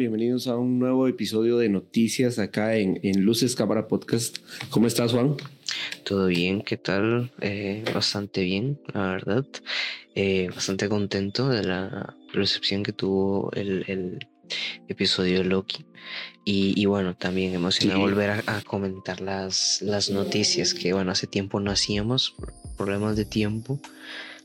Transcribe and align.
Bienvenidos 0.00 0.46
a 0.46 0.56
un 0.56 0.78
nuevo 0.78 1.06
episodio 1.08 1.58
de 1.58 1.68
noticias 1.68 2.38
acá 2.38 2.74
en, 2.76 2.98
en 3.02 3.20
Luces 3.22 3.54
Cámara 3.54 3.86
Podcast. 3.86 4.38
¿Cómo 4.70 4.86
estás, 4.86 5.12
Juan? 5.12 5.36
Todo 6.06 6.28
bien, 6.28 6.62
¿qué 6.62 6.78
tal? 6.78 7.30
Eh, 7.42 7.84
bastante 7.94 8.40
bien, 8.42 8.80
la 8.94 9.10
verdad. 9.12 9.44
Eh, 10.14 10.48
bastante 10.54 10.88
contento 10.88 11.50
de 11.50 11.64
la 11.64 12.16
recepción 12.32 12.82
que 12.82 12.94
tuvo 12.94 13.52
el, 13.52 13.84
el 13.88 14.26
episodio 14.88 15.40
de 15.40 15.44
Loki. 15.44 15.84
Y, 16.46 16.72
y 16.80 16.86
bueno, 16.86 17.14
también 17.14 17.52
emocionado 17.52 17.98
Sí. 18.00 18.02
volver 18.10 18.30
a, 18.30 18.56
a 18.56 18.62
comentar 18.62 19.20
las, 19.20 19.82
las 19.82 20.08
noticias 20.08 20.72
que, 20.72 20.94
bueno, 20.94 21.12
hace 21.12 21.26
tiempo 21.26 21.60
no 21.60 21.70
hacíamos, 21.70 22.36
problemas 22.78 23.16
de 23.16 23.26
tiempo, 23.26 23.78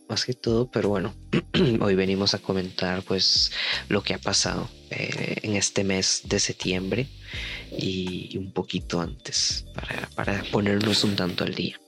más 0.07 0.25
que 0.25 0.33
todo, 0.33 0.69
pero 0.69 0.89
bueno, 0.89 1.13
hoy 1.81 1.95
venimos 1.95 2.33
a 2.33 2.39
comentar 2.39 3.03
pues 3.03 3.51
lo 3.89 4.03
que 4.03 4.13
ha 4.13 4.19
pasado 4.19 4.69
eh, 4.91 5.37
en 5.41 5.55
este 5.55 5.83
mes 5.83 6.21
de 6.25 6.39
septiembre 6.39 7.07
y, 7.77 8.37
un 8.37 8.51
poquito 8.51 9.01
antes 9.01 9.65
para, 9.73 10.09
para 10.15 10.43
ponernos 10.51 11.03
un 11.03 11.15
tanto 11.15 11.43
al 11.43 11.55
día. 11.55 11.79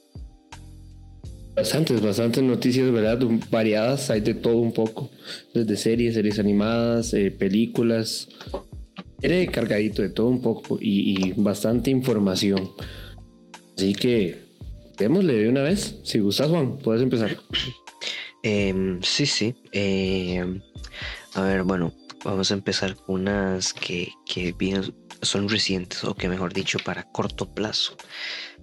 Bastantes, 1.55 2.01
bastantes 2.01 2.43
noticias, 2.43 2.91
¿verdad? 2.91 3.19
Variadas, 3.49 4.11
hay 4.11 4.21
de 4.21 4.35
todo 4.35 4.57
un 4.57 4.73
poco. 4.73 5.09
Desde 5.55 5.75
series, 5.75 6.13
series 6.13 6.37
animadas, 6.37 7.13
eh, 7.15 7.31
películas. 7.31 8.29
Tiene 9.19 9.47
cargadito 9.47 10.03
de 10.03 10.09
todo 10.09 10.27
un 10.27 10.41
poco 10.41 10.77
y, 10.79 11.29
y 11.29 11.33
bastante 11.35 11.89
información. 11.89 12.69
Así 13.75 13.95
que, 13.95 14.37
démosle 14.99 15.33
de 15.33 15.49
una 15.49 15.63
vez. 15.63 15.95
Si 16.03 16.19
gustas, 16.19 16.49
Juan, 16.49 16.77
puedes 16.77 17.01
empezar. 17.01 17.35
Em, 18.43 19.01
sí, 19.01 19.25
sí. 19.25 19.55
em, 19.71 20.61
a 21.33 21.41
ver, 21.41 21.63
bueno, 21.63 21.93
vamos 22.23 22.51
a 22.51 22.53
empezar 22.55 22.95
con 22.95 23.21
unas 23.21 23.73
que, 23.73 24.11
que 24.25 24.51
bien 24.53 24.93
son 25.21 25.49
recientes, 25.49 26.03
o 26.03 26.13
que 26.15 26.29
mejor 26.29 26.53
dicho, 26.53 26.77
para 26.79 27.03
corto 27.11 27.53
plazo. 27.53 27.97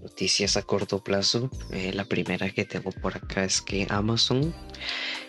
Noticias 0.03 0.57
a 0.57 0.63
corto 0.63 1.03
plazo. 1.03 1.51
eh, 1.73 1.93
la 1.93 2.05
primera 2.05 2.51
que 2.51 2.65
tengo 2.65 2.91
por 2.93 3.17
acá 3.17 3.45
es 3.45 3.61
que 3.63 3.87
Amazon 3.91 4.55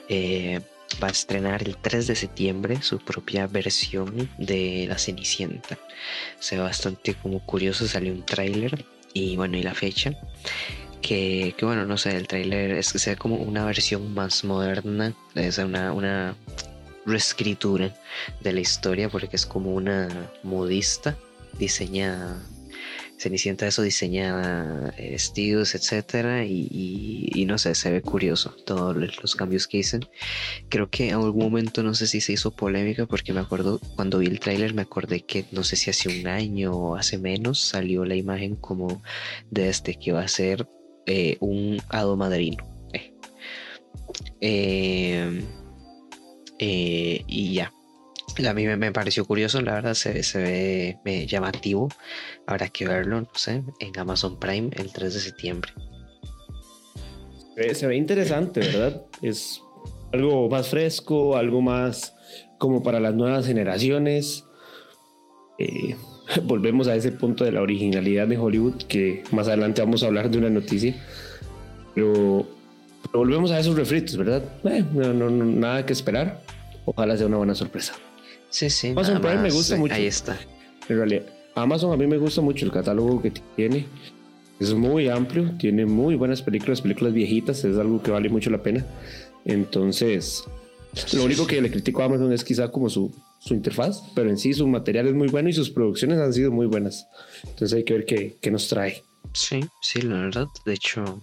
eh, 0.09 0.61
va 1.01 1.07
a 1.07 1.11
estrenar 1.11 1.63
el 1.63 1.77
3 1.77 2.07
de 2.07 2.15
septiembre 2.15 2.81
su 2.81 2.99
propia 2.99 3.47
versión 3.47 4.29
de 4.37 4.85
La 4.87 4.97
Cenicienta. 4.97 5.77
Se 6.39 6.57
ve 6.57 6.63
bastante 6.63 7.15
como 7.15 7.45
curioso, 7.45 7.87
salió 7.87 8.13
un 8.13 8.25
tráiler 8.25 8.85
y 9.13 9.35
bueno, 9.37 9.57
y 9.57 9.63
la 9.63 9.73
fecha 9.73 10.11
que, 11.07 11.53
que 11.55 11.65
bueno, 11.65 11.85
no 11.85 11.97
sé, 11.97 12.15
el 12.17 12.27
tráiler 12.27 12.71
es 12.71 12.91
que 12.91 12.97
sea 12.99 13.15
como 13.15 13.35
una 13.35 13.63
versión 13.63 14.13
más 14.15 14.43
moderna, 14.43 15.13
es 15.35 15.57
una, 15.59 15.93
una 15.93 16.35
reescritura 17.05 17.93
de 18.41 18.53
la 18.53 18.61
historia 18.61 19.07
porque 19.09 19.35
es 19.35 19.45
como 19.45 19.73
una 19.75 20.31
modista 20.41 21.15
diseñada, 21.59 22.41
Cenicienta 23.17 23.65
eso 23.65 23.81
diseñada 23.81 24.93
eh, 24.97 25.11
vestidos, 25.11 25.73
etcétera, 25.73 26.43
y, 26.43 26.67
y- 26.69 27.29
y 27.41 27.45
no 27.45 27.57
sé, 27.57 27.73
se 27.75 27.89
ve 27.91 28.01
curioso 28.01 28.53
todos 28.65 28.93
los 28.97 29.35
cambios 29.35 29.67
que 29.67 29.77
hicieron. 29.77 30.09
Creo 30.67 30.89
que 30.89 31.09
en 31.09 31.13
algún 31.15 31.43
momento 31.43 31.81
no 31.81 31.93
sé 31.93 32.07
si 32.07 32.19
se 32.19 32.33
hizo 32.33 32.51
polémica 32.51 33.05
porque 33.05 33.31
me 33.31 33.39
acuerdo 33.39 33.79
cuando 33.95 34.17
vi 34.19 34.27
el 34.27 34.39
tráiler 34.41 34.73
me 34.73 34.81
acordé 34.81 35.21
que 35.21 35.45
no 35.51 35.63
sé 35.63 35.77
si 35.77 35.89
hace 35.91 36.09
un 36.09 36.27
año 36.27 36.73
o 36.73 36.95
hace 36.97 37.17
menos 37.17 37.59
salió 37.61 38.03
la 38.05 38.15
imagen 38.15 38.55
como 38.57 39.01
de 39.49 39.69
este 39.69 39.93
que 39.95 40.11
va 40.11 40.21
a 40.23 40.27
ser 40.27 40.67
eh, 41.05 41.37
un 41.39 41.81
hado 41.89 42.15
madrino. 42.15 42.65
eh. 42.93 43.13
Eh, 44.41 45.43
eh, 46.59 47.23
y 47.27 47.53
ya. 47.53 47.71
A 48.47 48.53
mí 48.53 48.65
me, 48.67 48.91
pareció 48.91 49.23
curioso, 49.25 49.61
la 49.61 49.75
verdad 49.75 49.93
se, 49.93 50.21
se 50.23 50.99
ve 51.03 51.25
llamativo. 51.27 51.87
Habrá 52.47 52.67
que 52.67 52.85
verlo, 52.85 53.21
no 53.21 53.29
sé, 53.33 53.63
en 53.79 53.97
Amazon 53.97 54.39
Prime 54.39 54.69
el 54.73 54.91
3 54.91 55.13
de 55.13 55.19
septiembre. 55.19 55.71
Se 57.73 57.87
ve 57.87 57.95
interesante, 57.95 58.59
¿verdad? 58.59 59.05
Es 59.21 59.61
algo 60.11 60.49
más 60.49 60.67
fresco, 60.67 61.37
algo 61.37 61.61
más 61.61 62.13
como 62.57 62.83
para 62.83 62.99
las 62.99 63.15
nuevas 63.15 63.45
generaciones. 63.45 64.43
Eh, 65.57 65.95
volvemos 66.43 66.87
a 66.87 66.95
ese 66.95 67.11
punto 67.11 67.43
de 67.43 67.51
la 67.51 67.61
originalidad 67.61 68.27
de 68.27 68.37
Hollywood, 68.37 68.75
que 68.87 69.23
más 69.31 69.47
adelante 69.47 69.81
vamos 69.81 70.03
a 70.03 70.07
hablar 70.07 70.29
de 70.29 70.37
una 70.37 70.49
noticia. 70.49 70.95
Pero, 71.93 72.45
pero 73.03 73.19
volvemos 73.19 73.51
a 73.51 73.59
esos 73.59 73.75
refritos, 73.75 74.17
¿verdad? 74.17 74.43
Eh, 74.65 74.83
no, 74.93 75.13
no- 75.13 75.29
no- 75.29 75.45
nada 75.45 75.85
que 75.85 75.93
esperar. 75.93 76.41
Ojalá 76.85 77.17
sea 77.17 77.27
una 77.27 77.37
buena 77.37 77.55
sorpresa. 77.55 77.93
Sí, 78.49 78.69
sí. 78.69 78.89
Amazon 78.89 79.21
Prime 79.21 79.37
me 79.41 79.49
gusta 79.51 79.75
mucho. 79.75 79.93
Ahí 79.93 80.05
está. 80.05 80.37
En 80.87 80.97
realidad, 80.97 81.23
Amazon 81.55 81.91
a 81.93 81.97
mí 81.97 82.05
me 82.07 82.17
gusta 82.17 82.41
mucho 82.41 82.65
el 82.65 82.71
catálogo 82.71 83.21
que 83.21 83.31
tiene. 83.55 83.85
Es 84.59 84.73
muy 84.73 85.09
amplio, 85.09 85.51
tiene 85.57 85.85
muy 85.85 86.15
buenas 86.15 86.41
películas, 86.41 86.81
películas 86.81 87.11
viejitas, 87.13 87.63
es 87.65 87.77
algo 87.77 88.01
que 88.01 88.11
vale 88.11 88.29
mucho 88.29 88.49
la 88.49 88.61
pena. 88.63 88.85
Entonces, 89.43 90.43
lo 91.13 91.23
único 91.25 91.45
que 91.45 91.61
le 91.61 91.69
critico 91.69 92.01
a 92.01 92.05
Amazon 92.05 92.31
es 92.31 92.43
quizá 92.43 92.69
como 92.71 92.89
su, 92.89 93.11
su 93.45 93.53
interfaz, 93.53 94.01
pero 94.15 94.29
en 94.29 94.37
sí 94.39 94.53
su 94.53 94.67
material 94.67 95.07
es 95.07 95.13
muy 95.13 95.27
bueno 95.27 95.49
y 95.49 95.53
sus 95.53 95.69
producciones 95.69 96.19
han 96.19 96.33
sido 96.33 96.51
muy 96.51 96.65
buenas. 96.65 97.07
Entonces 97.43 97.73
hay 97.73 97.83
que 97.83 97.93
ver 97.93 98.05
qué, 98.05 98.37
qué 98.41 98.49
nos 98.49 98.67
trae. 98.67 99.03
Sí, 99.33 99.59
sí, 99.81 100.01
la 100.01 100.15
verdad. 100.21 100.47
De 100.65 100.73
hecho, 100.73 101.21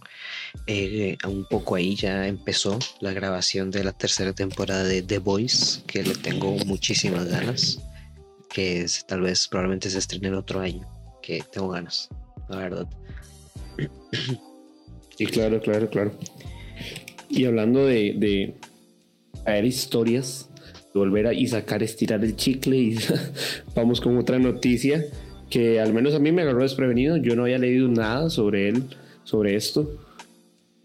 eh, 0.67 1.17
un 1.27 1.45
poco 1.49 1.75
ahí 1.75 1.97
ya 1.97 2.29
empezó 2.29 2.79
la 3.01 3.13
grabación 3.13 3.71
de 3.71 3.83
la 3.85 3.93
tercera 3.93 4.33
temporada 4.33 4.85
de 4.85 5.03
The 5.03 5.19
Voice, 5.19 5.81
que 5.87 6.03
le 6.05 6.15
tengo 6.15 6.53
muchísimas 6.67 7.27
ganas. 7.27 7.81
Que 8.53 8.83
es- 8.83 9.05
tal 9.07 9.23
vez 9.23 9.49
probablemente 9.49 9.91
se 9.91 9.99
estrene 9.99 10.29
el 10.29 10.35
otro 10.35 10.61
año, 10.61 10.87
que 11.23 11.43
tengo 11.53 11.71
ganas, 11.71 12.09
la 12.49 12.57
verdad. 12.57 12.87
Sí, 15.19 15.27
claro, 15.27 15.61
claro, 15.61 15.91
claro. 15.91 16.19
Y 17.29 17.45
hablando 17.45 17.85
de, 17.87 18.15
de 19.47 19.67
historias, 19.67 20.49
volver 20.95 21.27
a 21.27 21.33
y 21.33 21.47
sacar, 21.47 21.83
estirar 21.83 22.25
el 22.25 22.37
chicle 22.37 22.77
y 22.77 22.99
vamos 23.75 24.01
con 24.01 24.17
otra 24.17 24.39
noticia 24.39 25.05
que 25.53 25.81
al 25.81 25.93
menos 25.93 26.15
a 26.15 26.19
mí 26.19 26.33
me 26.33 26.43
agarró 26.43 26.63
desprevenido. 26.63 27.19
Yo 27.19 27.37
no 27.37 27.43
había 27.43 27.59
leído 27.59 27.87
nada 27.87 28.31
sobre 28.31 28.71
él, 28.71 28.85
sobre 29.23 29.55
esto, 29.55 30.01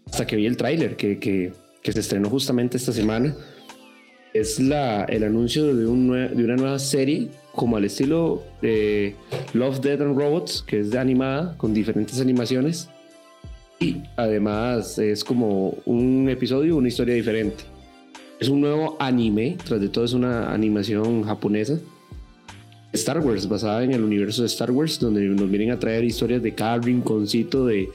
hasta 0.06 0.26
que 0.26 0.36
vi 0.36 0.44
el 0.44 0.58
tráiler 0.58 0.96
que, 0.96 1.18
que, 1.18 1.52
que 1.82 1.92
se 1.92 2.00
estrenó 2.00 2.28
justamente 2.28 2.76
esta 2.76 2.92
semana. 2.92 3.34
Es 4.34 4.60
la, 4.60 5.04
el 5.04 5.24
anuncio 5.24 5.74
de, 5.74 5.86
un 5.86 6.10
de 6.10 6.44
una 6.44 6.56
nueva 6.56 6.78
serie 6.78 7.28
como 7.54 7.78
al 7.78 7.86
estilo 7.86 8.44
de 8.60 9.16
Love, 9.54 9.80
Dead 9.80 10.02
and 10.02 10.18
Robots, 10.18 10.62
que 10.66 10.80
es 10.80 10.90
de 10.90 10.98
animada 10.98 11.56
con 11.56 11.72
diferentes 11.72 12.20
animaciones. 12.20 12.90
Y 13.80 14.02
además 14.16 14.98
es 14.98 15.24
como 15.24 15.78
un 15.86 16.28
episodio, 16.28 16.76
una 16.76 16.88
historia 16.88 17.14
diferente. 17.14 17.64
Es 18.40 18.48
un 18.48 18.60
nuevo 18.60 18.96
anime, 19.00 19.56
tras 19.64 19.80
de 19.80 19.88
todo 19.88 20.04
es 20.04 20.12
una 20.12 20.52
animación 20.52 21.24
japonesa. 21.24 21.80
Star 22.92 23.18
Wars, 23.18 23.48
basada 23.48 23.82
en 23.82 23.92
el 23.92 24.02
universo 24.02 24.42
de 24.42 24.46
Star 24.46 24.70
Wars, 24.70 25.00
donde 25.00 25.22
nos 25.22 25.50
vienen 25.50 25.72
a 25.72 25.78
traer 25.78 26.04
historias 26.04 26.42
de 26.42 26.54
cada 26.54 26.78
rinconcito 26.78 27.66
de, 27.66 27.88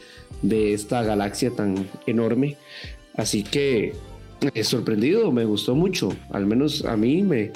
esta 0.73 1.01
galaxia 1.03 1.49
tan 1.51 1.87
enorme. 2.05 2.57
Así 3.15 3.43
que 3.43 3.93
he 4.53 4.63
sorprendido, 4.65 5.31
me 5.31 5.45
gustó 5.45 5.75
mucho. 5.75 6.09
Al 6.29 6.45
menos 6.45 6.83
a 6.83 6.97
mí 6.97 7.23
me, 7.23 7.53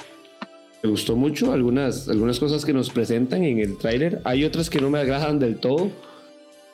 me 0.82 0.90
gustó 0.90 1.14
mucho 1.14 1.52
algunas, 1.52 2.08
algunas 2.08 2.40
cosas 2.40 2.64
que 2.64 2.72
nos 2.72 2.88
presentan 2.88 3.44
en 3.44 3.58
el 3.58 3.76
tráiler. 3.76 4.22
Hay 4.24 4.44
otras 4.44 4.70
que 4.70 4.80
no 4.80 4.88
me 4.88 4.98
agradan 4.98 5.38
del 5.38 5.58
todo, 5.58 5.90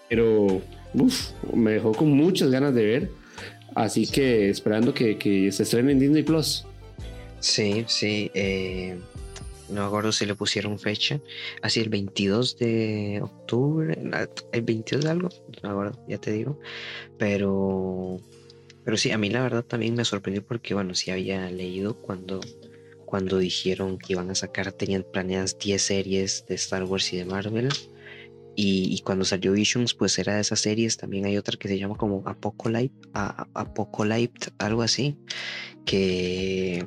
pero 0.08 0.62
uf, 0.94 1.30
me 1.52 1.72
dejó 1.72 1.92
con 1.92 2.12
muchas 2.12 2.50
ganas 2.50 2.72
de 2.72 2.84
ver. 2.84 3.23
Así 3.74 4.06
que 4.06 4.50
esperando 4.50 4.94
que, 4.94 5.50
se 5.52 5.62
estrene 5.62 5.92
en 5.92 6.00
Disney 6.00 6.22
Plus. 6.22 6.66
Sí, 7.40 7.84
sí. 7.88 8.30
eh, 8.34 8.96
no 9.68 9.84
acuerdo 9.84 10.12
si 10.12 10.26
le 10.26 10.34
pusieron 10.34 10.78
fecha. 10.78 11.20
Así 11.62 11.80
el 11.80 11.88
22 11.88 12.58
de 12.58 13.20
octubre. 13.22 13.98
El 14.52 14.62
22 14.62 15.04
de 15.04 15.10
algo. 15.10 15.28
No 15.62 15.70
acuerdo, 15.70 16.04
ya 16.08 16.18
te 16.18 16.32
digo. 16.32 16.58
Pero. 17.18 18.18
Pero 18.84 18.96
sí, 18.98 19.10
a 19.12 19.18
mí 19.18 19.30
la 19.30 19.42
verdad 19.42 19.64
también 19.64 19.94
me 19.94 20.04
sorprendió 20.04 20.44
porque, 20.44 20.74
bueno, 20.74 20.94
sí 20.94 21.10
había 21.10 21.50
leído 21.50 21.94
cuando, 21.94 22.40
cuando 23.06 23.38
dijeron 23.38 23.96
que 23.96 24.12
iban 24.12 24.30
a 24.30 24.34
sacar, 24.34 24.72
tenían 24.72 25.06
planeadas 25.10 25.58
10 25.58 25.80
series 25.80 26.44
de 26.46 26.54
Star 26.56 26.84
Wars 26.84 27.10
y 27.14 27.16
de 27.16 27.24
Marvel. 27.24 27.70
Y, 28.56 29.00
cuando 29.00 29.24
salió 29.24 29.52
Visions, 29.52 29.94
pues 29.94 30.18
era 30.18 30.36
de 30.36 30.40
esas 30.40 30.60
series. 30.60 30.96
También 30.96 31.24
hay 31.24 31.36
otra 31.36 31.56
que 31.58 31.68
se 31.68 31.78
llama 31.78 31.96
como 31.96 32.22
Apocalypse, 32.26 33.08
Apocalypse, 33.12 34.52
algo 34.58 34.82
así. 34.82 35.16
Que, 35.84 36.86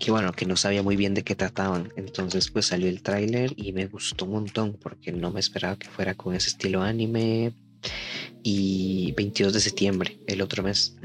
que 0.00 0.10
bueno, 0.10 0.32
que 0.32 0.46
no 0.46 0.56
sabía 0.56 0.82
muy 0.82 0.96
bien 0.96 1.14
de 1.14 1.22
qué 1.22 1.34
trataban. 1.34 1.92
Entonces 1.96 2.50
pues 2.50 2.66
salió 2.66 2.88
el 2.88 3.02
tráiler 3.02 3.52
y 3.56 3.72
me 3.72 3.86
gustó 3.86 4.24
un 4.24 4.32
montón 4.32 4.76
porque 4.80 5.12
no 5.12 5.30
me 5.30 5.40
esperaba 5.40 5.78
que 5.78 5.88
fuera 5.88 6.14
con 6.14 6.34
ese 6.34 6.48
estilo 6.48 6.82
anime. 6.82 7.54
Y 8.42 9.12
22 9.16 9.52
de 9.52 9.60
septiembre, 9.60 10.18
el 10.26 10.42
otro 10.42 10.62
mes. 10.62 10.96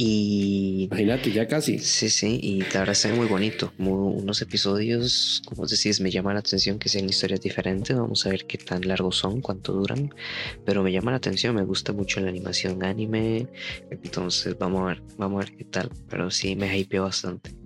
Y. 0.00 0.84
Imagínate, 0.84 1.32
ya 1.32 1.48
casi. 1.48 1.80
Sí, 1.80 2.08
sí, 2.08 2.38
y 2.40 2.60
la 2.60 2.80
verdad 2.80 2.90
está 2.90 3.12
muy 3.12 3.26
bonito. 3.26 3.72
unos 3.78 4.40
episodios, 4.40 5.42
como 5.44 5.66
decís, 5.66 6.00
me 6.00 6.12
llama 6.12 6.32
la 6.32 6.38
atención 6.38 6.78
que 6.78 6.88
sean 6.88 7.08
historias 7.08 7.40
diferentes. 7.40 7.96
Vamos 7.96 8.24
a 8.24 8.30
ver 8.30 8.46
qué 8.46 8.58
tan 8.58 8.86
largos 8.86 9.16
son, 9.16 9.40
cuánto 9.40 9.72
duran. 9.72 10.14
Pero 10.64 10.84
me 10.84 10.92
llama 10.92 11.10
la 11.10 11.16
atención, 11.16 11.56
me 11.56 11.64
gusta 11.64 11.92
mucho 11.92 12.20
la 12.20 12.28
animación 12.28 12.84
anime. 12.84 13.48
Entonces, 13.90 14.56
vamos 14.56 14.82
a 14.82 14.86
ver, 14.86 15.02
vamos 15.16 15.42
a 15.42 15.48
ver 15.48 15.56
qué 15.58 15.64
tal. 15.64 15.90
Pero 16.08 16.30
sí, 16.30 16.54
me 16.54 16.78
hypeó 16.78 17.02
bastante. 17.02 17.56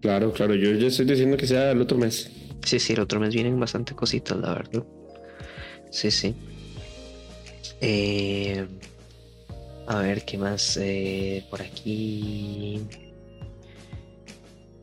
Claro, 0.00 0.32
claro, 0.32 0.54
yo, 0.54 0.72
yo 0.72 0.86
estoy 0.86 1.04
diciendo 1.04 1.36
que 1.36 1.46
sea 1.46 1.72
el 1.72 1.82
otro 1.82 1.98
mes. 1.98 2.30
Sí, 2.64 2.78
sí, 2.78 2.94
el 2.94 3.00
otro 3.00 3.20
mes 3.20 3.34
vienen 3.34 3.60
bastante 3.60 3.94
cositas, 3.94 4.38
la 4.38 4.54
verdad. 4.54 4.82
Sí, 5.90 6.10
sí. 6.10 6.34
Eh, 7.82 8.66
a 9.92 10.02
ver, 10.02 10.24
¿qué 10.24 10.38
más? 10.38 10.76
Eh, 10.80 11.44
por 11.50 11.62
aquí. 11.62 12.80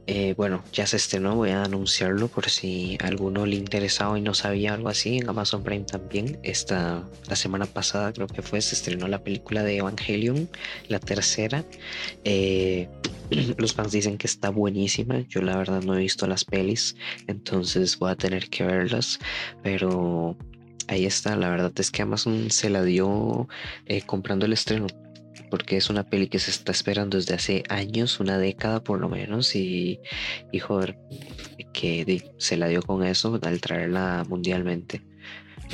Eh, 0.07 0.33
bueno, 0.35 0.63
ya 0.73 0.87
se 0.87 0.97
estrenó, 0.97 1.35
voy 1.35 1.51
a 1.51 1.63
anunciarlo 1.63 2.27
por 2.29 2.49
si 2.49 2.97
alguno 3.03 3.45
le 3.45 3.55
interesaba 3.55 4.17
y 4.17 4.21
no 4.21 4.33
sabía 4.33 4.73
algo 4.73 4.89
así. 4.89 5.17
En 5.17 5.29
Amazon 5.29 5.63
Prime 5.63 5.85
también. 5.85 6.39
Esta, 6.43 7.07
la 7.27 7.35
semana 7.35 7.65
pasada 7.65 8.11
creo 8.13 8.27
que 8.27 8.41
fue, 8.41 8.61
se 8.61 8.75
estrenó 8.75 9.07
la 9.07 9.23
película 9.23 9.63
de 9.63 9.77
Evangelion, 9.77 10.49
la 10.87 10.99
tercera. 10.99 11.63
los 13.57 13.73
fans 13.73 13.91
dicen 13.91 14.17
que 14.17 14.27
está 14.27 14.49
buenísima. 14.49 15.21
Yo 15.27 15.41
la 15.41 15.57
verdad 15.57 15.83
no 15.83 15.95
he 15.95 15.99
visto 15.99 16.27
las 16.27 16.45
pelis, 16.45 16.95
entonces 17.27 17.97
voy 17.99 18.11
a 18.11 18.15
tener 18.15 18.49
que 18.49 18.63
verlas. 18.63 19.19
Pero 19.63 20.37
ahí 20.89 21.05
está, 21.05 21.35
la 21.35 21.49
verdad 21.49 21.71
es 21.77 21.91
que 21.91 22.01
Amazon 22.01 22.51
se 22.51 22.69
la 22.69 22.83
dio 22.83 23.47
eh, 23.85 24.01
comprando 24.05 24.45
el 24.45 24.53
estreno, 24.53 24.87
porque 25.49 25.77
es 25.77 25.89
una 25.89 26.03
peli 26.03 26.27
que 26.27 26.39
se 26.39 26.51
está 26.51 26.71
esperando 26.71 27.17
desde 27.17 27.35
hace 27.35 27.63
años, 27.69 28.19
una 28.19 28.37
década 28.37 28.83
por 28.83 28.99
lo 28.99 29.09
menos, 29.09 29.55
y, 29.55 29.99
joder, 30.59 30.97
que 31.73 32.23
se 32.37 32.57
la 32.57 32.67
dio 32.67 32.81
con 32.81 33.03
eso 33.03 33.39
al 33.41 33.61
traerla 33.61 34.25
mundialmente. 34.27 35.01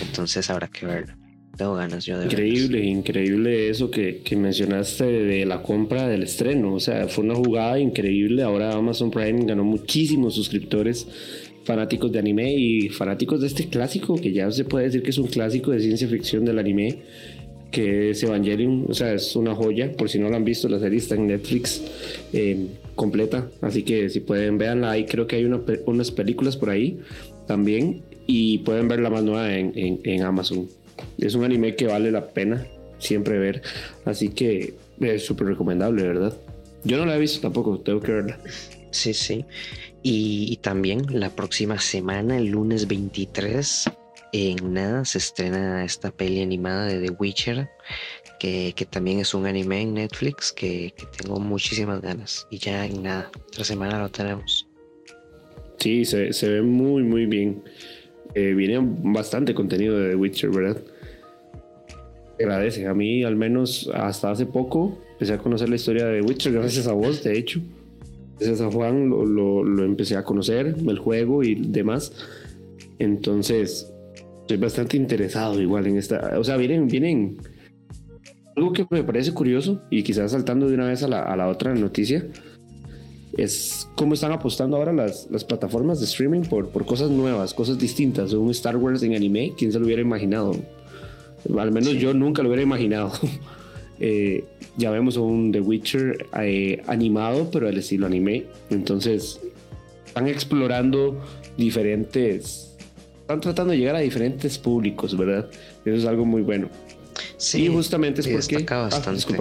Entonces 0.01 0.49
habrá 0.49 0.67
que 0.67 0.85
verla. 0.85 1.17
Tengo 1.57 1.75
ganas 1.75 2.05
yo 2.05 2.19
de 2.19 2.25
Increíble, 2.25 2.83
increíble 2.83 3.69
eso 3.69 3.89
que, 3.89 4.21
mencionaste 4.35 5.05
de 5.05 5.45
la 5.45 5.61
compra 5.61 6.05
del 6.05 6.23
estreno. 6.23 6.73
O 6.73 6.81
sea, 6.81 7.07
fue 7.07 7.23
una 7.23 7.35
jugada 7.35 7.79
increíble. 7.79 8.43
Ahora 8.43 8.73
Amazon 8.73 9.09
Prime 9.09 9.45
ganó 9.45 9.63
muchísimos 9.63 10.35
suscriptores 10.35 11.07
fanáticos 11.65 12.11
de 12.11 12.19
anime 12.19 12.53
y 12.53 12.89
fanáticos 12.89 13.41
de 13.41 13.47
este 13.47 13.67
clásico, 13.67 14.15
que 14.15 14.31
ya 14.31 14.49
se 14.51 14.63
puede 14.63 14.85
decir 14.85 15.03
que 15.03 15.09
es 15.09 15.17
un 15.17 15.27
clásico 15.27 15.71
de 15.71 15.81
ciencia 15.81 16.07
ficción 16.07 16.45
del 16.45 16.59
anime, 16.59 16.99
que 17.71 18.11
es 18.11 18.23
Evangelion, 18.23 18.85
o 18.87 18.93
sea, 18.93 19.13
es 19.13 19.35
una 19.35 19.53
joya, 19.53 19.91
por 19.91 20.09
si 20.09 20.19
no 20.19 20.29
lo 20.29 20.35
han 20.35 20.45
visto, 20.45 20.69
la 20.69 20.79
serie 20.79 20.99
está 20.99 21.15
en 21.15 21.27
Netflix 21.27 21.81
eh, 22.31 22.67
completa, 22.93 23.49
así 23.61 23.83
que 23.83 24.09
si 24.09 24.21
pueden 24.21 24.57
verla, 24.57 24.91
ahí 24.91 25.05
creo 25.05 25.27
que 25.27 25.35
hay 25.35 25.45
unas 25.45 26.11
películas 26.11 26.55
por 26.55 26.69
ahí 26.69 26.99
también, 27.47 28.01
y 28.27 28.59
pueden 28.59 28.87
ver 28.87 28.99
la 28.99 29.09
más 29.09 29.23
nueva 29.23 29.55
en, 29.55 29.73
en 29.75 30.21
Amazon. 30.21 30.67
Es 31.17 31.35
un 31.35 31.43
anime 31.43 31.75
que 31.75 31.87
vale 31.87 32.11
la 32.11 32.27
pena 32.29 32.65
siempre 32.99 33.37
ver, 33.39 33.61
así 34.05 34.29
que 34.29 34.75
es 35.01 35.25
súper 35.25 35.47
recomendable, 35.47 36.03
¿verdad? 36.03 36.37
Yo 36.83 36.97
no 36.97 37.05
la 37.05 37.17
he 37.17 37.19
visto 37.19 37.41
tampoco, 37.41 37.79
tengo 37.79 37.99
que 37.99 38.11
verla. 38.13 38.39
Sí, 38.91 39.13
sí. 39.13 39.43
Y, 40.07 40.57
también 40.57 41.07
la 41.09 41.31
próxima 41.31 41.79
semana, 41.79 42.37
el 42.37 42.49
lunes 42.49 42.87
23, 42.87 43.89
en 44.33 44.71
nada 44.75 45.03
se 45.03 45.17
estrena 45.17 45.83
esta 45.83 46.11
peli 46.11 46.43
animada 46.43 46.85
de 46.85 47.07
The 47.07 47.15
Witcher, 47.17 47.69
que, 48.39 48.71
también 48.87 49.17
es 49.17 49.33
un 49.33 49.47
anime 49.47 49.81
en 49.81 49.95
Netflix 49.95 50.51
que, 50.51 50.93
tengo 51.17 51.39
muchísimas 51.39 52.03
ganas. 52.03 52.45
Y 52.51 52.59
ya 52.59 52.85
en 52.85 53.01
nada, 53.01 53.31
otra 53.47 53.63
semana 53.63 53.99
lo 53.99 54.09
tenemos. 54.09 54.67
Sí, 55.79 56.05
se, 56.05 56.49
ve 56.49 56.61
muy, 56.61 57.01
muy 57.01 57.25
bien. 57.25 57.63
Eh, 58.35 58.53
viene 58.53 58.77
bastante 58.79 59.55
contenido 59.55 59.97
de 59.97 60.09
The 60.09 60.15
Witcher, 60.17 60.51
¿verdad? 60.51 60.83
Agradece. 62.39 62.85
A 62.85 62.93
mí, 62.93 63.23
al 63.23 63.35
menos 63.35 63.89
hasta 63.91 64.29
hace 64.29 64.45
poco, 64.45 65.01
empecé 65.13 65.33
a 65.33 65.39
conocer 65.39 65.67
la 65.67 65.77
historia 65.77 66.05
de 66.05 66.21
The 66.21 66.27
Witcher 66.27 66.53
gracias 66.53 66.85
a 66.85 66.93
vos, 66.93 67.23
de 67.23 67.39
hecho. 67.39 67.59
Gracias 68.39 68.61
a 68.61 68.71
Juan 68.71 69.09
lo, 69.09 69.85
empecé 69.85 70.17
a 70.17 70.23
conocer, 70.23 70.75
el 70.87 70.99
juego 70.99 71.43
y 71.43 71.55
demás. 71.55 72.11
Entonces, 72.99 73.91
estoy 74.41 74.57
bastante 74.57 74.97
interesado 74.97 75.61
igual 75.61 75.87
en 75.87 75.97
esta. 75.97 76.37
O 76.37 76.43
sea, 76.43 76.57
vienen, 76.57 76.87
vienen. 76.87 77.37
Algo 78.55 78.71
que 78.73 78.85
me 78.89 79.03
parece 79.03 79.33
curioso 79.33 79.81
y 79.89 80.03
quizás 80.03 80.31
saltando 80.31 80.67
de 80.67 80.75
una 80.75 80.87
vez 80.87 81.03
a 81.03 81.07
la, 81.07 81.47
otra 81.49 81.75
noticia 81.75 82.25
es 83.37 83.89
cómo 83.97 84.13
están 84.13 84.31
apostando 84.31 84.77
ahora 84.77 84.93
las, 84.93 85.27
las 85.29 85.43
plataformas 85.43 85.99
de 85.99 86.05
streaming 86.05 86.43
por, 86.43 86.69
por 86.69 86.85
cosas 86.85 87.09
nuevas, 87.11 87.53
cosas 87.53 87.77
distintas. 87.77 88.31
Un 88.31 88.51
Star 88.51 88.77
Wars 88.77 89.03
en 89.03 89.13
anime, 89.13 89.53
¿quién 89.57 89.73
se 89.73 89.79
lo 89.79 89.85
hubiera 89.85 90.01
imaginado? 90.01 90.55
Al 91.57 91.71
menos 91.71 91.93
yo 91.93 92.13
nunca 92.13 92.41
lo 92.41 92.49
hubiera 92.49 92.63
imaginado. 92.63 93.11
Eh, 93.99 94.43
ya 94.77 94.91
vemos 94.91 95.17
un 95.17 95.51
The 95.51 95.61
Witcher 95.61 96.27
eh, 96.41 96.81
animado, 96.87 97.49
pero 97.51 97.67
al 97.67 97.77
estilo 97.77 98.05
anime. 98.05 98.45
Entonces, 98.69 99.39
están 100.05 100.27
explorando 100.27 101.21
diferentes. 101.57 102.75
Están 103.21 103.41
tratando 103.41 103.71
de 103.71 103.79
llegar 103.79 103.95
a 103.95 103.99
diferentes 103.99 104.57
públicos, 104.57 105.17
¿verdad? 105.17 105.49
Eso 105.83 105.95
es 105.95 106.05
algo 106.05 106.25
muy 106.25 106.41
bueno. 106.41 106.69
Sí, 107.37 107.67
justamente 107.67 108.21
es 108.21 108.27
porque. 108.27 108.65
Ah, 108.69 108.83
bastante. 108.83 109.37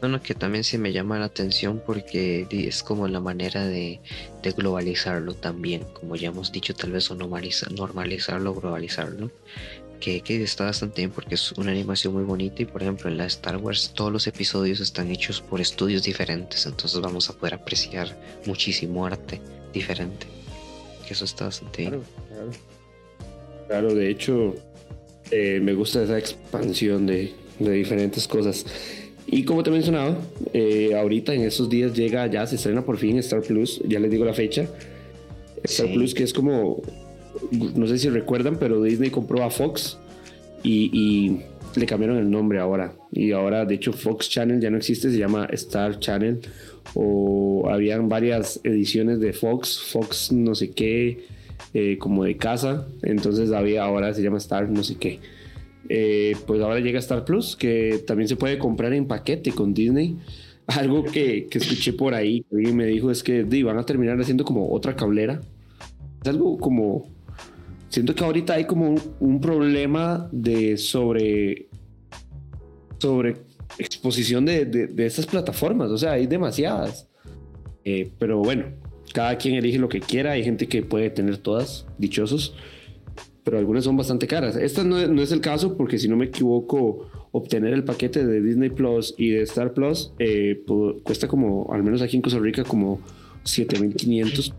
No, 0.00 0.08
no, 0.08 0.22
que 0.22 0.34
también 0.34 0.62
sí 0.62 0.78
me 0.78 0.92
llama 0.92 1.18
la 1.18 1.24
atención 1.24 1.82
porque 1.84 2.46
es 2.50 2.84
como 2.84 3.08
la 3.08 3.18
manera 3.18 3.66
de, 3.66 4.00
de 4.42 4.52
globalizarlo 4.52 5.34
también, 5.34 5.82
como 5.92 6.14
ya 6.14 6.28
hemos 6.28 6.52
dicho, 6.52 6.72
tal 6.74 6.92
vez 6.92 7.10
o 7.10 7.16
normalizarlo, 7.16 8.54
globalizarlo 8.54 9.30
que, 9.98 10.22
está 10.42 10.64
bastante 10.64 11.02
bien 11.02 11.10
porque 11.10 11.34
es 11.34 11.52
una 11.52 11.70
animación 11.70 12.14
muy 12.14 12.24
bonita 12.24 12.62
y 12.62 12.64
por 12.64 12.82
ejemplo 12.82 13.10
en 13.10 13.18
la 13.18 13.26
Star 13.26 13.56
Wars 13.56 13.92
todos 13.94 14.12
los 14.12 14.26
episodios 14.26 14.80
están 14.80 15.10
hechos 15.10 15.40
por 15.40 15.60
estudios 15.60 16.02
diferentes, 16.02 16.66
entonces 16.66 17.00
vamos 17.00 17.28
a 17.30 17.34
poder 17.34 17.54
apreciar 17.54 18.16
muchísimo 18.46 19.06
arte 19.06 19.40
diferente. 19.72 20.26
Que 21.06 21.14
eso 21.14 21.24
está 21.24 21.46
bastante 21.46 21.82
bien. 21.82 22.02
Claro, 22.28 22.50
claro. 23.66 23.94
de 23.94 24.10
hecho 24.10 24.54
eh, 25.30 25.60
me 25.62 25.74
gusta 25.74 26.02
esa 26.02 26.18
expansión 26.18 27.06
de, 27.06 27.32
diferentes 27.58 28.26
cosas. 28.28 28.64
Y 29.26 29.44
como 29.44 29.62
te 29.62 29.70
mencionaba, 29.70 30.18
eh, 30.54 30.94
ahorita 30.94 31.34
en 31.34 31.42
estos 31.42 31.68
días 31.68 31.92
llega, 31.92 32.26
ya 32.28 32.46
se 32.46 32.56
estrena 32.56 32.82
por 32.84 32.96
fin 32.96 33.18
Star 33.18 33.42
Plus, 33.42 33.80
ya 33.86 34.00
les 34.00 34.10
digo 34.10 34.24
la 34.24 34.32
fecha. 34.32 34.66
Star 35.64 35.92
Plus 35.92 36.14
que 36.14 36.22
es 36.22 36.32
como 36.32 36.82
no 37.50 37.86
sé 37.86 37.98
si 37.98 38.08
recuerdan, 38.08 38.56
pero 38.58 38.82
Disney 38.82 39.10
compró 39.10 39.42
a 39.42 39.50
Fox 39.50 39.98
y, 40.62 41.40
le 41.76 41.86
cambiaron 41.86 42.18
el 42.18 42.30
nombre 42.30 42.58
ahora. 42.58 42.94
Y 43.12 43.32
ahora, 43.32 43.64
de 43.64 43.74
hecho, 43.74 43.92
Fox 43.92 44.28
Channel 44.28 44.60
ya 44.60 44.70
no 44.70 44.78
existe, 44.78 45.10
se 45.10 45.18
llama 45.18 45.46
Star 45.52 46.00
Channel. 46.00 46.40
O 46.94 47.68
habían 47.70 48.08
varias 48.08 48.58
ediciones 48.64 49.20
de 49.20 49.32
Fox, 49.32 49.78
Fox 49.92 50.32
no 50.32 50.54
sé 50.54 50.70
qué, 50.70 51.26
eh, 51.74 51.96
como 51.98 52.24
de 52.24 52.36
casa. 52.36 52.88
Entonces 53.02 53.52
había 53.52 53.84
ahora 53.84 54.12
se 54.14 54.22
llama 54.22 54.38
Star 54.38 54.68
no 54.68 54.82
sé 54.82 54.96
qué. 54.96 55.20
Eh, 55.88 56.36
pues 56.46 56.60
ahora 56.62 56.80
llega 56.80 56.98
Star 56.98 57.24
Plus, 57.24 57.54
que 57.54 58.02
también 58.06 58.28
se 58.28 58.36
puede 58.36 58.58
comprar 58.58 58.92
en 58.92 59.06
paquete 59.06 59.52
con 59.52 59.74
Disney. 59.74 60.16
Algo 60.66 61.04
que, 61.04 61.46
que 61.46 61.58
escuché 61.58 61.92
por 61.92 62.14
ahí, 62.14 62.44
alguien 62.52 62.76
me 62.76 62.86
dijo 62.86 63.10
es 63.10 63.22
que 63.22 63.44
van 63.62 63.78
a 63.78 63.84
terminar 63.84 64.20
haciendo 64.20 64.44
como 64.44 64.72
otra 64.72 64.96
cablera. 64.96 65.40
Es 66.22 66.28
algo 66.28 66.58
como 66.58 67.06
siento 67.88 68.14
que 68.14 68.24
ahorita 68.24 68.54
hay 68.54 68.64
como 68.64 68.94
un, 69.20 69.40
problema 69.40 70.28
de 70.32 70.76
sobre 70.76 71.68
sobre 72.98 73.36
exposición 73.78 74.44
de, 74.44 74.64
de, 74.64 75.06
estas 75.06 75.26
plataformas, 75.26 75.90
o 75.90 75.98
sea, 75.98 76.12
hay 76.12 76.26
demasiadas. 76.26 77.08
Eh, 77.84 78.10
pero 78.18 78.38
bueno, 78.38 78.64
cada 79.14 79.36
quien 79.38 79.54
elige 79.54 79.78
lo 79.78 79.88
que 79.88 80.00
quiera, 80.00 80.32
hay 80.32 80.42
gente 80.42 80.66
que 80.66 80.82
puede 80.82 81.10
tener 81.10 81.38
todas, 81.38 81.86
dichosos, 81.96 82.54
pero 83.44 83.58
algunas 83.58 83.84
son 83.84 83.96
bastante 83.96 84.26
caras. 84.26 84.56
Esta 84.56 84.82
no, 84.84 84.98
es 84.98 85.32
el 85.32 85.40
caso 85.40 85.76
porque 85.76 85.98
si 85.98 86.08
no 86.08 86.16
me 86.16 86.26
equivoco, 86.26 87.08
obtener 87.30 87.72
el 87.72 87.84
paquete 87.84 88.26
de 88.26 88.42
Disney 88.42 88.70
Plus 88.70 89.14
y 89.16 89.30
de 89.30 89.42
Star 89.42 89.72
Plus 89.74 90.12
eh, 90.18 90.64
cuesta 91.04 91.28
como, 91.28 91.72
al 91.72 91.82
menos 91.82 92.02
aquí 92.02 92.16
en 92.16 92.22
Costa 92.22 92.40
Rica, 92.40 92.64
como 92.64 93.00
7500 93.44 94.54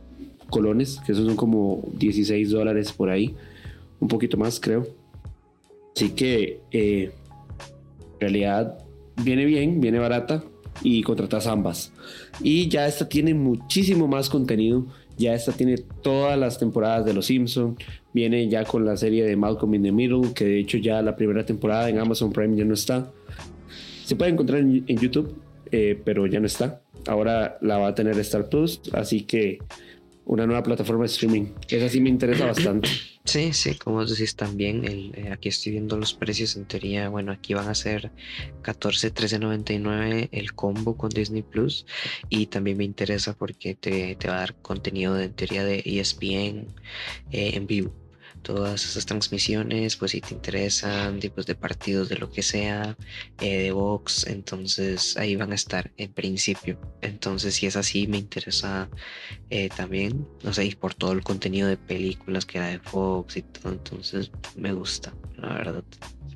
colones, 0.50 1.00
que 1.06 1.12
esos 1.12 1.26
son 1.26 1.36
como 1.36 1.84
16 1.94 2.50
dólares 2.52 2.92
por 2.92 3.10
ahí, 3.10 3.36
un 4.00 4.08
poquito 4.08 4.38
más 4.38 4.60
creo. 4.60 4.88
Así 5.96 6.12
que 6.12 6.62
eh, 6.72 7.12
en 8.14 8.20
realidad 8.20 8.78
viene 9.24 9.46
bien, 9.46 9.82
viene 9.82 10.00
barata 10.00 10.44
y 10.82 11.02
contratas 11.04 11.48
ambas. 11.48 11.92
Y 12.42 12.68
ya 12.70 12.88
esta 12.88 13.08
tiene 13.08 13.34
muchísimo 13.34 14.08
más 14.08 14.30
contenido. 14.30 14.86
Ya 15.18 15.34
esta 15.34 15.52
tiene 15.52 15.78
todas 16.02 16.40
las 16.40 16.58
temporadas 16.58 17.06
de 17.06 17.14
Los 17.14 17.26
Simpson. 17.26 17.78
Viene 18.14 18.48
ya 18.48 18.64
con 18.64 18.86
la 18.86 18.96
serie 18.96 19.26
de 19.26 19.36
Malcolm 19.36 19.76
in 19.76 19.84
the 19.84 19.92
Middle, 19.92 20.34
que 20.34 20.46
de 20.46 20.60
hecho 20.60 20.78
ya 20.78 21.02
la 21.02 21.16
primera 21.16 21.46
temporada 21.46 21.90
en 21.90 22.00
Amazon 22.00 22.32
Prime 22.32 22.56
ya 22.56 22.66
no 22.66 22.74
está. 22.74 23.12
Se 24.06 24.16
puede 24.16 24.32
encontrar 24.32 24.62
en, 24.62 24.86
YouTube. 24.86 25.36
eh, 25.72 26.00
pero 26.04 26.26
ya 26.26 26.40
no 26.40 26.48
está. 26.48 26.82
Ahora 27.08 27.58
la 27.62 27.78
va 27.78 27.90
a 27.90 27.96
tener 27.96 28.18
Star 28.20 28.50
Plus, 28.50 28.82
así 28.94 29.22
que 29.24 29.60
una 30.30 30.46
nueva 30.46 30.62
plataforma 30.62 31.04
de 31.04 31.08
streaming. 31.08 31.46
Esa 31.68 31.90
sí 31.90 32.00
me 32.00 32.10
interesa 32.10 32.46
bastante. 32.46 32.90
Sí, 33.26 33.54
sí, 33.54 33.76
como 33.76 34.04
decís 34.04 34.36
también, 34.36 34.86
el, 34.86 35.14
eh, 35.14 35.30
aquí 35.32 35.50
estoy 35.50 35.74
viendo 35.74 35.96
los 35.98 36.16
precios 36.16 36.56
en 36.56 36.66
teoría, 36.66 37.10
bueno, 37.10 37.32
aquí 37.32 37.54
van 37.54 37.68
a 37.68 37.76
ser 37.76 38.12
14, 38.64 39.14
13.99 39.14 40.30
el 40.32 40.54
combo 40.54 40.98
con 40.98 41.10
Disney 41.10 41.44
Plus 41.44 41.86
y 42.30 42.48
también 42.48 42.78
me 42.78 42.86
interesa 42.86 43.36
porque 43.36 43.76
te, 43.76 44.16
te 44.16 44.28
va 44.30 44.38
a 44.38 44.40
dar 44.40 44.56
contenido 44.56 45.14
de, 45.14 45.26
en 45.26 45.34
teoría 45.34 45.64
de 45.64 45.84
ESPN 45.86 46.74
eh, 47.30 47.52
en 47.54 47.68
vivo 47.68 47.94
todas 48.42 48.86
esas 48.86 49.06
transmisiones, 49.06 49.96
pues 49.96 50.12
si 50.12 50.22
te 50.22 50.34
interesan, 50.34 51.20
tipos 51.20 51.46
de 51.46 51.56
partidos, 51.56 52.10
de 52.10 52.18
lo 52.18 52.30
que 52.32 52.42
sea, 52.42 52.98
eh, 53.40 53.64
de 53.64 53.72
box, 53.72 54.28
entonces 54.28 55.18
ahí 55.18 55.36
van 55.36 55.52
a 55.52 55.56
estar 55.56 55.92
en 55.98 56.14
principio. 56.14 56.80
Entonces 57.02 57.56
si 57.56 57.68
es 57.68 57.76
así, 57.76 58.08
me 58.08 58.18
interesa 58.18 58.90
eh, 59.50 59.70
también, 59.76 60.28
no 60.44 60.54
sé, 60.54 60.76
por 60.80 60.94
todo 60.94 61.12
el 61.14 61.24
contenido 61.24 61.68
de 61.68 61.78
películas 61.78 62.46
que 62.46 62.58
era 62.58 62.68
de 62.68 62.80
Fox 62.80 63.38
y 63.38 63.42
todo, 63.44 63.74
entonces 63.74 64.32
me 64.56 64.74
gusta, 64.74 65.14
la 65.38 65.54
verdad, 65.54 65.84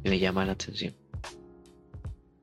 me 0.03 0.19
llama 0.19 0.45
la 0.45 0.53
atención. 0.53 1.02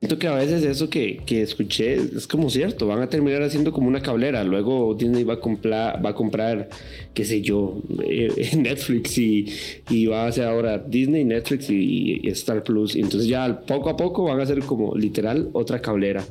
Siento 0.01 0.17
que 0.17 0.27
a 0.27 0.33
veces 0.33 0.63
eso 0.63 0.89
que, 0.89 1.21
que, 1.27 1.43
escuché 1.43 1.93
es 1.93 2.25
como 2.25 2.49
cierto, 2.49 2.87
van 2.87 3.03
a 3.03 3.07
terminar 3.07 3.43
haciendo 3.43 3.71
como 3.71 3.87
una 3.87 4.01
cablera, 4.01 4.43
luego 4.43 4.95
Disney 4.95 5.23
va 5.23 5.35
a 5.35 5.39
comprar, 5.39 6.03
va 6.03 6.09
a 6.09 6.15
comprar 6.15 6.69
qué 7.13 7.23
sé 7.23 7.43
yo, 7.43 7.83
eh, 8.03 8.49
Netflix 8.57 9.15
y, 9.19 9.45
y, 9.91 10.07
va 10.07 10.23
a 10.23 10.27
hacer 10.29 10.45
ahora 10.45 10.79
Disney, 10.79 11.23
Netflix 11.23 11.69
y, 11.69 12.27
Star 12.29 12.63
Plus, 12.63 12.95
y 12.95 13.01
entonces 13.01 13.29
ya 13.29 13.61
poco 13.61 13.91
a 13.91 13.95
poco 13.95 14.23
van 14.23 14.39
a 14.39 14.43
hacer 14.43 14.61
como 14.61 14.95
literal 14.95 15.51
otra 15.53 15.79
cablera. 15.83 16.25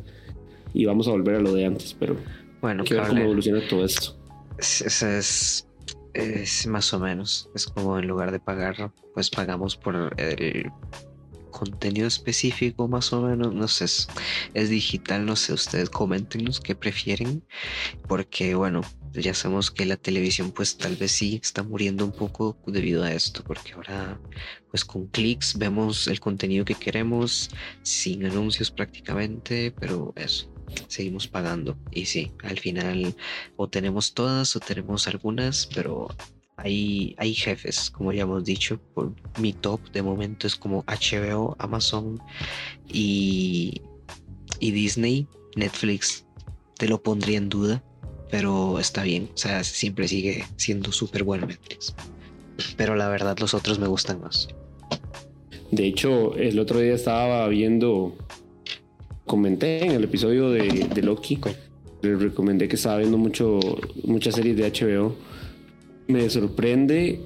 Y 0.74 0.86
vamos 0.86 1.06
a 1.06 1.12
volver 1.12 1.36
a 1.36 1.40
lo 1.40 1.54
de 1.54 1.66
antes, 1.66 1.94
pero 1.96 2.16
bueno, 2.60 2.82
que 2.82 2.94
ver 2.94 3.06
cómo 3.06 3.20
evoluciona 3.20 3.60
todo 3.68 3.84
esto. 3.84 4.16
Es, 4.58 4.82
es, 4.82 5.68
es 6.14 6.66
más 6.66 6.92
o 6.92 6.98
menos, 6.98 7.48
es 7.54 7.66
como 7.66 8.00
en 8.00 8.08
lugar 8.08 8.32
de 8.32 8.40
pagar, 8.40 8.90
pues 9.14 9.30
pagamos 9.30 9.76
por 9.76 10.12
el 10.18 10.72
contenido 11.60 12.08
específico 12.08 12.88
más 12.88 13.12
o 13.12 13.20
menos, 13.20 13.52
no 13.52 13.68
sé, 13.68 13.84
es, 14.54 14.70
digital, 14.70 15.26
no 15.26 15.36
sé, 15.36 15.52
ustedes 15.52 15.90
coméntenos 15.90 16.58
qué 16.58 16.74
prefieren, 16.74 17.44
porque 18.08 18.54
bueno, 18.54 18.80
ya 19.12 19.34
sabemos 19.34 19.70
que 19.70 19.84
la 19.84 19.98
televisión 19.98 20.52
pues 20.52 20.78
tal 20.78 20.96
vez 20.96 21.12
sí 21.12 21.38
está 21.42 21.62
muriendo 21.62 22.06
un 22.06 22.12
poco 22.12 22.56
debido 22.66 23.02
a 23.02 23.12
esto, 23.12 23.44
porque 23.44 23.74
ahora 23.74 24.18
pues 24.70 24.86
con 24.86 25.06
clics 25.08 25.58
vemos 25.58 26.06
el 26.08 26.18
contenido 26.18 26.64
que 26.64 26.74
queremos, 26.74 27.50
sin 27.82 28.24
anuncios 28.24 28.70
prácticamente, 28.70 29.70
pero 29.78 30.14
eso. 30.16 30.50
Seguimos 30.86 31.26
pagando 31.26 31.76
y 31.90 32.06
sí, 32.06 32.32
al 32.42 32.58
final 32.58 33.14
o 33.56 33.68
tenemos 33.68 34.14
todas 34.14 34.54
o 34.56 34.60
tenemos 34.60 35.08
algunas, 35.08 35.66
pero 35.66 36.08
hay, 36.62 37.14
hay 37.18 37.34
jefes, 37.34 37.90
como 37.90 38.12
ya 38.12 38.22
hemos 38.22 38.44
dicho. 38.44 38.80
Por 38.94 39.12
mi 39.40 39.52
top 39.52 39.80
de 39.92 40.02
momento 40.02 40.46
es 40.46 40.56
como 40.56 40.84
HBO, 40.84 41.56
Amazon 41.58 42.20
y, 42.88 43.80
y 44.58 44.70
Disney. 44.70 45.26
Netflix 45.56 46.24
te 46.76 46.88
lo 46.88 47.02
pondría 47.02 47.38
en 47.38 47.48
duda, 47.48 47.82
pero 48.30 48.78
está 48.78 49.02
bien. 49.02 49.30
O 49.34 49.36
sea, 49.36 49.64
siempre 49.64 50.06
sigue 50.08 50.44
siendo 50.56 50.92
súper 50.92 51.24
bueno 51.24 51.46
Netflix. 51.46 51.94
Pero 52.76 52.94
la 52.94 53.08
verdad, 53.08 53.38
los 53.38 53.54
otros 53.54 53.78
me 53.78 53.86
gustan 53.86 54.20
más. 54.20 54.48
De 55.70 55.86
hecho, 55.86 56.34
el 56.34 56.58
otro 56.58 56.80
día 56.80 56.94
estaba 56.94 57.46
viendo, 57.48 58.16
comenté 59.24 59.84
en 59.84 59.92
el 59.92 60.04
episodio 60.04 60.50
de, 60.50 60.88
de 60.92 61.02
Loki, 61.02 61.38
le 62.02 62.16
recomendé 62.16 62.66
que 62.68 62.76
estaba 62.76 62.98
viendo 62.98 63.18
mucho, 63.18 63.60
muchas 64.04 64.34
series 64.34 64.56
de 64.56 64.70
HBO 64.70 65.14
me 66.10 66.28
sorprende 66.28 67.20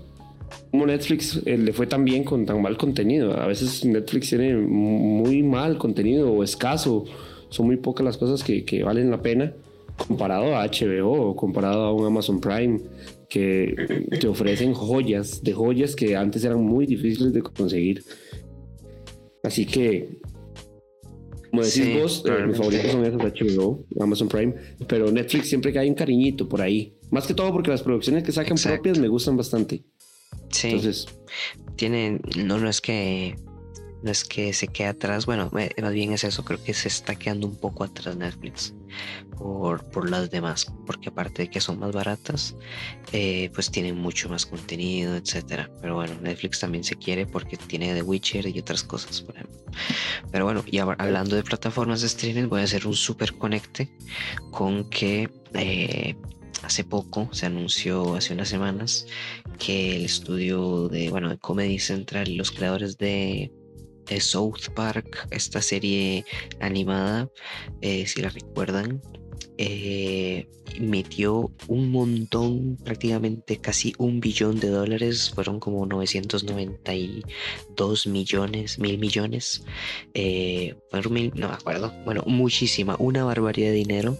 cómo 0.70 0.86
Netflix 0.86 1.40
eh, 1.44 1.56
le 1.56 1.72
fue 1.72 1.86
tan 1.86 2.04
bien 2.04 2.24
con 2.24 2.46
tan 2.46 2.60
mal 2.62 2.76
contenido. 2.76 3.38
A 3.38 3.46
veces 3.46 3.84
Netflix 3.84 4.30
tiene 4.30 4.56
muy 4.56 5.42
mal 5.42 5.78
contenido 5.78 6.32
o 6.32 6.42
escaso. 6.42 7.04
Son 7.48 7.66
muy 7.66 7.76
pocas 7.76 8.04
las 8.04 8.16
cosas 8.16 8.42
que, 8.42 8.64
que 8.64 8.82
valen 8.82 9.10
la 9.10 9.22
pena 9.22 9.52
comparado 9.96 10.56
a 10.56 10.66
HBO 10.66 11.12
o 11.12 11.36
comparado 11.36 11.84
a 11.84 11.92
un 11.92 12.04
Amazon 12.04 12.40
Prime 12.40 12.80
que 13.28 14.06
te 14.20 14.26
ofrecen 14.26 14.74
joyas 14.74 15.42
de 15.42 15.52
joyas 15.52 15.94
que 15.94 16.16
antes 16.16 16.44
eran 16.44 16.62
muy 16.62 16.86
difíciles 16.86 17.32
de 17.32 17.42
conseguir. 17.42 18.02
Así 19.42 19.66
que 19.66 20.18
como 21.54 21.62
decís 21.62 21.94
vos, 21.94 22.24
eh, 22.26 22.46
mis 22.48 22.56
favoritos 22.56 22.90
son 22.90 23.04
esos 23.04 23.22
HBO, 23.22 23.84
Amazon 24.00 24.28
Prime, 24.28 24.54
pero 24.88 25.12
Netflix 25.12 25.48
siempre 25.48 25.78
hay 25.78 25.88
un 25.88 25.94
cariñito 25.94 26.48
por 26.48 26.60
ahí. 26.60 26.93
Más 27.10 27.26
que 27.26 27.34
todo 27.34 27.52
porque 27.52 27.70
las 27.70 27.82
producciones 27.82 28.24
que 28.24 28.32
sacan 28.32 28.56
propias 28.56 28.98
me 28.98 29.08
gustan 29.08 29.36
bastante. 29.36 29.84
Sí. 30.50 30.68
Entonces, 30.68 31.06
tienen, 31.76 32.20
no, 32.36 32.58
no 32.58 32.68
es 32.68 32.80
que 32.80 33.36
no 34.04 34.10
es 34.10 34.22
que 34.22 34.52
se 34.52 34.68
quede 34.68 34.88
atrás, 34.88 35.24
bueno, 35.24 35.50
más 35.50 35.92
bien 35.94 36.12
es 36.12 36.24
eso, 36.24 36.44
creo 36.44 36.62
que 36.62 36.74
se 36.74 36.88
está 36.88 37.14
quedando 37.14 37.46
un 37.46 37.56
poco 37.56 37.84
atrás 37.84 38.14
Netflix 38.14 38.74
por, 39.38 39.82
por 39.90 40.10
las 40.10 40.30
demás, 40.30 40.66
porque 40.84 41.08
aparte 41.08 41.44
de 41.44 41.50
que 41.50 41.58
son 41.58 41.78
más 41.78 41.92
baratas, 41.92 42.54
eh, 43.12 43.50
pues 43.54 43.70
tienen 43.70 43.96
mucho 43.96 44.28
más 44.28 44.44
contenido, 44.44 45.16
etcétera. 45.16 45.70
Pero 45.80 45.94
bueno, 45.94 46.14
Netflix 46.20 46.60
también 46.60 46.84
se 46.84 46.96
quiere 46.96 47.26
porque 47.26 47.56
tiene 47.56 47.94
The 47.94 48.02
Witcher 48.02 48.46
y 48.46 48.58
otras 48.58 48.82
cosas, 48.82 49.22
por 49.22 49.36
ejemplo. 49.36 49.58
Pero 50.30 50.44
bueno, 50.44 50.62
y 50.66 50.78
hablando 50.78 51.34
de 51.34 51.42
plataformas 51.42 52.02
de 52.02 52.08
streaming, 52.08 52.48
voy 52.48 52.60
a 52.60 52.64
hacer 52.64 52.86
un 52.86 52.94
super 52.94 53.32
conecte 53.38 53.90
con 54.50 54.88
que 54.90 55.30
eh, 55.54 56.14
hace 56.62 56.84
poco 56.84 57.28
se 57.32 57.46
anunció 57.46 58.14
hace 58.14 58.32
unas 58.32 58.48
semanas 58.48 59.06
que 59.58 59.96
el 59.96 60.04
estudio 60.04 60.88
de 60.88 61.10
bueno 61.10 61.28
de 61.28 61.38
Comedy 61.38 61.78
Central 61.78 62.36
los 62.36 62.50
creadores 62.50 62.96
de 62.98 63.50
South 64.20 64.70
Park, 64.74 65.28
esta 65.30 65.62
serie 65.62 66.24
animada, 66.60 67.30
eh, 67.80 68.06
si 68.06 68.22
la 68.22 68.28
recuerdan, 68.28 69.00
eh, 69.56 70.48
metió 70.80 71.52
un 71.68 71.90
montón, 71.90 72.76
prácticamente 72.82 73.60
casi 73.60 73.94
un 73.98 74.18
billón 74.20 74.58
de 74.58 74.68
dólares, 74.68 75.30
fueron 75.34 75.60
como 75.60 75.86
992 75.86 78.06
millones, 78.06 78.78
mil 78.78 78.98
millones, 78.98 79.64
eh, 80.14 80.74
mil, 81.10 81.32
no 81.34 81.48
me 81.48 81.54
acuerdo, 81.54 81.92
bueno, 82.04 82.24
muchísima, 82.26 82.96
una 82.98 83.24
barbaridad 83.24 83.68
de 83.68 83.74
dinero, 83.74 84.18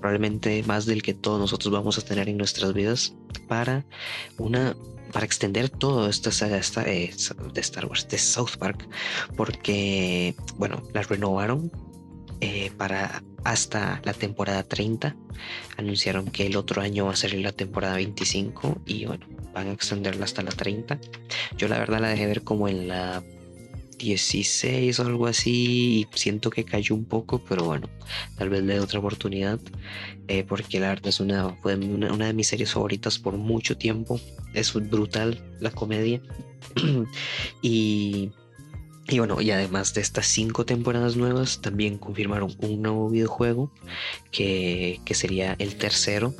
probablemente 0.00 0.62
más 0.64 0.86
del 0.86 1.02
que 1.02 1.14
todos 1.14 1.38
nosotros 1.38 1.72
vamos 1.72 1.98
a 1.98 2.02
tener 2.02 2.28
en 2.28 2.36
nuestras 2.38 2.72
vidas, 2.72 3.14
para 3.48 3.84
una 4.38 4.76
para 5.12 5.26
extender 5.26 5.68
todo 5.68 6.08
esta 6.08 6.30
saga 6.30 6.60
eh, 6.86 7.12
de 7.52 7.60
Star 7.60 7.86
Wars, 7.86 8.08
de 8.08 8.18
South 8.18 8.56
Park, 8.58 8.88
porque, 9.36 10.34
bueno, 10.56 10.82
la 10.94 11.02
renovaron 11.02 11.70
eh, 12.40 12.70
para 12.76 13.22
hasta 13.44 14.00
la 14.04 14.12
temporada 14.12 14.62
30. 14.62 15.16
Anunciaron 15.76 16.26
que 16.26 16.46
el 16.46 16.56
otro 16.56 16.82
año 16.82 17.06
va 17.06 17.12
a 17.12 17.16
ser 17.16 17.34
la 17.34 17.52
temporada 17.52 17.96
25 17.96 18.82
y 18.86 19.06
bueno, 19.06 19.26
van 19.52 19.68
a 19.68 19.72
extenderla 19.72 20.24
hasta 20.24 20.42
la 20.42 20.52
30. 20.52 20.98
Yo 21.56 21.68
la 21.68 21.78
verdad 21.78 22.00
la 22.00 22.08
dejé 22.08 22.26
ver 22.26 22.42
como 22.42 22.68
en 22.68 22.88
la 22.88 23.22
16 24.00 24.98
o 24.98 25.02
algo 25.02 25.26
así 25.26 26.00
y 26.00 26.08
siento 26.16 26.50
que 26.50 26.64
cayó 26.64 26.94
un 26.94 27.04
poco, 27.04 27.42
pero 27.48 27.64
bueno, 27.64 27.88
tal 28.36 28.48
vez 28.48 28.62
le 28.62 28.74
dé 28.74 28.80
otra 28.80 28.98
oportunidad 28.98 29.60
eh, 30.28 30.44
porque 30.44 30.80
la 30.80 30.88
verdad 30.88 31.08
es 31.08 31.20
una, 31.20 31.56
fue 31.60 31.76
una, 31.76 32.26
de 32.26 32.32
mis 32.32 32.48
series 32.48 32.72
favoritas 32.72 33.18
por 33.18 33.36
mucho 33.36 33.76
tiempo. 33.76 34.20
Es 34.54 34.72
brutal 34.72 35.42
la 35.60 35.70
comedia 35.70 36.20
y, 37.62 38.30
y 39.08 39.18
bueno, 39.18 39.40
y 39.40 39.50
además 39.50 39.92
de 39.94 40.00
estas 40.00 40.26
cinco 40.26 40.64
temporadas 40.64 41.16
nuevas, 41.16 41.60
también 41.60 41.98
confirmaron 41.98 42.54
un 42.58 42.82
nuevo 42.82 43.10
videojuego 43.10 43.72
que, 44.30 45.00
que 45.04 45.14
sería 45.14 45.56
el 45.58 45.76
tercero 45.76 46.34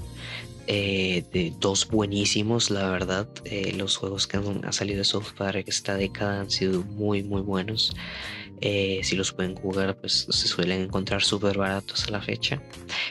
eh, 0.73 1.25
de 1.33 1.53
dos 1.59 1.89
buenísimos, 1.89 2.71
la 2.71 2.89
verdad. 2.89 3.29
Eh, 3.45 3.75
los 3.77 3.97
juegos 3.97 4.29
que 4.29 4.37
han, 4.37 4.73
salido 4.73 4.99
de 4.99 5.05
South 5.05 5.35
Park 5.37 5.65
esta 5.67 5.97
década 5.97 6.43
han 6.43 6.51
sido 6.51 6.85
muy, 6.85 7.25
muy 7.25 7.41
buenos. 7.41 7.93
Eh, 8.61 9.01
si 9.03 9.17
los 9.17 9.33
pueden 9.33 9.57
jugar, 9.57 9.99
pues 9.99 10.29
se 10.31 10.47
suelen 10.47 10.83
encontrar 10.83 11.25
súper 11.25 11.59
baratos 11.59 12.07
a 12.07 12.13
la 12.13 12.23
fecha. 12.23 12.63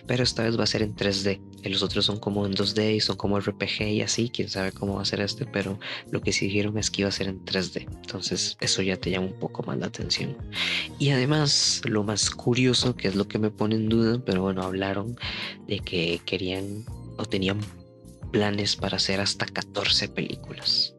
Pero 0.08 0.24
esta 0.24 0.44
vez 0.44 0.58
va 0.58 0.64
a 0.64 0.68
ser 0.68 0.84
en 0.84 0.96
3D. 0.96 1.42
Los 1.66 1.84
otros 1.84 2.06
son 2.06 2.18
como 2.18 2.46
en 2.46 2.54
2D 2.54 2.96
y 2.96 3.02
son 3.02 3.18
como 3.18 3.38
RPG 3.38 3.82
y 3.90 4.02
así. 4.04 4.30
Quién 4.30 4.48
sabe 4.48 4.72
cómo 4.72 4.96
va 4.96 5.02
a 5.02 5.06
ser 5.06 5.20
este, 5.20 5.46
pero 5.46 5.78
lo 6.12 6.22
que 6.22 6.32
sí 6.32 6.46
dijeron 6.46 6.78
es 6.78 6.90
que 6.90 7.02
iba 7.02 7.10
a 7.10 7.12
ser 7.12 7.28
en 7.28 7.44
3D. 7.44 7.88
Entonces, 7.90 8.56
eso 8.62 8.82
ya 8.84 8.96
te 8.96 9.12
llama 9.12 9.28
un 9.28 9.40
poco 9.40 9.64
más 9.64 9.78
la 9.78 9.88
atención. 9.88 10.38
Y 10.98 11.10
además, 11.10 11.82
lo 11.84 12.06
más 12.06 12.30
curioso, 12.30 12.96
que 12.96 13.10
es 13.10 13.16
lo 13.16 13.28
que 13.28 13.38
me 13.38 13.52
pone 13.52 13.76
en 13.76 13.90
duda, 13.90 14.24
pero 14.26 14.44
bueno, 14.44 14.64
hablaron 14.64 15.18
de 15.68 15.80
que 15.80 16.22
querían 16.26 16.86
o 17.20 17.26
tenían 17.26 17.60
planes 18.32 18.76
para 18.76 18.98
hacer 18.98 19.20
hasta 19.20 19.46
14 19.46 20.08
películas 20.10 20.96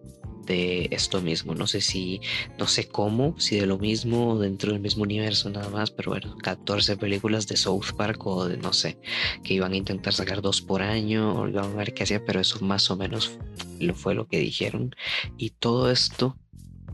de 0.47 0.89
esto 0.91 1.21
mismo. 1.21 1.55
No 1.55 1.67
sé 1.67 1.81
si, 1.81 2.21
no 2.59 2.67
sé 2.67 2.89
cómo, 2.89 3.39
si 3.39 3.57
de 3.59 3.67
lo 3.67 3.79
mismo 3.79 4.39
dentro 4.39 4.73
del 4.73 4.81
mismo 4.81 5.05
universo 5.05 5.49
nada 5.49 5.69
más, 5.69 5.91
pero 5.91 6.11
bueno, 6.11 6.37
14 6.39 6.97
películas 6.97 7.47
de 7.47 7.57
South 7.57 7.93
Park 7.97 8.27
o 8.27 8.47
de 8.47 8.57
no 8.57 8.73
sé, 8.73 8.99
que 9.45 9.55
iban 9.55 9.73
a 9.73 9.77
intentar 9.77 10.13
sacar 10.13 10.43
dos 10.43 10.61
por 10.61 10.83
año 10.83 11.41
o 11.41 11.49
iban 11.49 11.67
a 11.67 11.77
ver 11.77 11.95
qué 11.95 12.03
hacía, 12.03 12.25
pero 12.25 12.41
eso 12.41 12.61
más 12.65 12.91
o 12.91 12.97
menos 12.97 13.39
lo 13.79 13.95
fue 13.95 14.15
lo 14.15 14.27
que 14.27 14.39
dijeron. 14.39 14.95
Y 15.39 15.51
todo 15.51 15.91
esto 15.91 16.37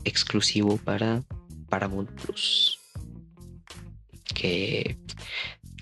exclusivo 0.03 0.77
para 0.77 1.23
Paramount 1.69 2.09
Plus. 2.11 2.79
Que 4.35 4.97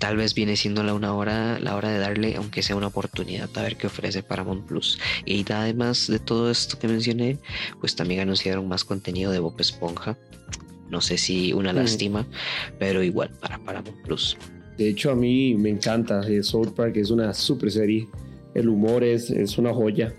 tal 0.06 0.18
vez 0.18 0.36
viene 0.36 0.56
siendo 0.56 0.84
la 0.84 0.94
una 0.94 1.16
hora, 1.16 1.58
la 1.58 1.76
hora 1.76 1.90
de 1.90 1.98
darle, 1.98 2.36
aunque 2.36 2.62
sea 2.62 2.76
una 2.76 2.86
oportunidad, 2.86 3.50
a 3.56 3.64
ver 3.64 3.76
qué 3.76 3.88
ofrece 3.88 4.22
Paramount 4.22 4.64
Plus. 4.68 5.00
Y 5.26 5.44
además 5.52 6.06
de 6.08 6.20
todo 6.20 6.52
esto 6.52 6.78
que 6.78 6.88
mencioné, 6.88 7.40
pues 7.80 7.96
también 7.96 8.20
anunciaron 8.20 8.68
más 8.68 8.84
contenido 8.84 9.32
de 9.32 9.40
Bob 9.40 9.56
Esponja. 9.58 10.16
No 10.92 11.02
sé 11.02 11.18
si 11.18 11.54
una 11.54 11.74
mm. 11.74 11.76
lástima, 11.76 12.28
pero 12.78 13.02
igual 13.02 13.32
para 13.42 13.58
Paramount 13.58 14.00
Plus. 14.04 14.38
De 14.78 14.90
hecho, 14.90 15.10
a 15.10 15.16
mí 15.16 15.56
me 15.56 15.72
encanta 15.72 16.22
eh, 16.28 16.44
South 16.44 16.76
Park, 16.76 16.98
es 16.98 17.10
una 17.10 17.34
super 17.34 17.72
serie. 17.72 18.08
El 18.54 18.70
humor 18.70 19.04
es, 19.04 19.32
es 19.32 19.58
una 19.58 19.74
joya, 19.74 20.14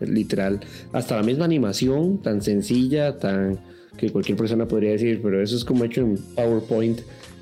literal. 0.00 0.60
Hasta 0.92 1.16
la 1.16 1.22
misma 1.22 1.46
animación, 1.46 2.20
tan 2.20 2.42
sencilla, 2.42 3.16
tan 3.16 3.58
que 3.96 4.10
cualquier 4.10 4.36
persona 4.36 4.68
podría 4.68 4.90
decir, 4.90 5.22
pero 5.22 5.42
eso 5.42 5.56
es 5.56 5.64
como 5.64 5.86
hecho 5.86 6.02
en 6.02 6.18
PowerPoint 6.34 7.00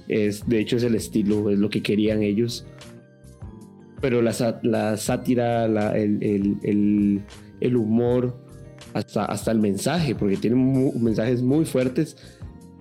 es, 0.08 0.48
de 0.48 0.58
hecho, 0.58 0.76
es 0.76 0.82
el 0.82 0.94
estilo, 0.94 1.50
es 1.50 1.58
lo 1.58 1.68
que 1.70 1.82
querían 1.82 2.22
ellos. 2.22 2.66
Pero 4.00 4.22
la, 4.22 4.32
la 4.62 4.96
sátira, 4.96 5.66
el, 5.96 7.22
el, 7.60 7.76
humor, 7.76 8.36
hasta, 8.94 9.24
hasta 9.24 9.50
el 9.50 9.58
mensaje, 9.58 10.14
porque 10.14 10.36
tienen 10.36 10.92
mensajes 11.02 11.42
muy 11.42 11.64
fuertes, 11.64 12.16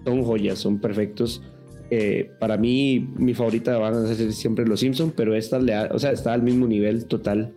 son 0.05 0.24
joyas, 0.24 0.60
son 0.60 0.79
perfectos. 0.79 1.43
Eh, 1.89 2.31
para 2.39 2.57
mí, 2.57 3.13
mi 3.17 3.34
favorita 3.34 3.77
van 3.77 3.96
a 3.96 4.13
ser 4.13 4.31
siempre 4.31 4.65
Los 4.65 4.79
Simpsons, 4.79 5.13
pero 5.15 5.36
esta 5.36 5.60
o 5.91 6.00
sea, 6.00 6.12
está 6.12 6.34
al 6.34 6.43
mismo 6.43 6.67
nivel 6.67 7.05
total. 7.05 7.53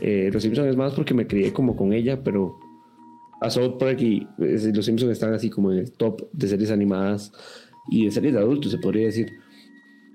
Eh, 0.00 0.30
los 0.32 0.42
Simpsons 0.42 0.68
es 0.68 0.76
más 0.76 0.92
porque 0.92 1.14
me 1.14 1.26
crié 1.26 1.52
como 1.52 1.76
con 1.76 1.92
ella, 1.92 2.22
pero 2.22 2.58
a 3.40 3.50
South 3.50 3.78
Park 3.78 4.00
y 4.00 4.26
eh, 4.38 4.70
Los 4.74 4.84
Simpsons 4.84 5.12
están 5.12 5.32
así 5.32 5.48
como 5.48 5.72
en 5.72 5.78
el 5.78 5.92
top 5.92 6.28
de 6.32 6.48
series 6.48 6.70
animadas 6.70 7.32
y 7.90 8.04
de 8.04 8.10
series 8.10 8.34
de 8.34 8.40
adultos, 8.40 8.72
se 8.72 8.78
podría 8.78 9.06
decir. 9.06 9.32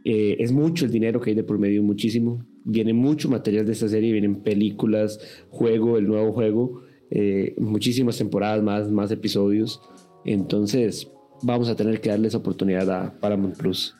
Eh, 0.05 0.35
es 0.39 0.51
mucho 0.51 0.85
el 0.85 0.91
dinero 0.91 1.21
que 1.21 1.29
hay 1.29 1.35
de 1.35 1.43
por 1.43 1.57
medio, 1.57 1.81
muchísimo. 1.83 2.45
Viene 2.65 2.93
mucho 2.93 3.29
material 3.29 3.65
de 3.65 3.71
esta 3.71 3.87
serie, 3.87 4.11
vienen 4.11 4.43
películas, 4.43 5.19
juego, 5.49 5.97
el 5.97 6.07
nuevo 6.07 6.33
juego, 6.33 6.81
eh, 7.09 7.55
muchísimas 7.57 8.17
temporadas 8.17 8.63
más, 8.63 8.91
más 8.91 9.11
episodios. 9.11 9.81
Entonces, 10.25 11.09
vamos 11.41 11.69
a 11.69 11.75
tener 11.75 12.01
que 12.01 12.09
darle 12.09 12.27
esa 12.27 12.37
oportunidad 12.37 12.89
a 12.89 13.19
Paramount 13.19 13.57
Plus. 13.57 13.95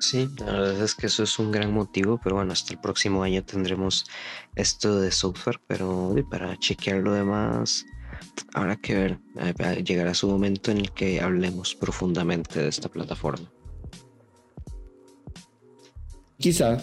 Sí, 0.00 0.28
la 0.38 0.60
verdad 0.60 0.82
es 0.82 0.94
que 0.94 1.06
eso 1.06 1.22
es 1.22 1.38
un 1.38 1.50
gran 1.50 1.72
motivo, 1.72 2.20
pero 2.22 2.36
bueno, 2.36 2.52
hasta 2.52 2.74
el 2.74 2.80
próximo 2.80 3.22
año 3.22 3.42
tendremos 3.42 4.04
esto 4.54 5.00
de 5.00 5.10
software, 5.10 5.60
pero 5.66 6.14
para 6.30 6.58
chequear 6.58 6.98
lo 6.98 7.12
demás, 7.12 7.86
habrá 8.54 8.76
que 8.76 8.94
ver, 8.94 9.18
eh, 9.40 9.82
llegará 9.84 10.14
su 10.14 10.28
momento 10.28 10.70
en 10.70 10.78
el 10.78 10.92
que 10.92 11.20
hablemos 11.20 11.74
profundamente 11.74 12.60
de 12.60 12.68
esta 12.68 12.88
plataforma. 12.88 13.50
Quizá, 16.38 16.78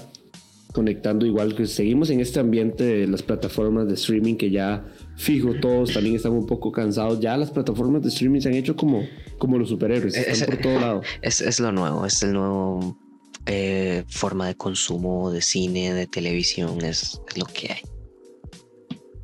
conectando 0.74 1.26
igual 1.26 1.56
que 1.56 1.68
seguimos 1.68 2.10
en 2.10 2.20
este 2.20 2.40
ambiente 2.40 2.84
de 2.84 3.08
las 3.08 3.22
plataformas 3.22 3.88
de 3.88 3.94
streaming 3.94 4.36
que 4.36 4.50
ya 4.50 4.86
fijo 5.18 5.54
todos 5.62 5.94
también 5.94 6.16
están 6.16 6.32
un 6.32 6.46
poco 6.46 6.72
cansados. 6.72 7.20
Ya 7.20 7.38
las 7.38 7.52
plataformas 7.52 8.02
de 8.02 8.10
streaming 8.10 8.40
se 8.40 8.50
han 8.50 8.56
hecho 8.56 8.76
como, 8.76 9.04
como 9.38 9.58
los 9.58 9.70
superhéroes, 9.70 10.16
están 10.16 10.50
por 10.50 10.58
todo 10.58 10.80
lado. 10.80 11.02
Es, 11.22 11.42
es 11.42 11.60
lo 11.60 11.72
nuevo, 11.72 12.06
es 12.06 12.22
el 12.24 12.34
nuevo 12.34 12.98
eh, 13.46 14.04
forma 14.08 14.48
de 14.48 14.56
consumo 14.56 15.32
de 15.32 15.42
cine, 15.42 15.94
de 15.94 16.08
televisión, 16.08 16.84
es, 16.84 17.20
es 17.28 17.38
lo 17.38 17.46
que 17.46 17.74
hay. 17.74 17.82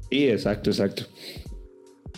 Sí, 0.10 0.27
exacto, 0.30 0.69
exacto. 0.69 1.06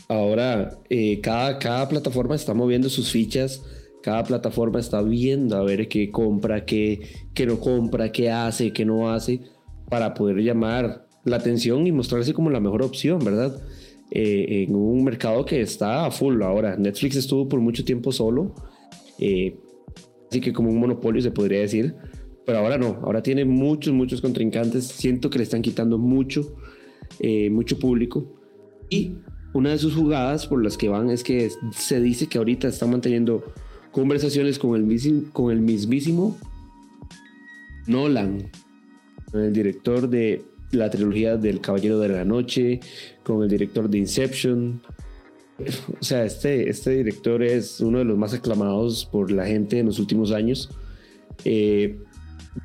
Ahora, 0.09 0.81
eh, 0.89 1.21
cada, 1.21 1.59
cada 1.59 1.87
plataforma 1.87 2.33
está 2.33 2.55
moviendo 2.55 2.89
sus 2.89 3.11
fichas, 3.11 3.63
cada 4.01 4.23
plataforma 4.23 4.79
está 4.79 5.03
viendo 5.03 5.55
a 5.55 5.63
ver 5.63 5.87
qué 5.87 6.09
compra, 6.09 6.65
qué, 6.65 7.01
qué 7.35 7.45
no 7.45 7.59
compra, 7.59 8.11
qué 8.11 8.31
hace, 8.31 8.73
qué 8.73 8.85
no 8.85 9.11
hace, 9.11 9.41
para 9.87 10.15
poder 10.15 10.37
llamar 10.37 11.07
la 11.25 11.35
atención 11.35 11.85
y 11.85 11.91
mostrarse 11.91 12.33
como 12.33 12.49
la 12.49 12.59
mejor 12.59 12.81
opción, 12.81 13.19
¿verdad? 13.19 13.61
Eh, 14.09 14.65
en 14.67 14.75
un 14.75 15.03
mercado 15.03 15.45
que 15.45 15.61
está 15.61 16.07
a 16.07 16.09
full 16.09 16.41
ahora. 16.41 16.75
Netflix 16.75 17.15
estuvo 17.15 17.47
por 17.47 17.59
mucho 17.59 17.85
tiempo 17.85 18.11
solo, 18.11 18.55
eh, 19.19 19.59
así 20.27 20.41
que 20.41 20.51
como 20.51 20.71
un 20.71 20.79
monopolio 20.79 21.21
se 21.21 21.29
podría 21.29 21.59
decir, 21.59 21.93
pero 22.47 22.57
ahora 22.57 22.79
no, 22.79 22.99
ahora 23.03 23.21
tiene 23.21 23.45
muchos, 23.45 23.93
muchos 23.93 24.21
contrincantes, 24.21 24.87
siento 24.87 25.29
que 25.29 25.37
le 25.37 25.43
están 25.43 25.61
quitando 25.61 25.99
mucho, 25.99 26.55
mucho 27.51 27.77
público 27.77 28.39
y 28.89 29.17
una 29.53 29.71
de 29.71 29.77
sus 29.77 29.95
jugadas 29.95 30.47
por 30.47 30.63
las 30.63 30.77
que 30.77 30.89
van 30.89 31.09
es 31.09 31.23
que 31.23 31.51
se 31.75 31.99
dice 31.99 32.27
que 32.27 32.37
ahorita 32.37 32.67
están 32.67 32.91
manteniendo 32.91 33.43
conversaciones 33.91 34.59
con 34.59 34.75
el, 34.75 35.31
con 35.31 35.65
mismísimo 35.65 36.37
Nolan, 37.87 38.51
el 39.33 39.53
director 39.53 40.07
de 40.07 40.43
la 40.71 40.89
trilogía 40.89 41.37
del 41.37 41.59
Caballero 41.61 41.99
de 41.99 42.09
la 42.09 42.23
Noche, 42.23 42.79
con 43.23 43.41
el 43.41 43.49
director 43.49 43.89
de 43.89 43.97
Inception. 43.97 44.81
O 45.99 46.03
sea, 46.03 46.23
este, 46.23 46.69
este 46.69 46.91
director 46.91 47.41
es 47.41 47.81
uno 47.81 47.97
de 47.97 48.05
los 48.05 48.17
más 48.17 48.33
aclamados 48.33 49.05
por 49.05 49.31
la 49.31 49.45
gente 49.45 49.79
en 49.79 49.87
los 49.87 49.97
últimos 49.97 50.31
años. 50.31 50.69
Eh, 51.43 51.97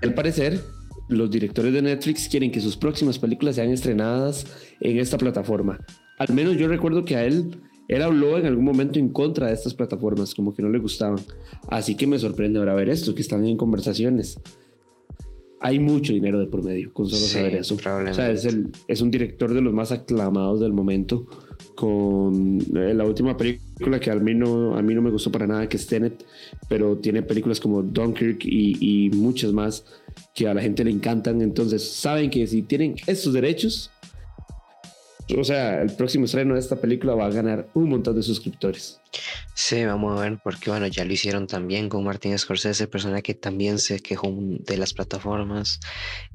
al 0.03 0.13
parecer, 0.13 0.61
los 1.09 1.31
directores 1.31 1.73
de 1.73 1.83
Netflix 1.83 2.29
quieren 2.29 2.51
que 2.51 2.61
sus 2.61 2.77
próximas 2.77 3.19
películas 3.19 3.57
sean 3.57 3.71
estrenadas 3.71 4.47
en 4.81 4.99
esta 4.99 5.17
plataforma. 5.17 5.79
Al 6.19 6.35
menos 6.35 6.57
yo 6.57 6.69
recuerdo 6.69 7.05
que 7.05 7.17
a 7.17 7.25
él, 7.25 7.57
él 7.89 8.03
habló 8.03 8.39
en 8.39 8.47
algún 8.47 8.65
momento 8.65 8.99
en 8.99 9.11
contra 9.11 9.49
de 9.49 9.55
estas 9.55 9.75
plataformas, 9.75 10.35
como 10.35 10.55
que 10.55 10.63
no 10.63 10.69
le 10.69 10.79
gustaban. 10.79 11.21
Así 11.69 11.97
que 11.97 12.07
me 12.07 12.19
sorprende 12.19 12.59
ahora 12.59 12.75
ver 12.75 12.89
esto, 12.89 13.15
que 13.15 13.23
están 13.23 13.45
en 13.47 13.57
conversaciones. 13.57 14.41
Hay 15.61 15.79
mucho 15.79 16.13
dinero 16.13 16.39
de 16.39 16.47
por 16.47 16.63
medio 16.63 16.93
con 16.93 17.09
solo 17.09 17.27
saber 17.27 17.57
eso. 17.57 17.75
O 17.75 18.15
sea, 18.15 18.31
es, 18.31 18.45
el, 18.45 18.71
es 18.87 19.01
un 19.01 19.11
director 19.11 19.53
de 19.53 19.63
los 19.63 19.73
más 19.73 19.93
aclamados 19.93 20.61
del 20.61 20.75
momento 20.75 21.27
con 21.75 22.59
eh, 22.77 22.95
la 22.95 23.05
última 23.05 23.37
película 23.37 23.99
que 23.99 24.11
a 24.11 24.15
mí, 24.17 24.35
no, 24.35 24.77
a 24.77 24.83
mí 24.83 24.95
no 24.95 25.03
me 25.03 25.11
gustó 25.11 25.33
para 25.33 25.47
nada, 25.47 25.69
que 25.69 25.77
es 25.77 25.87
Tenet, 25.87 26.25
pero 26.69 26.99
tiene 26.99 27.23
películas 27.23 27.61
como 27.61 27.83
Dunkirk 27.83 28.45
y, 28.45 29.07
y 29.07 29.11
muchas 29.11 29.53
más 29.53 29.85
que 30.35 30.47
a 30.47 30.55
la 30.55 30.61
gente 30.61 30.85
le 30.85 30.91
encantan. 30.91 31.41
Entonces, 31.41 31.83
saben 31.83 32.31
que 32.31 32.47
si 32.47 32.63
tienen 32.63 32.97
estos 33.07 33.33
derechos, 33.33 33.91
o 35.39 35.45
sea, 35.45 35.83
el 35.83 35.95
próximo 35.97 36.27
estreno 36.27 36.55
de 36.55 36.61
esta 36.61 36.77
película 36.77 37.15
va 37.15 37.27
a 37.27 37.31
ganar 37.31 37.69
un 37.75 37.89
montón 37.89 38.15
de 38.17 38.23
suscriptores. 38.23 39.01
Sí, 39.57 39.85
vamos 39.85 40.19
a 40.19 40.23
ver, 40.23 40.41
porque 40.43 40.69
bueno, 40.69 40.89
ya 40.89 41.05
lo 41.05 41.13
hicieron 41.13 41.47
también 41.47 41.89
con 41.89 42.03
Martin 42.03 42.37
Scorsese, 42.37 42.89
persona 42.89 43.23
que 43.23 43.35
también 43.35 43.79
se 43.79 44.01
quejó 44.01 44.29
de 44.37 44.77
las 44.77 44.93
plataformas, 44.93 45.79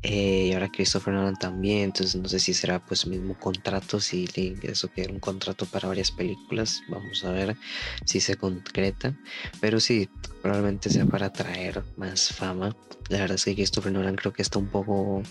eh, 0.03 0.47
y 0.49 0.53
ahora 0.53 0.69
Christopher 0.71 1.13
Nolan 1.13 1.35
también, 1.35 1.79
entonces 1.79 2.15
no 2.15 2.29
sé 2.29 2.39
si 2.39 2.53
será 2.53 2.83
pues 2.83 3.05
mismo 3.05 3.37
contrato, 3.37 3.99
si 3.99 4.27
eso 4.63 4.89
que 4.91 5.07
un 5.11 5.19
contrato 5.19 5.65
para 5.65 5.89
varias 5.89 6.11
películas, 6.11 6.81
vamos 6.87 7.23
a 7.25 7.31
ver 7.31 7.57
si 8.05 8.21
se 8.21 8.37
concreta, 8.37 9.13
pero 9.59 9.81
sí, 9.81 10.09
probablemente 10.41 10.89
sea 10.89 11.05
para 11.05 11.31
traer 11.31 11.83
más 11.97 12.29
fama. 12.29 12.75
La 13.09 13.19
verdad 13.19 13.35
es 13.35 13.43
que 13.43 13.55
Christopher 13.55 13.91
Nolan 13.91 14.15
creo 14.15 14.31
que 14.31 14.43
está 14.43 14.59
un 14.59 14.67
poco 14.67 15.23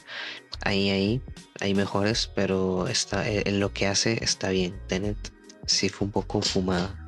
ahí, 0.60 0.90
ahí, 0.90 1.22
hay 1.60 1.74
mejores, 1.74 2.30
pero 2.34 2.86
está, 2.86 3.28
eh, 3.30 3.44
en 3.46 3.60
lo 3.60 3.72
que 3.72 3.86
hace 3.86 4.22
está 4.22 4.50
bien. 4.50 4.78
Tenet 4.88 5.32
sí 5.66 5.88
fue 5.88 6.06
un 6.06 6.12
poco 6.12 6.42
fumada 6.42 7.07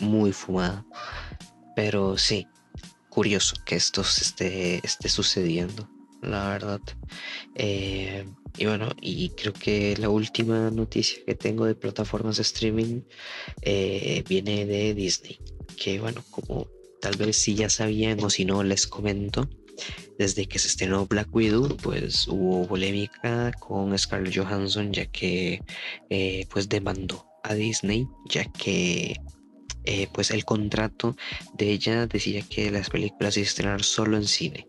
muy 0.00 0.32
fumada. 0.32 0.84
Pero 1.76 2.18
sí, 2.18 2.46
curioso 3.08 3.54
que 3.64 3.76
esto 3.76 4.02
esté, 4.02 4.84
esté 4.84 5.08
sucediendo, 5.08 5.88
la 6.22 6.48
verdad. 6.48 6.80
Eh, 7.54 8.26
y 8.56 8.66
bueno, 8.66 8.88
y 9.00 9.30
creo 9.30 9.52
que 9.52 9.96
la 9.96 10.08
última 10.08 10.70
noticia 10.70 11.22
que 11.24 11.34
tengo 11.34 11.64
de 11.64 11.74
plataformas 11.74 12.36
de 12.36 12.42
streaming 12.42 13.02
eh, 13.62 14.24
viene 14.28 14.66
de 14.66 14.94
Disney. 14.94 15.38
Que 15.76 16.00
bueno, 16.00 16.24
como 16.30 16.66
tal 17.00 17.16
vez 17.16 17.36
si 17.36 17.54
ya 17.54 17.68
sabían 17.68 18.22
o 18.24 18.30
si 18.30 18.44
no 18.44 18.62
les 18.64 18.86
comento, 18.86 19.48
desde 20.18 20.46
que 20.46 20.58
se 20.58 20.68
estrenó 20.68 21.06
Black 21.06 21.32
Widow, 21.34 21.76
pues 21.76 22.26
hubo 22.26 22.66
polémica 22.66 23.52
con 23.60 23.96
Scarlett 23.96 24.36
Johansson 24.36 24.92
ya 24.92 25.06
que 25.06 25.62
eh, 26.10 26.46
pues 26.50 26.68
demandó 26.68 27.24
a 27.44 27.54
Disney 27.54 28.06
ya 28.28 28.44
que 28.52 29.16
eh, 29.90 30.06
pues 30.12 30.30
el 30.30 30.44
contrato 30.44 31.16
de 31.54 31.70
ella 31.70 32.06
decía 32.06 32.42
que 32.42 32.70
las 32.70 32.90
películas 32.90 33.34
se 33.34 33.40
estrenar 33.40 33.82
solo 33.82 34.18
en 34.18 34.26
cine. 34.26 34.66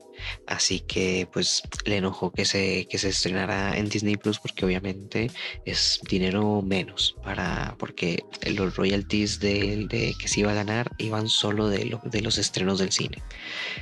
Así 0.47 0.79
que 0.79 1.27
pues 1.31 1.61
le 1.85 1.97
enojó 1.97 2.31
que 2.31 2.45
se, 2.45 2.87
que 2.89 2.97
se 2.97 3.09
estrenara 3.09 3.77
en 3.77 3.89
Disney 3.89 4.15
Plus 4.15 4.39
porque 4.39 4.65
obviamente 4.65 5.29
es 5.65 5.99
dinero 6.09 6.61
menos 6.61 7.15
para 7.23 7.75
porque 7.77 8.23
los 8.45 8.75
royalties 8.77 9.39
de, 9.39 9.87
de 9.89 10.15
que 10.19 10.27
se 10.29 10.41
iba 10.41 10.51
a 10.51 10.55
ganar 10.55 10.89
iban 10.97 11.27
solo 11.27 11.67
de, 11.67 11.85
lo, 11.85 12.01
de 12.03 12.21
los 12.21 12.37
estrenos 12.37 12.79
del 12.79 12.91
cine. 12.91 13.21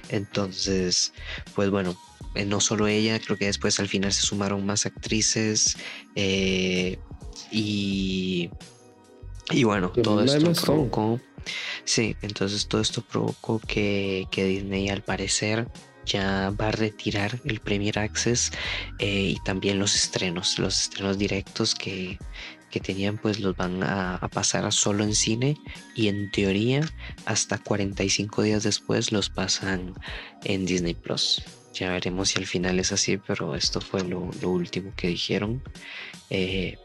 Entonces, 0.09 1.13
pues 1.55 1.69
bueno, 1.69 1.95
eh, 2.35 2.45
no 2.45 2.59
solo 2.61 2.87
ella, 2.87 3.19
creo 3.19 3.37
que 3.37 3.45
después 3.45 3.79
al 3.79 3.87
final 3.87 4.11
se 4.11 4.21
sumaron 4.21 4.65
más 4.65 4.85
actrices 4.85 5.77
eh, 6.15 6.97
y, 7.51 8.49
y 9.51 9.63
bueno, 9.63 9.91
todo 9.91 10.23
esto 10.23 10.51
provocó... 10.65 11.19
Sí, 11.83 12.15
entonces 12.21 12.67
todo 12.67 12.81
esto 12.81 13.01
provocó 13.01 13.59
que, 13.59 14.27
que 14.31 14.45
Disney 14.45 14.89
al 14.89 15.03
parecer 15.03 15.67
ya 16.05 16.51
va 16.59 16.69
a 16.69 16.71
retirar 16.71 17.39
el 17.45 17.59
Premier 17.59 17.99
Access 17.99 18.51
eh, 18.99 19.35
y 19.35 19.39
también 19.43 19.77
los 19.77 19.95
estrenos, 19.95 20.57
los 20.57 20.83
estrenos 20.83 21.17
directos 21.17 21.75
que, 21.75 22.17
que 22.71 22.79
tenían 22.79 23.17
pues 23.17 23.39
los 23.39 23.55
van 23.55 23.83
a, 23.83 24.19
pasar 24.33 24.71
solo 24.71 25.03
en 25.03 25.13
cine 25.13 25.57
y 25.95 26.07
en 26.07 26.31
teoría 26.31 26.81
hasta 27.25 27.57
45 27.57 28.41
días 28.41 28.63
después 28.63 29.11
los 29.11 29.29
pasan 29.29 29.93
en 30.43 30.65
Disney 30.65 30.93
Plus. 30.93 31.43
Ya 31.73 31.91
veremos 31.91 32.29
si 32.29 32.39
al 32.39 32.47
final 32.47 32.79
es 32.79 32.91
así, 32.91 33.17
pero 33.17 33.55
esto 33.55 33.81
fue 33.81 34.03
lo, 34.03 34.29
lo 34.41 34.49
último 34.49 34.91
que 34.95 35.09
dijeron. 35.09 35.61
Eh, 36.29 36.77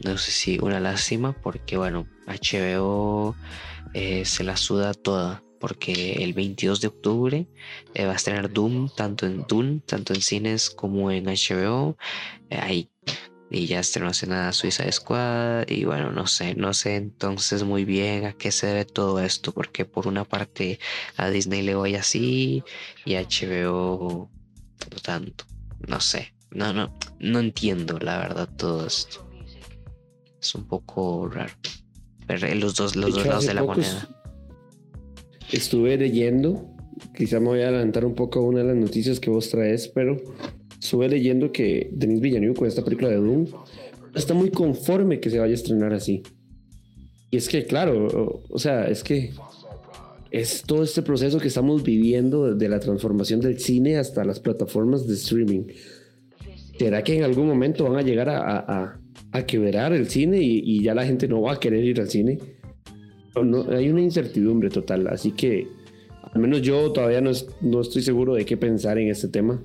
no 0.00 0.18
sé 0.18 0.32
si 0.32 0.58
una 0.60 0.80
lástima 0.80 1.32
porque 1.32 1.76
bueno, 1.76 2.06
HBO 2.26 3.36
eh, 3.94 4.24
se 4.24 4.44
la 4.44 4.56
suda 4.56 4.92
toda 4.94 5.42
porque 5.58 6.22
el 6.22 6.34
22 6.34 6.82
de 6.82 6.88
octubre 6.88 7.48
eh, 7.94 8.04
va 8.04 8.12
a 8.12 8.16
estrenar 8.16 8.52
Doom, 8.52 8.90
tanto 8.94 9.24
en 9.24 9.46
Doom, 9.48 9.80
tanto 9.80 10.12
en 10.12 10.20
cines 10.20 10.68
como 10.68 11.10
en 11.10 11.24
HBO. 11.24 11.96
Eh, 12.50 12.58
ahí 12.60 12.90
y 13.50 13.66
ya 13.66 13.80
estrenó 13.80 14.08
hace 14.08 14.26
nada 14.26 14.52
Suiza 14.52 14.90
Squad 14.90 15.68
y 15.68 15.84
bueno, 15.84 16.10
no 16.10 16.26
sé, 16.26 16.54
no 16.54 16.74
sé 16.74 16.96
entonces 16.96 17.62
muy 17.62 17.84
bien 17.84 18.24
a 18.26 18.32
qué 18.32 18.50
se 18.50 18.66
debe 18.66 18.84
todo 18.84 19.20
esto, 19.20 19.52
porque 19.52 19.84
por 19.84 20.06
una 20.08 20.24
parte 20.24 20.80
a 21.16 21.30
Disney 21.30 21.62
le 21.62 21.74
voy 21.74 21.94
así 21.94 22.64
y 23.04 23.14
a 23.14 23.22
HBO 23.22 24.28
no 24.90 24.98
tanto, 25.02 25.44
no 25.86 26.00
sé, 26.00 26.34
no, 26.50 26.72
no, 26.72 26.92
no 27.20 27.38
entiendo 27.38 27.98
la 28.00 28.18
verdad 28.18 28.48
todo 28.56 28.86
esto. 28.86 29.26
Es 30.40 30.54
un 30.54 30.66
poco 30.66 31.28
raro. 31.28 31.54
Pero 32.26 32.54
los 32.54 32.74
dos, 32.74 32.96
los 32.96 33.14
dos 33.14 33.26
lados 33.26 33.46
de 33.46 33.54
la 33.54 33.62
moneda 33.62 34.08
estuve 35.52 35.96
leyendo, 35.96 36.66
quizá 37.16 37.38
me 37.38 37.46
voy 37.46 37.60
a 37.60 37.68
adelantar 37.68 38.04
un 38.04 38.14
poco 38.14 38.40
a 38.40 38.42
una 38.42 38.60
de 38.60 38.64
las 38.66 38.76
noticias 38.76 39.20
que 39.20 39.30
vos 39.30 39.50
traes, 39.50 39.88
pero 39.88 40.16
estuve 40.80 41.08
leyendo 41.08 41.52
que 41.52 41.90
Denis 41.92 42.20
Villeneuve 42.20 42.56
con 42.56 42.68
esta 42.68 42.82
película 42.82 43.08
de 43.08 43.16
Doom 43.16 43.46
está 44.14 44.34
muy 44.34 44.50
conforme 44.50 45.20
que 45.20 45.30
se 45.30 45.38
vaya 45.38 45.52
a 45.52 45.54
estrenar 45.54 45.92
así. 45.92 46.22
Y 47.30 47.36
es 47.36 47.48
que, 47.48 47.64
claro, 47.66 48.06
o, 48.06 48.42
o 48.48 48.58
sea, 48.58 48.88
es 48.88 49.02
que 49.02 49.32
es 50.30 50.62
todo 50.62 50.82
este 50.82 51.02
proceso 51.02 51.38
que 51.38 51.48
estamos 51.48 51.82
viviendo 51.82 52.54
de 52.54 52.68
la 52.68 52.80
transformación 52.80 53.40
del 53.40 53.60
cine 53.60 53.98
hasta 53.98 54.24
las 54.24 54.40
plataformas 54.40 55.06
de 55.06 55.14
streaming. 55.14 55.64
¿Será 56.78 57.04
que 57.04 57.16
en 57.16 57.22
algún 57.22 57.46
momento 57.46 57.84
van 57.84 57.96
a 57.96 58.02
llegar 58.02 58.28
a, 58.28 58.38
a, 58.38 58.58
a 58.58 59.00
quebrar 59.42 59.92
el 59.92 60.08
cine 60.08 60.40
y, 60.40 60.62
y, 60.64 60.82
ya 60.82 60.94
la 60.94 61.04
gente 61.04 61.28
no 61.28 61.42
va 61.42 61.54
a 61.54 61.60
querer 61.60 61.84
ir 61.84 62.00
al 62.00 62.08
cine? 62.08 62.38
no, 63.42 63.68
hay 63.70 63.88
una 63.90 64.00
incertidumbre 64.00 64.70
total, 64.70 65.08
así 65.08 65.32
que 65.32 65.66
al 66.32 66.40
menos 66.40 66.62
yo 66.62 66.92
todavía 66.92 67.20
no, 67.20 67.30
es, 67.30 67.46
no 67.60 67.80
estoy 67.80 68.02
seguro 68.02 68.34
de 68.34 68.44
qué 68.44 68.56
pensar 68.56 68.98
en 68.98 69.08
este 69.08 69.28
tema. 69.28 69.62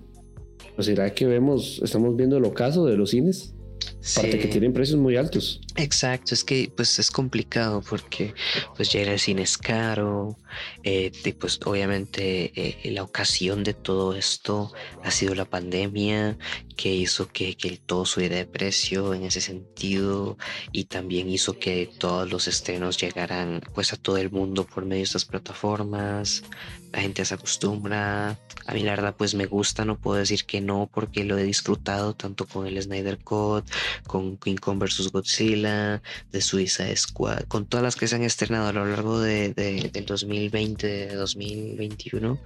¿O 0.77 0.83
será 0.83 1.13
que 1.13 1.25
vemos, 1.25 1.81
estamos 1.83 2.15
viendo 2.15 2.37
el 2.37 2.45
ocaso 2.45 2.85
de 2.85 2.95
los 2.95 3.11
cines? 3.11 3.53
Sí. 4.01 4.19
Aparte 4.19 4.39
que 4.39 4.47
tienen 4.47 4.73
precios 4.73 4.99
muy 4.99 5.17
altos. 5.17 5.61
Exacto, 5.75 6.33
es 6.33 6.43
que 6.43 6.71
pues 6.75 6.99
es 6.99 7.11
complicado 7.11 7.81
porque 7.87 8.33
pues 8.75 8.91
ya 8.91 9.01
el 9.01 9.19
cine 9.19 9.41
es 9.41 9.57
caro, 9.57 10.37
eh, 10.83 11.11
y 11.23 11.31
pues 11.33 11.59
obviamente 11.65 12.51
eh, 12.55 12.91
la 12.91 13.03
ocasión 13.03 13.63
de 13.63 13.73
todo 13.73 14.15
esto 14.15 14.71
ha 15.03 15.11
sido 15.11 15.35
la 15.35 15.45
pandemia 15.45 16.37
que 16.75 16.93
hizo 16.93 17.27
que, 17.27 17.55
que 17.55 17.77
todo 17.85 18.05
subiera 18.05 18.37
de 18.37 18.45
precio 18.45 19.13
en 19.13 19.23
ese 19.23 19.41
sentido 19.41 20.37
y 20.71 20.85
también 20.85 21.29
hizo 21.29 21.59
que 21.59 21.89
todos 21.99 22.31
los 22.31 22.47
estrenos 22.47 22.97
llegaran 22.97 23.61
pues 23.73 23.91
a 23.93 23.97
todo 23.97 24.17
el 24.17 24.31
mundo 24.31 24.65
por 24.65 24.85
medio 24.85 24.99
de 24.99 25.03
estas 25.03 25.25
plataformas, 25.25 26.43
la 26.91 27.01
gente 27.01 27.23
se 27.25 27.33
acostumbra, 27.33 28.39
a 28.65 28.73
mí 28.73 28.81
la 28.81 28.91
verdad 28.91 29.15
pues 29.17 29.35
me 29.35 29.45
gusta, 29.45 29.85
no 29.85 29.97
puedo 29.97 30.17
decir 30.17 30.45
que 30.45 30.61
no 30.61 30.89
porque 30.91 31.23
lo 31.23 31.37
he 31.37 31.43
disfrutado 31.43 32.15
tanto 32.15 32.45
con 32.47 32.65
el 32.65 32.81
Snyder 32.81 33.19
Cut, 33.19 33.65
con 34.07 34.37
King 34.37 34.55
Kong 34.55 34.79
vs. 34.79 35.11
Godzilla, 35.11 36.01
de 36.31 36.41
Suiza 36.41 36.85
Squad, 36.95 37.43
con 37.47 37.65
todas 37.65 37.83
las 37.83 37.95
que 37.95 38.07
se 38.07 38.15
han 38.15 38.23
estrenado 38.23 38.69
a 38.69 38.73
lo 38.73 38.85
largo 38.85 39.19
de, 39.19 39.53
de, 39.53 39.89
del 39.91 40.05
2020, 40.05 40.87
de 40.87 41.15
2021, 41.15 42.39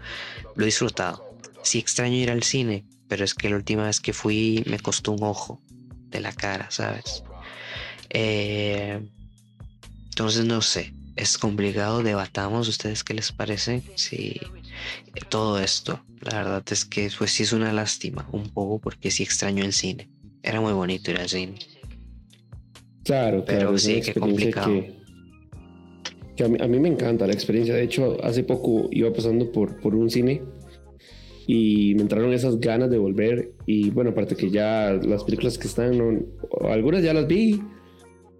lo 0.56 0.64
he 0.64 0.66
disfrutado. 0.66 1.24
Sí 1.64 1.80
extraño 1.80 2.16
ir 2.16 2.32
al 2.32 2.44
cine, 2.44 2.86
pero 3.08 3.24
es 3.24 3.34
que 3.34 3.50
la 3.50 3.56
última 3.56 3.86
vez 3.86 4.00
que 4.00 4.14
fui 4.14 4.64
me 4.68 4.80
costó 4.80 5.12
un 5.12 5.24
ojo 5.24 5.62
de 6.10 6.20
la 6.20 6.34
cara, 6.34 6.70
¿sabes? 6.72 7.24
Eh, 8.10 9.02
entonces 10.10 10.46
no 10.46 10.62
sé, 10.62 10.94
es 11.16 11.38
complicado, 11.38 12.04
debatamos, 12.04 12.68
¿ustedes 12.68 13.04
qué 13.04 13.14
les 13.14 13.32
parece? 13.32 13.82
Sí, 13.96 14.40
todo 15.30 15.60
esto, 15.60 16.04
la 16.22 16.38
verdad 16.38 16.64
es 16.70 16.86
que 16.86 17.12
pues 17.18 17.32
sí 17.32 17.44
es 17.44 17.54
una 17.54 17.74
lástima, 17.74 18.28
un 18.32 18.50
poco, 18.50 18.80
porque 18.80 19.12
sí 19.12 19.24
extraño 19.24 19.64
el 19.64 19.74
cine. 19.74 20.10
Era 20.44 20.60
muy 20.60 20.74
bonito 20.74 21.10
ir 21.10 21.18
al 21.18 21.30
cine. 21.30 21.56
Claro, 23.04 23.44
pero 23.46 23.60
claro, 23.60 23.78
sí, 23.78 24.02
qué 24.02 24.14
complicado. 24.14 24.68
Que, 24.68 24.94
que 26.36 26.44
a, 26.44 26.48
mí, 26.48 26.58
a, 26.60 26.68
mí, 26.68 26.80
me 26.80 26.90
encanta 26.90 27.26
la 27.26 27.34
experiencia. 27.34 27.74
De 27.74 27.84
hecho, 27.84 28.18
hace 28.24 28.44
poco 28.44 28.90
iba 28.92 29.12
pasando 29.12 29.52
por, 29.52 29.80
por 29.80 29.96
un 29.96 30.10
cine 30.10 30.42
y 31.48 31.94
me 31.96 32.02
entraron 32.02 32.34
esas 32.34 32.60
ganas 32.60 32.90
de 32.90 32.98
volver. 32.98 33.54
Y 33.66 33.90
bueno, 33.92 34.12
aparte 34.12 34.36
que 34.36 34.50
ya 34.50 34.92
las 35.02 35.24
películas 35.24 35.58
que 35.58 35.68
están, 35.68 35.98
no, 35.98 36.20
algunas 36.70 37.04
ya 37.04 37.14
las 37.14 37.28
vi 37.28 37.62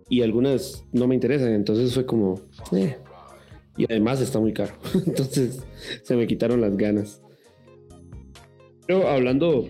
y 0.10 0.22
algunas 0.22 0.86
no 0.92 1.08
me 1.08 1.16
interesan. 1.16 1.54
Entonces 1.54 1.94
fue 1.94 2.06
como, 2.06 2.42
eh. 2.72 2.98
y 3.78 3.86
además 3.86 4.22
está 4.22 4.40
muy 4.40 4.54
caro. 4.54 4.74
entonces 5.06 5.64
se 6.04 6.16
me 6.16 6.28
quitaron 6.28 6.62
las 6.62 6.76
ganas. 6.78 7.22
Pero 8.88 9.08
hablando 9.08 9.70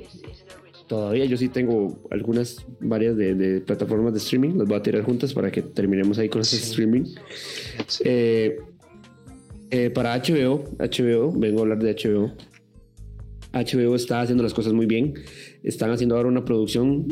todavía 0.88 1.26
yo 1.26 1.38
sí 1.38 1.50
tengo 1.50 2.02
algunas, 2.12 2.66
varias 2.80 3.16
de, 3.18 3.36
de, 3.36 3.62
plataformas 3.62 4.14
de 4.14 4.20
streaming, 4.20 4.58
las 4.58 4.68
voy 4.68 4.78
a 4.78 4.84
tirar 4.84 5.04
juntas 5.04 5.34
para 5.34 5.52
que 5.52 5.62
terminemos 5.62 6.18
ahí 6.18 6.30
con 6.30 6.42
ese 6.42 6.58
sí. 6.58 6.64
streaming. 6.72 7.04
Sí. 7.88 8.04
Eh, 8.06 8.58
eh, 9.72 9.90
para 9.90 10.16
HBO, 10.18 10.66
HBO, 10.78 11.32
vengo 11.32 11.60
a 11.60 11.62
hablar 11.64 11.80
de 11.80 11.96
HBO. 11.96 12.32
HBO 13.54 13.96
está 13.96 14.22
haciendo 14.22 14.44
las 14.44 14.54
cosas 14.54 14.74
muy 14.74 14.86
bien. 14.86 15.14
Están 15.64 15.92
haciendo 15.92 16.16
ahora 16.16 16.30
una 16.30 16.46
producción, 16.46 17.08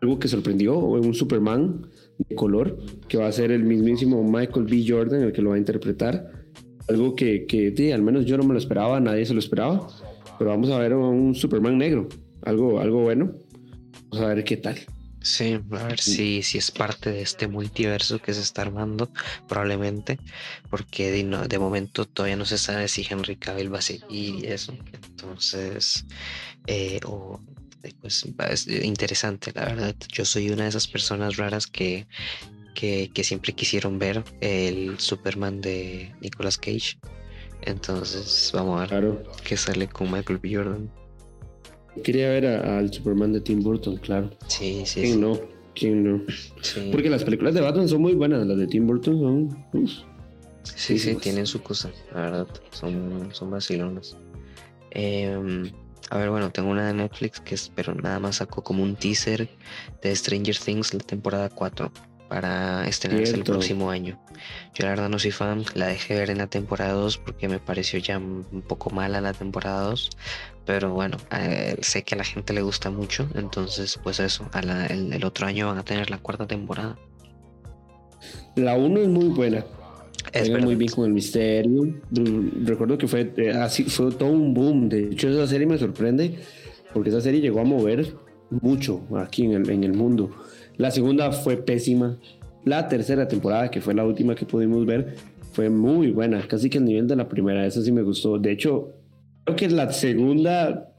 algo 0.00 0.18
que 0.18 0.28
sorprendió, 0.28 0.78
un 0.78 1.14
Superman 1.14 1.86
de 2.18 2.34
color, 2.34 2.78
que 3.08 3.16
va 3.16 3.28
a 3.28 3.32
ser 3.32 3.50
el 3.50 3.64
mismísimo 3.64 4.22
Michael 4.22 4.66
B. 4.66 4.84
Jordan 4.86 5.22
el 5.22 5.32
que 5.32 5.42
lo 5.42 5.50
va 5.50 5.56
a 5.56 5.58
interpretar. 5.58 6.30
Algo 6.88 7.14
que, 7.14 7.46
que 7.46 7.94
al 7.94 8.02
menos 8.02 8.26
yo 8.26 8.36
no 8.36 8.42
me 8.42 8.52
lo 8.52 8.58
esperaba, 8.58 9.00
nadie 9.00 9.24
se 9.24 9.32
lo 9.32 9.38
esperaba. 9.38 9.86
Pero 10.38 10.50
vamos 10.50 10.70
a 10.70 10.78
ver 10.78 10.94
un 10.94 11.34
Superman 11.34 11.78
negro 11.78 12.08
algo, 12.44 12.80
algo 12.80 13.00
bueno. 13.02 13.32
Vamos 14.10 14.26
a 14.26 14.34
ver 14.34 14.44
qué 14.44 14.56
tal. 14.56 14.78
Sí, 15.22 15.60
a 15.72 15.86
ver 15.86 16.00
si, 16.00 16.42
si 16.42 16.56
es 16.56 16.70
parte 16.70 17.10
de 17.10 17.20
este 17.20 17.46
multiverso 17.46 18.20
que 18.20 18.32
se 18.32 18.40
está 18.40 18.62
armando, 18.62 19.10
probablemente, 19.46 20.18
porque 20.70 21.10
de, 21.10 21.24
no, 21.24 21.46
de 21.46 21.58
momento 21.58 22.06
todavía 22.06 22.36
no 22.36 22.46
se 22.46 22.56
sabe 22.56 22.88
si 22.88 23.06
Henry 23.08 23.36
Cavill 23.36 23.72
va 23.72 23.80
a 23.80 23.82
seguir 23.82 24.04
y 24.10 24.46
eso. 24.46 24.74
Entonces, 25.10 26.06
eh, 26.66 27.00
o, 27.04 27.38
pues 28.00 28.26
es 28.48 28.66
interesante, 28.66 29.52
la 29.54 29.66
verdad. 29.66 29.94
Yo 30.10 30.24
soy 30.24 30.50
una 30.50 30.62
de 30.62 30.70
esas 30.70 30.88
personas 30.88 31.36
raras 31.36 31.66
que, 31.66 32.06
que, 32.74 33.10
que 33.12 33.22
siempre 33.22 33.52
quisieron 33.52 33.98
ver 33.98 34.24
el 34.40 34.98
Superman 34.98 35.60
de 35.60 36.14
Nicolas 36.22 36.56
Cage. 36.56 36.98
Entonces, 37.62 38.50
vamos 38.54 38.78
a 38.78 38.80
ver 38.80 38.88
claro. 38.88 39.22
qué 39.44 39.58
sale 39.58 39.86
con 39.86 40.10
Michael 40.10 40.38
B. 40.38 40.54
Jordan. 40.54 40.90
Quería 42.04 42.28
ver 42.28 42.46
al 42.46 42.92
Superman 42.92 43.32
de 43.32 43.40
Tim 43.40 43.60
Burton, 43.62 43.96
claro. 43.96 44.30
Sí, 44.46 44.82
sí. 44.84 45.00
¿Quién 45.00 45.14
sí. 45.14 45.18
no? 45.18 45.40
¿Quién 45.74 46.04
no? 46.04 46.22
Sí. 46.62 46.88
Porque 46.92 47.10
las 47.10 47.24
películas 47.24 47.54
de 47.54 47.60
Batman 47.60 47.88
son 47.88 48.02
muy 48.02 48.14
buenas, 48.14 48.46
las 48.46 48.56
de 48.56 48.66
Tim 48.66 48.86
Burton 48.86 49.18
son. 49.18 49.66
Uf, 49.72 49.90
sí, 50.62 50.98
sí, 50.98 51.14
tienen 51.16 51.46
su 51.46 51.62
cosa, 51.62 51.90
la 52.14 52.20
verdad. 52.22 52.48
Son, 52.70 53.28
son 53.32 53.50
vacilonas. 53.50 54.16
Eh, 54.92 55.72
a 56.10 56.18
ver, 56.18 56.30
bueno, 56.30 56.50
tengo 56.50 56.70
una 56.70 56.88
de 56.88 56.94
Netflix 56.94 57.40
que 57.40 57.54
es, 57.54 57.70
pero 57.74 57.94
nada 57.94 58.18
más 58.18 58.36
sacó 58.36 58.62
como 58.62 58.82
un 58.82 58.96
teaser 58.96 59.48
de 60.02 60.14
Stranger 60.16 60.56
Things, 60.56 60.92
la 60.92 61.00
temporada 61.00 61.48
4. 61.48 61.90
Para 62.30 62.86
estrenarse 62.86 63.34
el 63.34 63.42
próximo 63.42 63.90
año. 63.90 64.16
Yo 64.72 64.84
la 64.84 64.90
verdad 64.90 65.08
no 65.08 65.18
soy 65.18 65.32
fan, 65.32 65.64
la 65.74 65.88
dejé 65.88 66.14
ver 66.14 66.30
en 66.30 66.38
la 66.38 66.46
temporada 66.46 66.92
2 66.92 67.18
porque 67.18 67.48
me 67.48 67.58
pareció 67.58 67.98
ya 67.98 68.18
un 68.18 68.62
poco 68.68 68.90
mala 68.90 69.20
la 69.20 69.32
temporada 69.32 69.82
2, 69.90 70.10
pero 70.64 70.94
bueno, 70.94 71.16
eh, 71.36 71.76
sé 71.80 72.04
que 72.04 72.14
a 72.14 72.18
la 72.18 72.22
gente 72.22 72.52
le 72.52 72.62
gusta 72.62 72.88
mucho, 72.88 73.28
entonces 73.34 73.98
pues 74.00 74.20
eso, 74.20 74.48
el, 74.88 75.24
otro 75.24 75.48
año 75.48 75.66
van 75.66 75.78
a 75.78 75.84
tener 75.84 76.08
la 76.08 76.18
cuarta 76.18 76.46
temporada. 76.46 76.96
La 78.54 78.76
1 78.76 79.00
es 79.00 79.08
muy 79.08 79.26
buena. 79.26 79.64
Es 80.32 80.50
muy 80.50 80.76
bien 80.76 80.92
con 80.92 81.06
el 81.06 81.12
misterio. 81.12 82.00
Recuerdo 82.62 82.96
que 82.96 83.08
fue 83.08 83.32
eh, 83.38 83.50
así, 83.50 83.82
fue 83.84 84.12
todo 84.12 84.30
un 84.30 84.54
boom. 84.54 84.88
De 84.88 85.06
hecho, 85.06 85.28
esa 85.28 85.48
serie 85.48 85.66
me 85.66 85.78
sorprende 85.78 86.38
porque 86.94 87.08
esa 87.08 87.20
serie 87.20 87.40
llegó 87.40 87.58
a 87.58 87.64
mover 87.64 88.14
mucho 88.50 89.02
aquí 89.16 89.46
en 89.46 89.52
el, 89.54 89.70
en 89.70 89.82
el 89.82 89.94
mundo. 89.94 90.30
La 90.76 90.90
segunda 90.90 91.32
fue 91.32 91.56
pésima. 91.56 92.18
La 92.64 92.88
tercera 92.88 93.26
temporada, 93.26 93.70
que 93.70 93.80
fue 93.80 93.94
la 93.94 94.04
última 94.04 94.34
que 94.34 94.44
pudimos 94.44 94.84
ver, 94.84 95.16
fue 95.52 95.70
muy 95.70 96.10
buena, 96.10 96.46
casi 96.46 96.70
que 96.70 96.78
el 96.78 96.84
nivel 96.84 97.06
de 97.06 97.16
la 97.16 97.28
primera. 97.28 97.66
Esa 97.66 97.82
sí 97.82 97.92
me 97.92 98.02
gustó. 98.02 98.38
De 98.38 98.52
hecho, 98.52 98.92
creo 99.44 99.56
que 99.56 99.68
la 99.68 99.92
segunda 99.92 100.90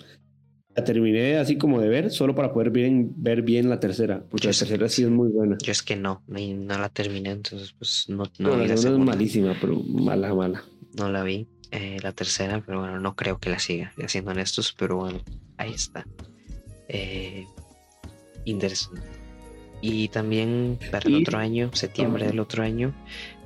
la 0.75 0.83
terminé 0.83 1.37
así 1.37 1.57
como 1.57 1.81
de 1.81 1.89
ver, 1.89 2.11
solo 2.11 2.33
para 2.33 2.53
poder 2.53 2.69
bien, 2.69 3.13
ver 3.17 3.41
bien 3.41 3.69
la 3.69 3.79
tercera, 3.79 4.23
porque 4.29 4.47
la 4.47 4.53
tercera 4.53 4.87
sí 4.87 5.03
es 5.03 5.09
muy 5.09 5.29
buena. 5.29 5.57
Yo 5.61 5.71
es 5.71 5.83
que 5.83 5.95
no, 5.95 6.23
no, 6.27 6.77
la 6.77 6.89
terminé, 6.89 7.31
entonces 7.31 7.73
pues 7.77 8.05
no, 8.07 8.23
no, 8.39 8.57
la, 8.57 8.77
segunda 8.77 9.11
es 9.11 9.17
malísima, 9.17 9.55
pero 9.59 9.81
mala, 9.83 10.33
mala. 10.33 10.63
No 10.97 11.11
la 11.11 11.23
vi, 11.23 11.47
eh, 11.71 11.97
la 12.01 12.11
tercera, 12.13 12.63
pero 12.65 12.79
bueno, 12.79 12.99
no 12.99 13.15
creo 13.15 13.37
que 13.39 13.49
la 13.49 13.59
siga, 13.59 13.93
siendo 14.07 14.31
honestos, 14.31 14.73
pero 14.77 14.97
bueno, 14.97 15.19
ahí 15.57 15.73
está. 15.73 16.05
Eh, 16.87 17.45
interesante. 18.45 19.20
Y 19.81 20.09
también 20.09 20.77
para 20.91 21.09
el 21.09 21.15
otro 21.15 21.39
año, 21.39 21.71
septiembre 21.73 22.27
del 22.27 22.39
otro 22.39 22.63
año, 22.63 22.93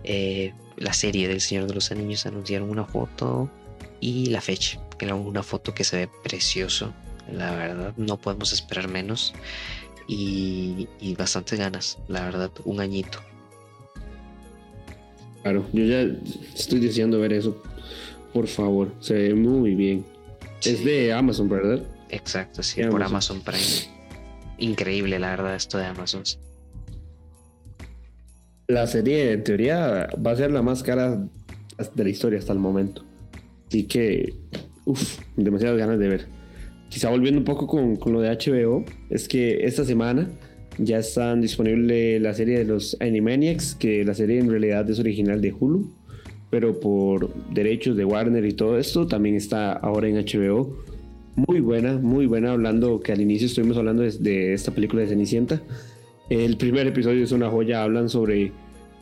eh, 0.03 0.53
la 0.77 0.91
serie 0.93 1.27
del 1.29 1.39
Señor 1.39 1.67
de 1.67 1.73
los 1.73 1.91
Anillos 1.91 2.25
anunciaron 2.25 2.69
una 2.69 2.83
foto 2.83 3.49
y 4.01 4.27
la 4.27 4.41
fecha. 4.41 4.79
Era 4.99 5.15
una 5.15 5.43
foto 5.43 5.73
que 5.73 5.85
se 5.85 5.97
ve 5.97 6.09
precioso, 6.23 6.93
la 7.31 7.55
verdad, 7.55 7.93
no 7.95 8.17
podemos 8.17 8.51
esperar 8.51 8.89
menos. 8.89 9.33
Y, 10.07 10.87
y 10.99 11.15
bastante 11.15 11.55
ganas, 11.55 11.97
la 12.07 12.25
verdad, 12.25 12.51
un 12.63 12.79
añito. 12.79 13.19
Claro, 15.41 15.65
yo 15.73 15.83
ya 15.83 16.01
estoy 16.53 16.79
deseando 16.79 17.19
ver 17.19 17.33
eso. 17.33 17.59
Por 18.33 18.47
favor, 18.47 18.93
se 18.99 19.13
ve 19.13 19.33
muy 19.33 19.73
bien. 19.73 20.05
Es 20.63 20.83
de 20.83 21.13
Amazon, 21.13 21.49
¿verdad? 21.49 21.81
Exacto, 22.09 22.61
sí, 22.61 22.83
por 22.83 23.01
Amazon 23.01 23.41
Prime 23.41 23.94
increíble, 24.57 25.19
la 25.19 25.31
verdad, 25.31 25.55
esto 25.55 25.77
de 25.77 25.85
Amazon. 25.85 26.23
La 28.67 28.87
serie, 28.87 29.33
en 29.33 29.43
teoría, 29.43 30.09
va 30.25 30.31
a 30.31 30.35
ser 30.35 30.51
la 30.51 30.61
más 30.61 30.81
cara 30.81 31.27
de 31.95 32.03
la 32.03 32.09
historia 32.09 32.39
hasta 32.39 32.53
el 32.53 32.59
momento. 32.59 33.03
Así 33.67 33.83
que, 33.83 34.33
uff, 34.85 35.19
demasiadas 35.35 35.77
ganas 35.77 35.99
de 35.99 36.07
ver. 36.07 36.27
Quizá 36.89 37.09
volviendo 37.09 37.39
un 37.39 37.45
poco 37.45 37.67
con, 37.67 37.99
lo 38.11 38.21
de 38.21 38.29
HBO, 38.29 38.85
es 39.09 39.27
que 39.27 39.65
esta 39.65 39.83
semana 39.83 40.29
ya 40.77 40.99
están 40.99 41.41
disponible 41.41 42.19
la 42.19 42.33
serie 42.33 42.59
de 42.59 42.65
los 42.65 42.97
Animaniacs, 42.99 43.75
que 43.75 44.03
la 44.03 44.13
serie 44.13 44.39
en 44.39 44.49
realidad 44.49 44.89
es 44.89 44.99
original 44.99 45.41
de 45.41 45.53
Hulu, 45.53 45.91
pero 46.49 46.79
por 46.79 47.33
derechos 47.53 47.97
de 47.97 48.05
Warner 48.05 48.45
y 48.45 48.53
todo 48.53 48.77
esto, 48.77 49.07
también 49.07 49.35
está 49.35 49.73
ahora 49.73 50.07
en 50.07 50.15
HBO 50.15 50.85
muy 51.35 51.59
buena, 51.59 51.97
muy 51.97 52.25
buena, 52.25 52.53
hablando 52.53 52.99
que 53.01 53.11
al 53.11 53.21
inicio 53.21 53.47
estuvimos 53.47 53.77
hablando 53.77 54.03
de, 54.03 54.53
esta 54.53 54.71
película 54.71 55.01
de 55.01 55.09
Cenicienta. 55.09 55.61
El 56.29 56.57
primer 56.57 56.87
episodio 56.87 57.23
es 57.23 57.31
una 57.31 57.49
joya, 57.49 57.83
hablan 57.83 58.09
sobre 58.09 58.51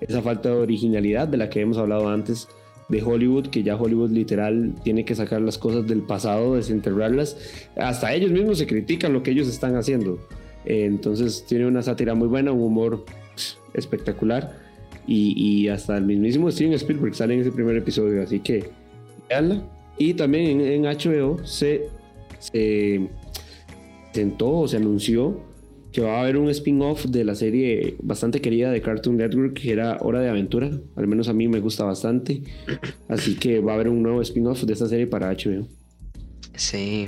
esa 0.02 0.22
falta 0.22 0.50
de 0.50 0.56
originalidad 0.56 1.28
de 1.28 1.38
la 1.38 1.50
que 1.50 1.62
hemos 1.62 1.78
hablado 1.78 2.10
antes 2.10 2.48
de 2.90 3.02
Hollywood, 3.02 3.48
que 3.48 3.64
ya 3.64 3.76
Hollywood 3.76 4.12
literal 4.12 4.74
tiene 4.84 5.06
que 5.06 5.16
sacar 5.16 5.42
las 5.42 5.58
cosas 5.58 5.88
del 5.88 6.02
pasado, 6.02 6.56
desenterrarlas. 6.56 7.38
Hasta 7.78 8.14
ellos 8.14 8.32
mismos 8.32 8.58
se 8.58 8.68
critican 8.68 9.14
lo 9.14 9.24
que 9.24 9.32
ellos 9.32 9.48
están 9.48 9.76
haciendo. 9.76 10.20
entonces 10.66 11.46
tiene 11.48 11.68
una 11.68 11.82
sátira 11.82 12.16
muy 12.16 12.28
buena, 12.28 12.52
un 12.52 12.64
humor 12.64 13.06
espectacular. 13.74 14.62
Y, 15.06 15.68
hasta 15.68 15.98
el 15.98 16.06
mismísimo 16.06 16.50
Steven 16.50 16.74
Spielberg 16.74 17.14
sale 17.14 17.34
en 17.34 17.42
ese 17.42 17.52
primer 17.52 17.76
episodio, 17.76 18.24
así 18.24 18.40
que 18.40 18.70
veanla. 19.30 19.62
Y 19.98 20.14
también 20.14 20.62
en, 20.62 20.62
en 20.62 20.84
HBO 20.84 21.46
se 21.46 21.90
se 22.52 23.10
tentó 24.12 24.52
o 24.60 24.68
se 24.68 24.78
anunció 24.78 25.42
que 25.94 26.02
va 26.02 26.18
a 26.18 26.22
haber 26.22 26.38
un 26.38 26.50
spin-off 26.50 27.06
de 27.06 27.24
la 27.24 27.36
serie 27.36 27.96
bastante 28.02 28.42
querida 28.42 28.72
de 28.72 28.82
Cartoon 28.82 29.16
Network 29.18 29.54
que 29.54 29.72
era 29.72 30.00
Hora 30.02 30.22
de 30.22 30.30
Aventura. 30.30 30.72
Al 30.96 31.08
menos 31.08 31.28
a 31.28 31.34
mí 31.34 31.48
me 31.48 31.60
gusta 31.60 31.84
bastante. 31.84 32.42
Así 33.08 33.36
que 33.36 33.60
va 33.60 33.74
a 33.74 33.76
haber 33.76 33.90
un 33.90 34.02
nuevo 34.02 34.22
spin-off 34.22 34.64
de 34.64 34.74
esta 34.74 34.88
serie 34.88 35.06
para 35.06 35.32
HBO. 35.32 35.68
Sí, 36.56 37.08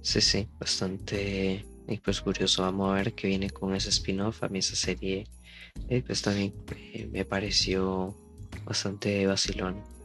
sí, 0.00 0.20
sí, 0.22 0.48
bastante 0.58 1.66
pues 2.02 2.22
curioso. 2.22 2.62
Vamos 2.62 2.90
a 2.90 2.94
ver 2.94 3.12
qué 3.12 3.28
viene 3.28 3.50
con 3.50 3.74
ese 3.74 3.90
spin-off. 3.90 4.42
A 4.42 4.48
mí 4.48 4.60
esa 4.60 4.76
serie 4.76 5.26
eh, 5.90 6.02
pues 6.04 6.22
también 6.22 6.54
me 7.12 7.26
pareció 7.26 8.16
bastante 8.64 9.26
vacilón. 9.26 9.95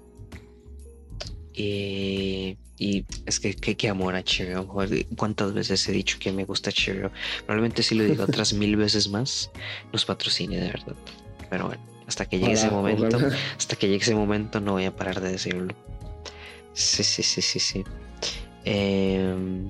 Y 1.54 2.58
y 2.82 3.06
es 3.28 3.40
que 3.40 3.54
qué 3.54 3.90
amor 3.90 4.16
a 4.16 4.24
Cheerio. 4.24 4.68
¿Cuántas 5.16 5.54
veces 5.54 5.88
he 5.88 5.92
dicho 5.92 6.18
que 6.20 6.32
me 6.32 6.46
gusta 6.46 6.72
Cheerio? 6.72 7.12
Probablemente 7.46 7.84
si 7.84 7.94
lo 7.94 8.04
digo 8.04 8.24
otras 8.24 8.54
mil 8.56 8.76
veces 8.76 9.08
más, 9.08 9.52
nos 9.94 10.04
patrocine 10.04 10.60
de 10.60 10.68
verdad. 10.70 10.96
Pero 11.48 11.68
bueno, 11.68 11.84
hasta 12.08 12.26
que 12.26 12.40
llegue 12.40 12.54
ese 12.54 12.72
momento, 12.72 13.20
hasta 13.56 13.76
que 13.76 13.88
llegue 13.88 14.02
ese 14.02 14.16
momento 14.16 14.60
no 14.60 14.72
voy 14.72 14.86
a 14.86 14.96
parar 14.96 15.22
de 15.22 15.34
decirlo. 15.34 15.76
Sí, 16.74 17.04
sí, 17.04 17.22
sí, 17.22 17.44
sí, 17.44 17.60
sí. 17.60 17.84
Em, 18.66 19.70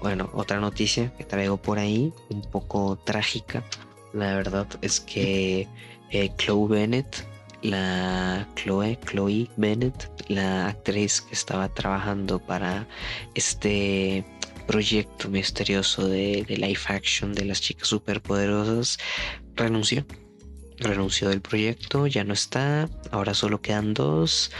bueno, 0.00 0.30
otra 0.34 0.60
noticia 0.60 1.12
que 1.18 1.24
traigo 1.24 1.56
por 1.56 1.80
ahí, 1.80 2.12
un 2.30 2.42
poco 2.42 2.96
trágica. 3.04 3.64
La 4.12 4.36
verdad 4.36 4.68
es 4.82 5.00
que 5.00 5.66
eh, 6.12 6.30
Chloe 6.36 6.68
Bennett 6.68 7.26
la 7.62 8.46
Chloe, 8.54 8.98
Chloe 9.06 9.48
Bennett, 9.56 10.10
la 10.28 10.68
actriz 10.68 11.20
que 11.20 11.34
estaba 11.34 11.68
trabajando 11.72 12.38
para 12.38 12.86
este 13.34 14.24
proyecto 14.66 15.28
misterioso 15.30 16.06
de, 16.06 16.44
live 16.46 16.80
action 16.88 17.32
de 17.32 17.46
las 17.46 17.60
chicas 17.60 17.88
superpoderosas, 17.88 18.98
renunció. 19.54 20.06
Renunció 20.80 21.28
del 21.30 21.40
proyecto, 21.40 22.06
ya 22.06 22.22
no 22.22 22.32
está, 22.32 22.88
ahora 23.10 23.34
solo 23.34 23.60
quedan 23.60 23.94
dos, 23.94 24.52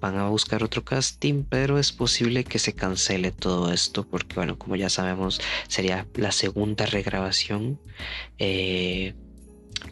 van 0.00 0.16
a 0.16 0.26
buscar 0.26 0.62
otro 0.62 0.82
casting, 0.82 1.44
pero 1.44 1.78
es 1.78 1.92
posible 1.92 2.44
que 2.44 2.58
se 2.58 2.72
cancele 2.72 3.30
todo 3.30 3.70
esto 3.70 4.08
porque, 4.08 4.36
bueno, 4.36 4.56
como 4.56 4.76
ya 4.76 4.88
sabemos, 4.88 5.38
sería 5.68 6.06
la 6.14 6.32
segunda 6.32 6.86
regrabación. 6.86 7.78
Eh, 8.38 9.14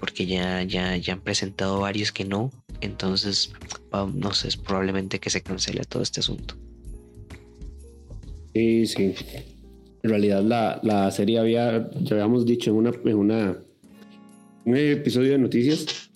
porque 0.01 0.27
ya, 0.27 0.63
ya, 0.63 0.97
ya 0.97 1.15
han 1.15 1.21
presentado 1.21 1.81
varios 1.81 2.13
que 2.13 2.25
no. 2.25 2.51
Entonces, 2.81 3.53
no 3.93 4.33
sé, 4.33 4.49
es 4.49 4.57
probablemente 4.57 5.19
que 5.19 5.31
se 5.31 5.43
cancele 5.43 5.83
todo 5.85 6.03
este 6.03 6.21
asunto. 6.21 6.55
Sí, 8.53 8.87
sí. 8.87 9.15
En 10.03 10.11
realidad 10.11 10.43
la, 10.43 10.81
la 10.83 11.11
serie 11.11 11.39
había, 11.39 11.91
ya 12.01 12.15
habíamos 12.17 12.45
dicho 12.45 12.71
en 12.71 12.77
una, 12.77 12.93
en 13.05 13.17
una 13.17 13.59
un 14.65 14.77
episodio 14.77 15.33
de 15.33 15.39
noticias. 15.39 16.11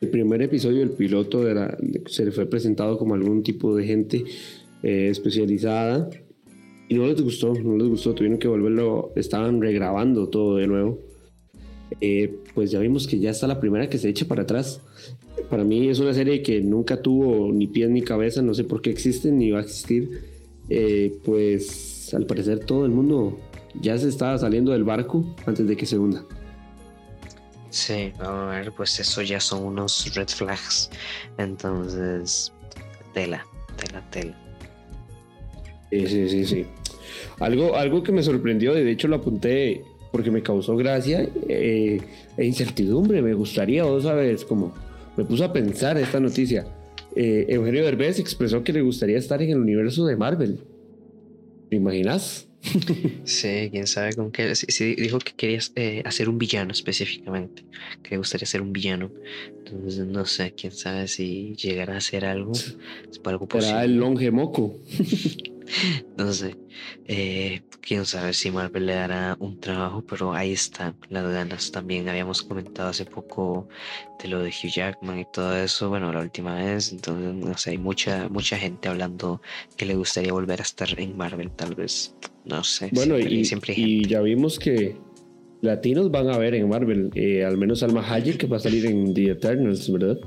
El 0.00 0.10
primer 0.10 0.42
episodio, 0.42 0.82
el 0.82 0.90
piloto, 0.90 1.42
de 1.42 1.54
la, 1.54 1.76
se 2.06 2.24
le 2.24 2.30
fue 2.30 2.46
presentado 2.46 2.98
como 2.98 3.14
algún 3.14 3.42
tipo 3.42 3.74
de 3.74 3.84
gente 3.84 4.24
eh, 4.82 5.08
especializada 5.10 6.08
y 6.88 6.94
no 6.94 7.06
les 7.06 7.20
gustó, 7.20 7.52
no 7.52 7.76
les 7.76 7.88
gustó, 7.88 8.14
tuvieron 8.14 8.38
que 8.38 8.48
volverlo, 8.48 9.12
estaban 9.16 9.60
regrabando 9.60 10.28
todo 10.28 10.56
de 10.56 10.66
nuevo 10.68 11.07
eh, 12.00 12.38
pues 12.54 12.70
ya 12.70 12.78
vimos 12.78 13.06
que 13.06 13.18
ya 13.18 13.30
está 13.30 13.46
la 13.46 13.60
primera 13.60 13.88
que 13.88 13.98
se 13.98 14.08
echa 14.08 14.26
para 14.26 14.42
atrás. 14.42 14.80
Para 15.50 15.64
mí 15.64 15.88
es 15.88 15.98
una 15.98 16.14
serie 16.14 16.42
que 16.42 16.60
nunca 16.60 17.00
tuvo 17.00 17.52
ni 17.52 17.66
pies 17.66 17.90
ni 17.90 18.02
cabeza, 18.02 18.42
no 18.42 18.54
sé 18.54 18.64
por 18.64 18.82
qué 18.82 18.90
existe 18.90 19.32
ni 19.32 19.50
va 19.50 19.58
a 19.58 19.62
existir. 19.62 20.38
Eh, 20.68 21.18
pues 21.24 22.12
al 22.14 22.26
parecer 22.26 22.60
todo 22.60 22.84
el 22.84 22.92
mundo 22.92 23.38
ya 23.80 23.96
se 23.96 24.08
estaba 24.08 24.36
saliendo 24.38 24.72
del 24.72 24.84
barco 24.84 25.24
antes 25.46 25.66
de 25.66 25.76
que 25.76 25.86
se 25.86 25.98
hunda. 25.98 26.24
Sí, 27.70 28.12
vamos 28.18 28.52
a 28.52 28.60
ver, 28.60 28.72
pues 28.72 28.98
eso 28.98 29.22
ya 29.22 29.40
son 29.40 29.64
unos 29.64 30.14
red 30.14 30.28
flags. 30.28 30.90
Entonces, 31.36 32.52
tela, 33.12 33.46
tela, 33.76 34.08
tela. 34.10 34.36
Sí, 35.90 36.06
sí, 36.06 36.28
sí, 36.28 36.46
sí. 36.46 36.66
Algo, 37.40 37.76
algo 37.76 38.02
que 38.02 38.12
me 38.12 38.22
sorprendió, 38.22 38.74
de 38.74 38.90
hecho 38.90 39.08
lo 39.08 39.16
apunté 39.16 39.84
porque 40.18 40.32
me 40.32 40.42
causó 40.42 40.76
gracia 40.76 41.28
eh, 41.48 42.00
e 42.36 42.44
incertidumbre. 42.44 43.22
Me 43.22 43.34
gustaría, 43.34 43.84
vos 43.84 44.02
sabes, 44.02 44.44
como 44.44 44.74
me 45.16 45.24
puso 45.24 45.44
a 45.44 45.52
pensar 45.52 45.96
esta 45.96 46.18
noticia. 46.18 46.66
Eh, 47.14 47.46
Eugenio 47.48 47.84
Derbez 47.84 48.18
expresó 48.18 48.64
que 48.64 48.72
le 48.72 48.82
gustaría 48.82 49.16
estar 49.16 49.40
en 49.40 49.50
el 49.50 49.58
universo 49.58 50.06
de 50.06 50.16
Marvel. 50.16 50.58
¿Te 51.70 51.76
imaginas? 51.76 52.48
Sí, 53.22 53.68
quién 53.70 53.86
sabe 53.86 54.14
con 54.14 54.32
qué. 54.32 54.56
Sí, 54.56 54.96
dijo 54.96 55.20
que 55.20 55.34
querías 55.34 55.70
eh, 55.76 56.02
hacer 56.04 56.28
un 56.28 56.36
villano 56.36 56.72
específicamente. 56.72 57.62
Que 58.02 58.10
le 58.10 58.16
gustaría 58.16 58.46
ser 58.46 58.60
un 58.60 58.72
villano. 58.72 59.12
Entonces, 59.64 60.04
no 60.04 60.24
sé, 60.24 60.52
quién 60.56 60.72
sabe 60.72 61.06
si 61.06 61.54
llegará 61.54 61.94
a 61.94 61.98
hacer 61.98 62.24
algo. 62.24 62.50
Para 63.22 63.34
algo 63.34 63.46
posible. 63.46 63.84
el 63.84 63.98
longe 63.98 64.32
moco. 64.32 64.80
no 66.16 66.32
sé. 66.32 66.56
Eh, 67.06 67.62
quién 67.80 68.04
sabe 68.04 68.32
si 68.32 68.50
Marvel 68.50 68.86
le 68.86 68.94
dará 68.94 69.36
un 69.40 69.58
trabajo, 69.60 70.04
pero 70.08 70.32
ahí 70.32 70.52
están 70.52 70.96
las 71.08 71.26
ganas. 71.32 71.70
También 71.72 72.08
habíamos 72.08 72.42
comentado 72.42 72.88
hace 72.90 73.04
poco 73.04 73.68
de 74.22 74.28
lo 74.28 74.40
de 74.42 74.50
Hugh 74.50 74.70
Jackman 74.70 75.20
y 75.20 75.26
todo 75.32 75.56
eso. 75.56 75.88
Bueno, 75.88 76.12
la 76.12 76.20
última 76.20 76.54
vez. 76.56 76.92
Entonces, 76.92 77.34
no 77.34 77.56
sé, 77.56 77.70
hay 77.70 77.78
mucha, 77.78 78.28
mucha 78.28 78.58
gente 78.58 78.88
hablando 78.88 79.40
que 79.76 79.86
le 79.86 79.94
gustaría 79.94 80.32
volver 80.32 80.60
a 80.60 80.62
estar 80.62 80.88
en 80.98 81.16
Marvel, 81.16 81.50
tal 81.50 81.74
vez. 81.74 82.14
No 82.44 82.64
sé. 82.64 82.90
Bueno, 82.92 83.18
y, 83.18 83.44
siempre 83.44 83.74
y 83.76 84.06
ya 84.06 84.20
vimos 84.20 84.58
que 84.58 84.96
latinos 85.60 86.10
van 86.10 86.30
a 86.30 86.38
ver 86.38 86.54
en 86.54 86.68
Marvel, 86.68 87.10
eh, 87.14 87.44
al 87.44 87.58
menos 87.58 87.82
Alma 87.82 88.04
Hayek 88.08 88.38
que 88.38 88.46
va 88.46 88.56
a 88.56 88.60
salir 88.60 88.86
en 88.86 89.12
The 89.12 89.32
Eternals, 89.32 89.90
¿verdad? 89.92 90.18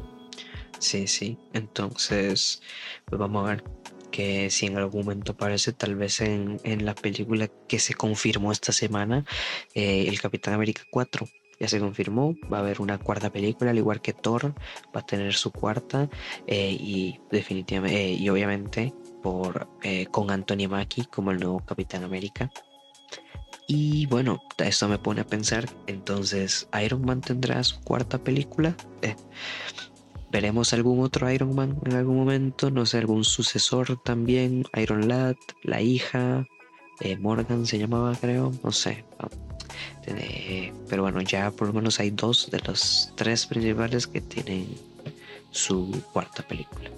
Sí, 0.80 1.08
sí. 1.08 1.38
Entonces, 1.54 2.62
pues 3.06 3.20
vamos 3.20 3.48
a 3.48 3.52
ver 3.52 3.81
que 4.12 4.50
si 4.50 4.68
en 4.68 4.78
algún 4.78 5.06
momento 5.06 5.32
aparece, 5.32 5.74
tal 5.74 5.96
vez 5.96 6.22
en, 6.22 6.60
la 6.86 6.94
película 6.94 7.50
que 7.68 7.80
se 7.80 7.94
confirmó 7.94 8.52
esta 8.52 8.72
semana, 8.72 9.26
eh, 9.74 10.06
el 10.08 10.20
Capitán 10.22 10.54
América 10.54 10.84
4. 10.92 11.28
Ya 11.60 11.68
se 11.68 11.80
confirmó, 11.80 12.36
va 12.52 12.58
a 12.58 12.62
haber 12.62 12.82
una 12.82 12.98
cuarta 12.98 13.32
película, 13.32 13.70
al 13.70 13.78
igual 13.78 14.02
que 14.02 14.14
Thor, 14.14 14.56
va 14.96 15.02
a 15.02 15.06
tener 15.06 15.36
su 15.36 15.52
cuarta 15.52 16.10
eh, 16.48 16.76
y 16.80 17.20
definitivamente, 17.30 18.14
y 18.14 18.30
obviamente 18.30 18.94
por, 19.22 19.70
eh, 19.84 20.08
con 20.08 20.32
Anthony 20.32 20.68
Mackie 20.68 21.06
como 21.06 21.30
el 21.30 21.40
nuevo 21.40 21.60
Capitán 21.64 22.04
América. 22.04 22.52
Y 23.68 24.08
bueno, 24.08 24.42
esto 24.58 24.88
me 24.88 24.98
pone 24.98 25.22
a 25.22 25.26
pensar, 25.26 25.70
entonces, 25.88 26.68
¿Iron 26.84 27.06
Man 27.06 27.22
tendrá 27.22 27.64
su 27.64 27.80
cuarta 27.82 28.18
película? 28.18 28.76
¿Veremos 30.32 30.72
algún 30.72 31.02
otro 31.02 31.30
Iron 31.30 31.54
Man 31.54 31.78
en 31.86 31.94
algún 31.94 32.16
momento? 32.16 32.72
No 32.72 32.86
sé, 32.86 33.00
algún 33.00 33.26
sucesor 33.26 34.02
también, 34.02 34.64
Iron 34.78 35.10
Lad, 35.10 35.36
la 35.64 35.82
hija, 35.82 36.48
eh, 37.02 37.18
Morgan 37.18 37.66
se 37.66 37.78
llamaba 37.78 38.16
creo, 38.20 38.54
no 38.64 38.72
sé. 38.72 39.04
pero 40.90 41.04
bueno, 41.04 41.22
ya 41.22 41.52
por 41.52 41.68
lo 41.68 41.74
menos 41.74 42.00
hay 42.00 42.12
dos 42.12 42.50
de 42.50 42.60
los 42.60 43.12
tres 43.16 43.46
principales 43.46 44.08
que 44.08 44.22
tienen 44.22 44.68
su 45.52 46.02
cuarta 46.14 46.48
película. 46.48 46.90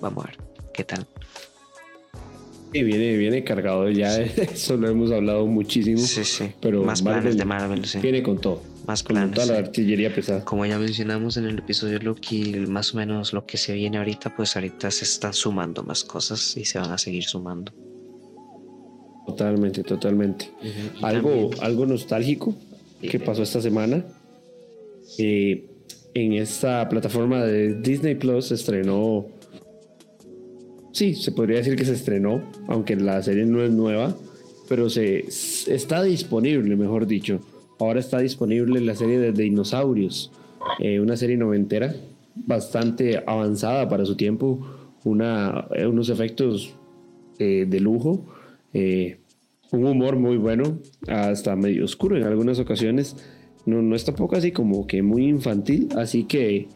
Vamos 0.00 0.24
a 0.24 0.28
ver 0.28 0.38
qué 0.72 0.84
tal. 0.84 1.04
Sí, 2.72 2.82
viene, 2.84 3.16
viene 3.16 3.42
cargado 3.42 3.90
ya, 3.90 4.20
eso 4.20 4.76
lo 4.76 4.88
hemos 4.88 5.10
hablado 5.10 5.46
muchísimo. 5.46 5.98
Sí, 5.98 6.24
sí. 6.24 6.52
Pero 6.60 6.84
más 6.84 7.02
planes 7.02 7.36
de 7.36 7.44
Marvel, 7.44 7.84
sí. 7.86 7.98
Viene 7.98 8.22
con 8.22 8.40
todo. 8.40 8.71
Más 8.86 9.02
planes. 9.02 9.36
Con 9.36 9.46
toda 9.46 9.46
la 9.46 9.58
artillería 9.58 10.14
pesada. 10.14 10.44
Como 10.44 10.66
ya 10.66 10.78
mencionamos 10.78 11.36
en 11.36 11.46
el 11.46 11.58
episodio 11.58 11.98
Loki, 11.98 12.54
más 12.68 12.94
o 12.94 12.96
menos 12.96 13.32
lo 13.32 13.46
que 13.46 13.56
se 13.56 13.74
viene 13.74 13.98
ahorita, 13.98 14.34
pues 14.34 14.56
ahorita 14.56 14.90
se 14.90 15.04
están 15.04 15.32
sumando 15.32 15.82
más 15.82 16.04
cosas 16.04 16.56
y 16.56 16.64
se 16.64 16.78
van 16.78 16.90
a 16.90 16.98
seguir 16.98 17.24
sumando. 17.24 17.72
Totalmente, 19.26 19.84
totalmente. 19.84 20.50
algo, 21.00 21.50
algo 21.60 21.86
nostálgico 21.86 22.56
que 23.00 23.20
pasó 23.20 23.42
esta 23.42 23.60
semana. 23.60 24.04
Eh, 25.18 25.66
en 26.14 26.32
esta 26.34 26.88
plataforma 26.88 27.44
de 27.44 27.80
Disney 27.80 28.14
Plus 28.14 28.46
se 28.48 28.54
estrenó 28.54 29.26
sí, 30.92 31.14
se 31.14 31.32
podría 31.32 31.58
decir 31.58 31.74
que 31.76 31.84
se 31.84 31.94
estrenó, 31.94 32.42
aunque 32.68 32.94
la 32.96 33.22
serie 33.22 33.44
no 33.44 33.62
es 33.62 33.72
nueva, 33.72 34.16
pero 34.68 34.88
se 34.88 35.24
está 35.66 36.02
disponible, 36.02 36.76
mejor 36.76 37.06
dicho. 37.06 37.40
Ahora 37.82 37.98
está 37.98 38.20
disponible 38.20 38.80
la 38.80 38.94
serie 38.94 39.18
de 39.18 39.32
dinosaurios, 39.32 40.30
eh, 40.78 41.00
una 41.00 41.16
serie 41.16 41.36
noventera 41.36 41.92
bastante 42.36 43.20
avanzada 43.26 43.88
para 43.88 44.06
su 44.06 44.14
tiempo, 44.14 44.64
eh, 45.04 45.86
unos 45.86 46.08
efectos 46.08 46.76
eh, 47.40 47.66
de 47.68 47.80
lujo, 47.80 48.24
un 48.72 49.84
humor 49.84 50.14
muy 50.14 50.36
bueno, 50.36 50.78
hasta 51.08 51.56
medio 51.56 51.84
oscuro 51.84 52.16
en 52.16 52.22
algunas 52.22 52.60
ocasiones. 52.60 53.16
No, 53.66 53.82
no 53.82 53.96
está 53.96 54.14
poco 54.14 54.36
así 54.36 54.52
como 54.52 54.86
que 54.86 55.02
muy 55.02 55.26
infantil, 55.26 55.88
así 55.96 56.22
que 56.22 56.68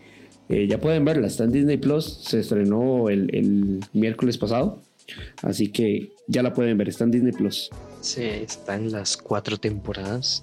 ya 0.48 0.80
pueden 0.80 1.04
verla, 1.04 1.28
está 1.28 1.44
en 1.44 1.52
Disney 1.52 1.76
Plus, 1.76 2.04
se 2.04 2.40
estrenó 2.40 3.10
el, 3.10 3.80
miércoles 3.92 4.38
pasado, 4.38 4.82
así 5.42 5.68
que 5.68 6.10
ya 6.26 6.42
la 6.42 6.52
pueden 6.52 6.76
ver, 6.76 6.88
está 6.88 7.04
en 7.04 7.12
Disney 7.12 7.32
Plus. 7.32 7.70
Sí, 8.00 8.22
está 8.22 8.76
las 8.78 9.16
cuatro 9.16 9.56
temporadas 9.56 10.42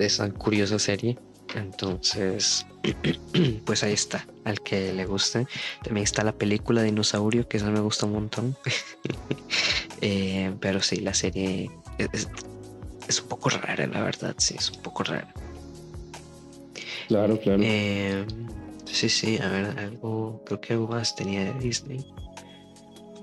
de 0.00 0.06
esa 0.06 0.28
curiosa 0.30 0.78
serie. 0.78 1.18
Entonces, 1.54 2.66
pues 3.64 3.82
ahí 3.82 3.92
está, 3.92 4.26
al 4.44 4.60
que 4.60 4.92
le 4.92 5.04
guste. 5.04 5.46
También 5.82 6.04
está 6.04 6.24
la 6.24 6.32
película 6.32 6.80
de 6.80 6.86
Dinosaurio, 6.86 7.46
que 7.48 7.58
esa 7.58 7.70
me 7.70 7.80
gusta 7.80 8.06
un 8.06 8.12
montón. 8.12 8.56
Eh, 10.02 10.54
pero 10.60 10.80
sí, 10.80 10.96
la 11.00 11.12
serie 11.12 11.70
es, 11.98 13.20
un 13.20 13.28
poco 13.28 13.50
rara, 13.50 13.86
la 13.86 14.02
verdad, 14.02 14.34
sí, 14.38 14.54
es 14.58 14.70
un 14.70 14.80
poco 14.80 15.04
rara. 15.04 15.30
Claro, 17.06 17.38
claro. 17.38 17.62
Eh, 17.62 18.24
Sí, 18.92 19.08
sí, 19.08 19.38
a 19.38 19.48
ver, 19.48 19.78
algo, 19.78 20.42
creo 20.44 20.60
que 20.60 20.72
algo 20.72 20.88
más 20.88 21.14
tenía 21.14 21.44
de 21.44 21.54
Disney. 21.60 22.04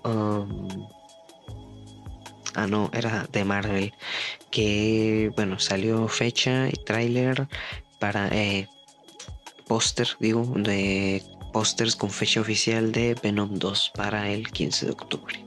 Um, 0.04 0.88
ah, 2.56 2.68
no, 2.68 2.90
era 2.94 3.28
de 3.32 3.44
Marvel. 3.44 3.94
Que, 4.52 5.32
bueno, 5.36 5.60
salió 5.60 6.08
fecha 6.08 6.68
y 6.70 6.74
tráiler 6.84 7.48
para 8.00 8.28
eh, 8.30 8.68
póster, 9.68 10.10
digo, 10.20 10.44
de 10.56 11.24
pósters 11.54 11.96
con 11.96 12.10
fecha 12.10 12.42
oficial 12.42 12.92
de 12.92 13.16
Venom 13.22 13.58
2 13.58 13.92
para 13.96 14.30
el 14.30 14.52
15 14.52 14.86
de 14.86 14.92
octubre. 14.92 15.46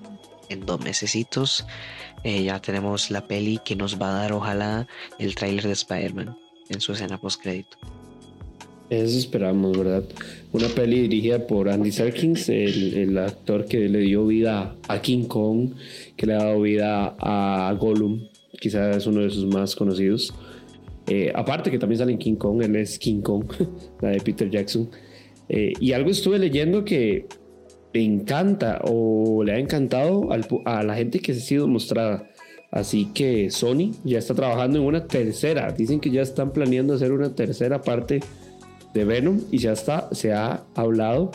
En 0.49 0.67
dos 0.67 0.81
mesecitos 0.81 1.65
eh, 2.25 2.43
ya 2.43 2.61
tenemos 2.61 3.11
la 3.11 3.27
peli 3.27 3.61
que 3.65 3.77
nos 3.77 4.01
va 4.01 4.11
a 4.11 4.21
dar, 4.23 4.33
ojalá, 4.33 4.87
el 5.19 5.35
tráiler 5.35 5.67
de 5.67 5.73
Spider-Man 5.73 6.37
en 6.69 6.81
su 6.81 6.93
escena 6.93 7.19
post 7.19 7.41
crédito. 7.41 7.79
Eso 8.91 9.19
esperamos, 9.19 9.79
¿verdad? 9.79 10.03
Una 10.53 10.67
peli 10.67 11.03
dirigida 11.03 11.47
por 11.47 11.69
Andy 11.69 11.93
Serkins, 11.93 12.49
el, 12.49 13.17
actor 13.19 13.65
que 13.67 13.89
le 13.89 14.01
dio 14.01 14.27
vida 14.27 14.75
a 14.89 15.01
King 15.01 15.27
Kong, 15.27 15.75
que 16.17 16.27
le 16.27 16.35
ha 16.35 16.39
dado 16.39 16.61
vida 16.61 17.15
a 17.21 17.73
Gollum, 17.79 18.27
quizás 18.61 18.97
es 18.97 19.07
uno 19.07 19.21
de 19.21 19.31
sus 19.31 19.47
más 19.47 19.77
conocidos. 19.77 20.35
Eh, 21.07 21.31
aparte 21.33 21.71
que 21.71 21.79
también 21.79 22.01
sale 22.01 22.11
en 22.11 22.19
King 22.19 22.35
Kong, 22.35 22.63
él 22.63 22.75
es 22.75 22.99
King 22.99 23.21
Kong, 23.21 23.45
la 24.01 24.09
de 24.09 24.21
Peter 24.21 24.51
Jackson. 24.51 24.91
Eh, 25.49 25.73
y 25.79 25.93
algo 25.93 26.11
estuve 26.11 26.41
leyendo 26.41 26.85
que 26.85 27.27
le 27.93 28.03
encanta 28.03 28.81
o 28.85 29.45
le 29.45 29.53
ha 29.53 29.59
encantado 29.61 30.31
a 30.65 30.83
la 30.83 30.95
gente 30.97 31.21
que 31.21 31.31
ha 31.31 31.35
sido 31.37 31.69
mostrada. 31.69 32.29
Así 32.73 33.07
que 33.15 33.51
Sony 33.51 33.93
ya 34.05 34.19
está 34.19 34.35
trabajando 34.35 34.79
en 34.79 34.85
una 34.85 35.07
tercera. 35.07 35.71
Dicen 35.73 36.01
que 36.01 36.11
ya 36.11 36.23
están 36.23 36.53
planeando 36.53 36.95
hacer 36.95 37.13
una 37.13 37.35
tercera 37.35 37.81
parte 37.83 38.21
de 38.95 39.05
Venom 39.05 39.41
y 39.51 39.59
ya 39.59 39.73
está, 39.73 40.09
se 40.13 40.33
ha 40.33 40.65
hablado 40.75 41.31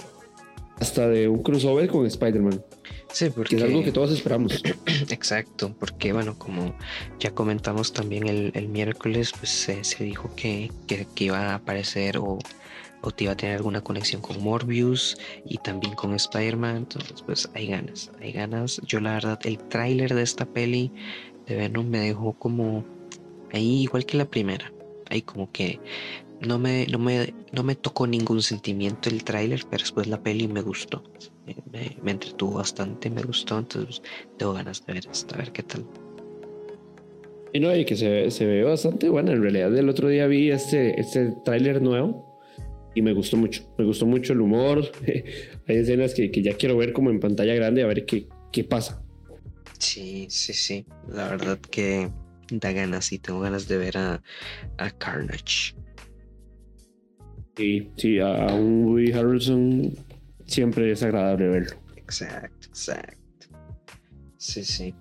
hasta 0.80 1.08
de 1.08 1.28
un 1.28 1.42
crossover 1.42 1.88
con 1.88 2.06
Spider-Man. 2.06 2.64
Sí, 3.12 3.30
porque 3.30 3.56
es 3.56 3.64
algo 3.64 3.84
que 3.84 3.94
todos 3.94 4.12
esperamos. 4.12 4.62
Exacto, 5.10 5.74
porque 5.80 6.12
bueno, 6.12 6.38
como 6.38 6.76
ya 7.18 7.32
comentamos 7.32 7.94
también 7.94 8.28
el, 8.28 8.68
miércoles, 8.68 9.32
pues 9.38 9.50
se, 9.52 10.04
dijo 10.04 10.30
que, 10.36 10.70
que, 10.88 11.24
iba 11.24 11.52
a 11.52 11.56
aparecer 11.56 12.18
o, 12.18 12.40
o 13.02 13.12
te 13.12 13.24
iba 13.24 13.34
a 13.34 13.38
tener 13.38 13.56
alguna 13.56 13.82
conexión 13.82 14.22
con 14.22 14.44
Morbius 14.44 15.18
y 15.46 15.60
también 15.60 15.94
con 15.96 16.14
Spider-Man. 16.14 16.76
Entonces, 16.76 17.22
pues 17.22 17.50
hay 17.54 17.68
ganas, 17.68 18.12
hay 18.20 18.34
ganas. 18.34 18.82
Yo 18.86 19.00
la 19.00 19.14
verdad, 19.14 19.40
el 19.46 19.60
tráiler 19.60 20.14
de 20.14 20.24
esta 20.24 20.46
peli 20.46 20.92
de 21.46 21.56
Venom 21.56 21.88
me 21.88 22.00
dejó 22.00 22.34
como 22.34 22.84
ahí 23.54 23.84
igual 23.84 24.06
que 24.06 24.18
la 24.18 24.26
primera. 24.26 24.74
Ahí 25.10 25.22
como 25.22 25.52
que 25.52 25.80
no 26.46 26.60
me, 26.60 26.86
no 26.88 27.00
me, 27.00 27.34
no 27.52 27.64
me 27.64 27.76
tocó 27.76 28.08
ningún 28.08 28.42
sentimiento 28.42 29.10
el 29.10 29.24
tráiler, 29.24 29.62
pero 29.70 29.84
después 29.84 30.08
la 30.08 30.22
peli 30.22 30.48
me 30.48 30.62
gustó. 30.62 31.04
Me, 31.72 32.12
entretuvo 32.12 32.56
bastante, 32.56 33.10
me 33.10 33.22
gustó, 33.22 33.60
entonces 33.60 34.02
tengo 34.38 34.54
ganas 34.54 34.86
de 34.86 34.94
ver 34.94 35.08
esto, 35.12 35.36
a 35.36 35.38
ver 35.38 35.52
qué 35.52 35.64
tal. 35.64 35.86
Y 37.54 37.60
no, 37.60 37.76
y 37.76 37.86
que 37.86 37.96
se, 37.96 38.32
se 38.32 38.46
ve 38.46 38.64
bastante 38.64 39.10
bueno. 39.10 39.32
En 39.32 39.42
realidad, 39.42 39.76
el 39.78 39.88
otro 39.88 40.10
día 40.10 40.28
vi 40.28 40.52
este, 40.52 41.00
este 41.00 41.34
tráiler 41.46 41.82
nuevo 41.82 42.40
y 42.96 43.02
me 43.02 43.14
gustó 43.14 43.38
mucho. 43.38 43.64
Me 43.78 43.86
gustó 43.86 44.06
mucho 44.06 44.34
el 44.34 44.42
humor. 44.42 44.92
Hay 45.68 45.76
escenas 45.76 46.14
que, 46.14 46.32
que, 46.32 46.42
ya 46.42 46.56
quiero 46.56 46.78
ver 46.78 46.94
como 46.94 47.12
en 47.12 47.20
pantalla 47.20 47.54
grande 47.54 47.84
a 47.84 47.88
ver 47.88 48.06
qué, 48.06 48.28
qué 48.52 48.64
pasa. 48.64 49.04
Sí, 49.78 50.28
sí, 50.30 50.54
sí. 50.54 50.86
La 51.08 51.30
verdad 51.30 51.60
que 51.60 52.10
da 52.50 52.72
ganas 52.72 53.12
y 53.12 53.20
tengo 53.20 53.42
ganas 53.42 53.68
de 53.68 53.78
ver 53.78 53.98
a, 53.98 54.22
a 54.78 54.92
Carnage. 54.92 55.76
Sí, 57.56 57.90
sí, 57.96 58.20
a, 58.20 58.54
un 58.54 58.86
Woody 58.86 59.12
Harrelson 59.14 59.94
siempre 60.46 60.92
es 60.92 61.04
agradable 61.04 61.48
verlo. 61.48 61.78
Exacto, 61.96 62.68
exacto. 62.68 63.48
Sí, 64.38 64.64
sí. 64.64 64.94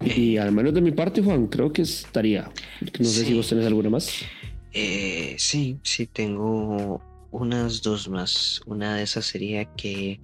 Y 0.00 0.36
al 0.36 0.52
menos 0.52 0.74
de 0.74 0.80
mi 0.80 0.92
parte, 0.92 1.22
Juan, 1.22 1.46
creo 1.46 1.72
que 1.72 1.82
estaría. 1.82 2.50
No 2.98 3.04
sé 3.04 3.24
si 3.24 3.34
vos 3.34 3.48
tenés 3.48 3.66
alguna 3.66 3.90
más. 3.90 4.22
Eh, 4.72 5.34
sí, 5.38 5.78
sí, 5.82 6.06
tengo 6.06 7.00
unas 7.30 7.82
dos 7.82 8.08
más. 8.08 8.60
Una 8.66 8.96
de 8.96 9.02
esas 9.02 9.26
sería 9.26 9.64
que, 9.74 10.20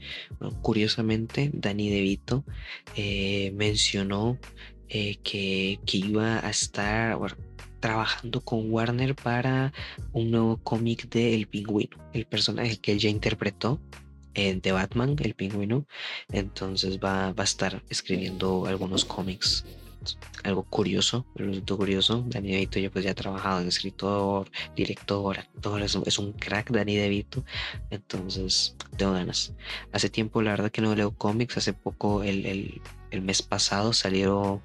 curiosamente, 0.63 1.51
Danny 1.53 1.91
DeVito 1.91 2.45
eh, 2.97 3.53
mencionó 3.57 4.39
eh, 4.89 5.17
que, 5.23 5.81
que, 5.87 5.99
iba 5.99 6.45
a 6.47 6.51
estar 6.51 7.17
trabajando 7.85 8.41
con 8.41 8.73
Warner 8.73 9.15
para 9.15 9.71
un 10.15 10.31
nuevo 10.31 10.57
cómic 10.57 11.07
de 11.11 11.35
El 11.35 11.47
Pingüino, 11.47 11.99
el 12.15 12.25
personaje 12.25 12.79
que 12.79 12.93
él 12.93 12.99
ya 12.99 13.11
interpretó 13.11 13.79
de 14.35 14.73
Batman, 14.73 15.17
el 15.21 15.35
pingüino. 15.35 15.87
Entonces 16.33 16.99
va, 16.99 17.35
a 17.37 17.43
estar 17.43 17.83
escribiendo 17.91 18.65
algunos 18.65 19.05
cómics 19.05 19.67
algo 20.45 20.63
curioso, 20.65 21.27
resultó 21.35 21.77
curioso. 21.77 22.25
Dani 22.27 22.53
DeVito 22.53 22.79
ya 22.79 22.91
pues 22.91 23.05
ya 23.05 23.11
ha 23.11 23.15
trabajado 23.15 23.61
en 23.61 23.69
escritor, 23.69 24.51
director, 24.75 25.39
actor, 25.39 25.83
es, 25.83 26.19
un 26.19 26.33
crack 26.33 26.71
Dani 26.71 26.97
DeVito, 26.97 27.45
entonces 27.91 28.77
tengo 28.97 29.13
ganas. 29.13 29.53
Hace 29.93 30.09
tiempo 30.09 30.41
la 30.41 30.53
verdad 30.53 30.71
que 30.71 30.81
no 30.81 30.95
leo 30.95 31.11
cómics, 31.11 31.59
hace 31.59 31.75
poco 31.75 32.23
el, 32.23 32.47
el, 32.47 32.81
el 33.15 33.23
mes 33.23 33.43
pasado 33.43 33.93
salieron, 33.93 34.61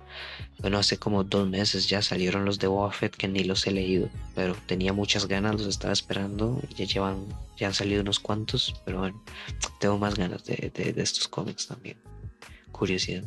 bueno 0.60 0.78
hace 0.78 0.98
como 0.98 1.24
dos 1.24 1.48
meses 1.48 1.88
ya 1.88 2.02
salieron 2.02 2.46
los 2.46 2.60
de 2.60 2.68
Buffett 2.68 3.16
que 3.16 3.28
ni 3.28 3.44
los 3.44 3.66
he 3.68 3.72
leído, 3.72 4.10
pero 4.36 4.56
tenía 4.66 4.92
muchas 4.92 5.28
ganas, 5.28 5.54
los 5.54 5.68
estaba 5.68 5.94
esperando 5.94 6.62
y 6.70 6.76
ya 6.76 6.86
llevan, 6.86 7.26
ya 7.58 7.68
han 7.68 7.74
salido 7.74 8.02
unos 8.02 8.20
cuantos, 8.20 8.76
pero 8.86 9.00
bueno, 9.00 9.24
tengo 9.80 9.98
más 9.98 10.16
ganas 10.16 10.44
de, 10.46 10.72
estos 10.98 11.28
cómics 11.28 11.68
también. 11.68 11.98
Curiosidad. 12.72 13.24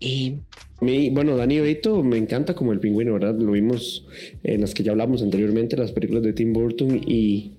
Y 0.00 0.38
bueno, 0.80 1.36
Dani 1.36 1.58
Beito 1.58 2.02
me 2.04 2.18
encanta 2.18 2.54
como 2.54 2.72
el 2.72 2.78
pingüino, 2.78 3.14
¿verdad? 3.14 3.36
Lo 3.36 3.52
vimos 3.52 4.06
en 4.44 4.60
las 4.60 4.74
que 4.74 4.84
ya 4.84 4.92
hablamos 4.92 5.22
anteriormente, 5.22 5.76
las 5.76 5.90
películas 5.90 6.22
de 6.22 6.32
Tim 6.32 6.52
Burton, 6.52 7.00
y 7.04 7.57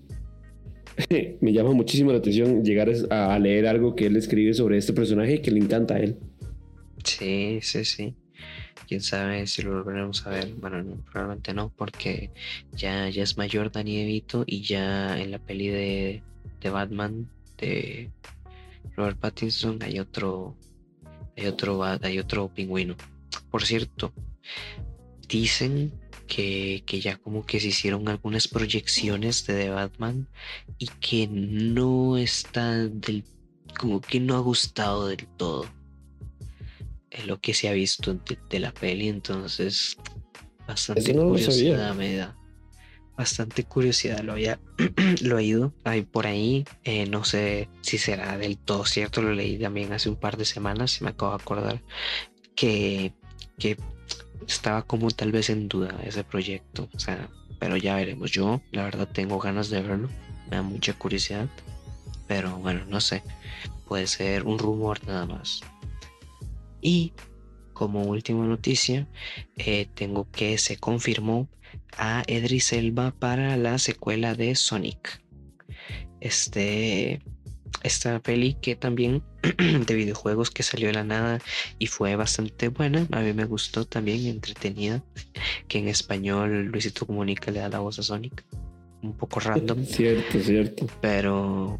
me 1.42 1.54
llama 1.54 1.72
muchísimo 1.74 2.12
la 2.12 2.20
atención 2.20 2.64
llegar 2.64 2.92
a 3.10 3.38
leer 3.40 3.68
algo 3.68 3.96
que 3.96 4.08
él 4.08 4.16
escribe 4.16 4.54
sobre 4.54 4.78
este 4.78 4.94
personaje 4.94 5.42
que 5.42 5.52
le 5.52 5.60
encanta 5.60 5.96
a 5.96 6.00
él. 6.00 6.18
Sí, 7.04 7.60
sí, 7.62 7.86
sí. 7.86 8.16
Quién 8.88 9.02
sabe 9.02 9.46
si 9.48 9.62
lo 9.62 9.72
volveremos 9.72 10.26
a 10.26 10.32
ver. 10.32 10.54
Bueno, 10.56 10.84
probablemente 11.12 11.54
no, 11.54 11.72
porque 11.76 12.32
ya, 12.76 13.08
ya 13.10 13.24
es 13.24 13.38
mayor 13.38 13.72
Dani 13.72 13.98
DeVito 13.98 14.44
y 14.46 14.62
ya 14.62 15.20
en 15.20 15.32
la 15.32 15.40
peli 15.40 15.68
de, 15.68 16.24
de 16.60 16.70
Batman 16.70 17.30
de 17.60 18.10
Robert 18.96 19.18
Pattinson 19.20 19.80
hay 19.84 20.00
otro 20.00 20.56
hay 21.38 21.48
otro, 21.48 21.84
hay 21.84 22.20
otro 22.20 22.50
pingüino. 22.50 22.96
Por 23.50 23.64
cierto, 23.64 24.12
dicen 25.28 25.92
que, 26.30 26.84
ya 27.02 27.18
como 27.18 27.46
que 27.46 27.60
se 27.60 27.68
hicieron 27.68 28.08
algunas 28.08 28.48
proyecciones 28.48 29.46
de 29.46 29.56
The 29.56 29.70
Batman 29.72 30.28
y 30.78 30.88
que 31.02 31.28
no 31.28 32.18
está 32.18 32.88
del, 32.88 33.26
como 33.78 34.00
que 34.00 34.20
no 34.20 34.38
ha 34.38 34.40
gustado 34.40 35.08
del 35.08 35.28
todo. 35.38 35.66
Es 37.10 37.26
lo 37.26 37.42
que 37.42 37.54
se 37.54 37.68
ha 37.68 37.74
visto 37.74 38.14
de, 38.50 38.60
la 38.60 38.72
peli, 38.72 39.10
entonces 39.10 39.98
bastante 40.68 41.14
curiosidad 41.14 41.96
me 41.96 42.16
da 42.16 42.36
bastante 43.18 43.66
curiosidad. 43.66 44.22
Lo 44.22 44.32
había 44.32 44.60
lo 45.22 45.38
ahí 45.84 46.02
por 46.04 46.26
ahí. 46.26 46.64
Eh, 46.86 47.06
no 47.08 47.26
sé 47.26 47.68
si 47.82 47.98
será 47.98 48.38
del 48.38 48.58
todo 48.58 48.86
cierto. 48.86 49.22
Lo 49.22 49.34
leí 49.34 49.58
también 49.58 49.92
hace 49.92 50.08
un 50.08 50.16
par 50.16 50.38
de 50.38 50.46
semanas. 50.46 50.92
Si 50.92 51.04
me 51.04 51.10
acabo 51.10 51.32
de 51.32 51.44
acordar 51.44 51.84
que, 52.56 53.12
que 53.58 53.76
estaba 54.48 54.84
como 54.84 55.10
tal 55.12 55.32
vez 55.32 55.50
en 55.50 55.68
duda 55.68 56.00
ese 56.04 56.24
proyecto. 56.24 56.90
O 56.94 57.00
sea, 57.00 57.30
pero 57.60 57.78
ya 57.78 57.96
veremos. 57.96 58.32
Yo, 58.32 58.62
la 58.72 58.84
verdad, 58.84 59.08
tengo 59.12 59.40
ganas 59.40 59.70
de 59.70 59.82
verlo. 59.82 60.10
Me 60.50 60.58
da 60.58 60.62
mucha 60.62 60.94
curiosidad. 60.94 61.48
Pero 62.28 62.58
bueno, 62.58 62.86
no 62.88 63.02
sé. 63.02 63.24
Puede 63.88 64.08
ser 64.08 64.44
un 64.44 64.60
rumor 64.60 65.06
nada 65.06 65.26
más. 65.26 65.62
Y 66.82 67.14
como 67.74 68.04
última 68.04 68.46
noticia, 68.46 69.08
eh, 69.58 69.88
tengo 69.94 70.30
que 70.32 70.58
se 70.58 70.78
confirmó 70.78 71.48
a 71.98 72.24
Edris 72.28 72.74
Elba 72.74 73.12
para 73.12 73.58
la 73.58 73.78
secuela 73.80 74.36
de 74.36 74.56
Sonic. 74.56 75.22
Este, 76.20 77.22
esta 77.84 78.20
peli 78.20 78.56
que 78.62 78.76
también 78.76 79.24
de 79.88 79.96
videojuegos 79.96 80.52
que 80.52 80.64
salió 80.64 80.88
de 80.88 80.94
la 80.94 81.04
nada 81.04 81.40
y 81.78 81.88
fue 81.88 82.16
bastante 82.16 82.70
buena. 82.70 83.08
A 83.12 83.22
mí 83.22 83.34
me 83.34 83.46
gustó 83.46 83.86
también, 83.86 84.26
entretenida. 84.28 85.04
Que 85.68 85.80
en 85.80 85.88
español 85.88 86.66
Luisito 86.66 87.06
Comunica 87.06 87.52
le 87.52 87.60
da 87.60 87.70
la 87.70 87.80
voz 87.80 88.00
a 88.00 88.04
Sonic. 88.04 88.44
Un 89.02 89.16
poco 89.16 89.40
random. 89.40 89.86
Cierto, 89.86 90.40
cierto. 90.40 90.88
Pero, 91.02 91.80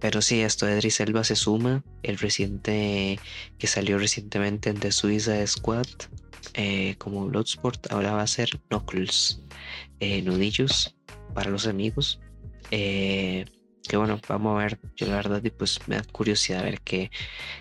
pero 0.00 0.22
sí, 0.22 0.40
esto 0.40 0.64
de 0.66 0.74
Edris 0.74 1.00
Elba 1.00 1.22
se 1.24 1.36
suma. 1.36 1.84
El 2.02 2.18
reciente 2.18 3.18
que 3.58 3.66
salió 3.66 3.98
recientemente 3.98 4.70
en 4.70 4.80
The 4.80 4.92
Suicide 4.92 5.46
Squad 5.46 5.86
eh, 6.54 6.94
como 6.98 7.26
Bloodsport, 7.26 7.92
ahora 7.92 8.12
va 8.12 8.22
a 8.22 8.26
ser 8.26 8.48
Knuckles, 8.68 9.42
eh, 10.00 10.22
nudillos 10.22 10.96
para 11.34 11.50
los 11.50 11.66
amigos. 11.66 12.20
Eh, 12.70 13.44
que 13.86 13.96
bueno, 13.96 14.20
vamos 14.28 14.54
a 14.54 14.64
ver, 14.64 14.78
yo 14.96 15.06
la 15.06 15.16
verdad 15.16 15.42
pues 15.56 15.80
me 15.86 15.96
da 15.96 16.02
curiosidad 16.04 16.62
ver 16.62 16.80
qué, 16.80 17.10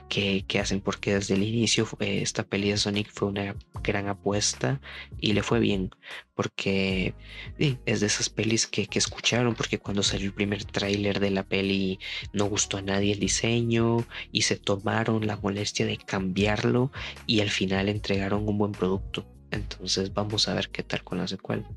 qué, 0.10 0.60
hacen, 0.60 0.82
porque 0.82 1.16
desde 1.16 1.36
el 1.36 1.44
inicio 1.44 1.88
eh, 2.00 2.22
esta 2.22 2.44
peli 2.44 2.72
de 2.72 2.78
Sonic 2.78 3.10
fue 3.12 3.28
una 3.28 3.56
gran 3.84 4.08
apuesta 4.08 4.82
y 5.20 5.34
le 5.34 5.44
fue 5.44 5.60
bien, 5.60 5.92
porque 6.34 7.14
es 7.58 8.00
de 8.00 8.06
esas 8.08 8.30
pelis 8.30 8.68
que, 8.68 8.88
que, 8.88 9.00
escucharon, 9.00 9.56
porque 9.56 9.80
cuando 9.80 10.04
salió 10.04 10.28
el 10.28 10.34
primer 10.34 10.64
tráiler 10.66 11.20
de 11.20 11.32
la 11.32 11.44
peli 11.44 12.00
no 12.34 12.46
gustó 12.46 12.78
a 12.78 12.82
nadie 12.82 13.14
el 13.14 13.20
diseño 13.20 14.06
y 14.32 14.44
se 14.44 14.56
tomaron 14.56 15.28
la 15.28 15.38
molestia 15.38 15.86
de 15.86 15.98
cambiarlo 15.98 16.92
y 17.28 17.42
al 17.42 17.50
final 17.50 17.90
entregaron 17.90 18.48
un 18.48 18.58
buen 18.58 18.72
producto. 18.72 19.26
Entonces 19.52 20.14
vamos 20.14 20.48
a 20.48 20.54
ver 20.54 20.70
qué 20.70 20.84
tal 20.84 21.04
con 21.04 21.18
la 21.18 21.28
secuela. 21.28 21.68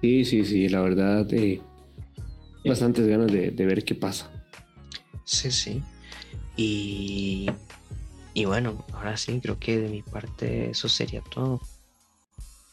Sí, 0.00 0.24
sí, 0.24 0.44
sí, 0.44 0.68
la 0.68 0.80
verdad, 0.82 1.32
eh, 1.34 1.60
bastantes 2.68 3.06
ganas 3.06 3.32
de, 3.32 3.50
ver 3.50 3.84
qué 3.84 3.94
pasa. 3.94 4.30
Sí, 5.24 5.50
sí. 5.50 5.82
Y, 6.56 7.50
y 8.34 8.44
bueno, 8.44 8.84
ahora 8.92 9.16
sí, 9.16 9.40
creo 9.40 9.58
que 9.58 9.78
de 9.78 9.88
mi 9.88 10.02
parte 10.02 10.70
eso 10.70 10.88
sería 10.88 11.22
todo. 11.22 11.60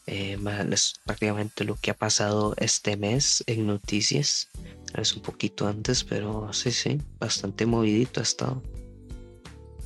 Eh, 0.06 0.38
es 0.70 1.00
prácticamente 1.04 1.64
lo 1.64 1.74
que 1.74 1.90
ha 1.90 1.94
pasado 1.94 2.54
este 2.58 2.96
mes 2.96 3.42
en 3.46 3.66
noticias. 3.66 4.48
Es 4.96 5.14
un 5.14 5.22
poquito 5.22 5.66
antes, 5.66 6.04
pero 6.04 6.52
sí, 6.52 6.70
sí, 6.70 7.00
bastante 7.18 7.66
movidito 7.66 8.20
ha 8.20 8.22
estado. 8.22 8.62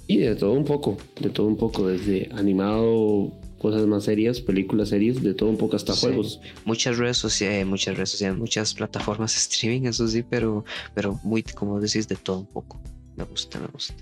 Y 0.06 0.18
de 0.18 0.34
todo 0.34 0.52
un 0.52 0.64
poco, 0.64 0.98
de 1.20 1.30
todo 1.30 1.46
un 1.46 1.56
poco, 1.56 1.86
desde 1.86 2.28
animado, 2.34 3.32
cosas 3.61 3.86
más 3.86 4.04
serias, 4.04 4.40
películas, 4.40 4.88
series, 4.88 5.22
de 5.22 5.34
todo 5.34 5.50
un 5.50 5.58
poco 5.58 5.76
hasta 5.76 5.94
juegos. 5.94 6.40
Muchas 6.64 6.96
redes 6.96 7.18
sociales, 7.18 7.66
muchas 7.66 7.94
redes 7.94 8.08
sociales, 8.08 8.38
muchas 8.38 8.72
plataformas 8.72 9.36
streaming, 9.52 9.86
eso 9.86 10.08
sí, 10.08 10.24
pero, 10.28 10.64
pero 10.94 11.20
muy, 11.22 11.42
como 11.42 11.78
decís, 11.78 12.08
de 12.08 12.16
todo 12.16 12.38
un 12.40 12.46
poco. 12.46 12.80
Me 13.16 13.24
gusta, 13.24 13.61
me 13.61 13.66
gusta. 13.66 13.94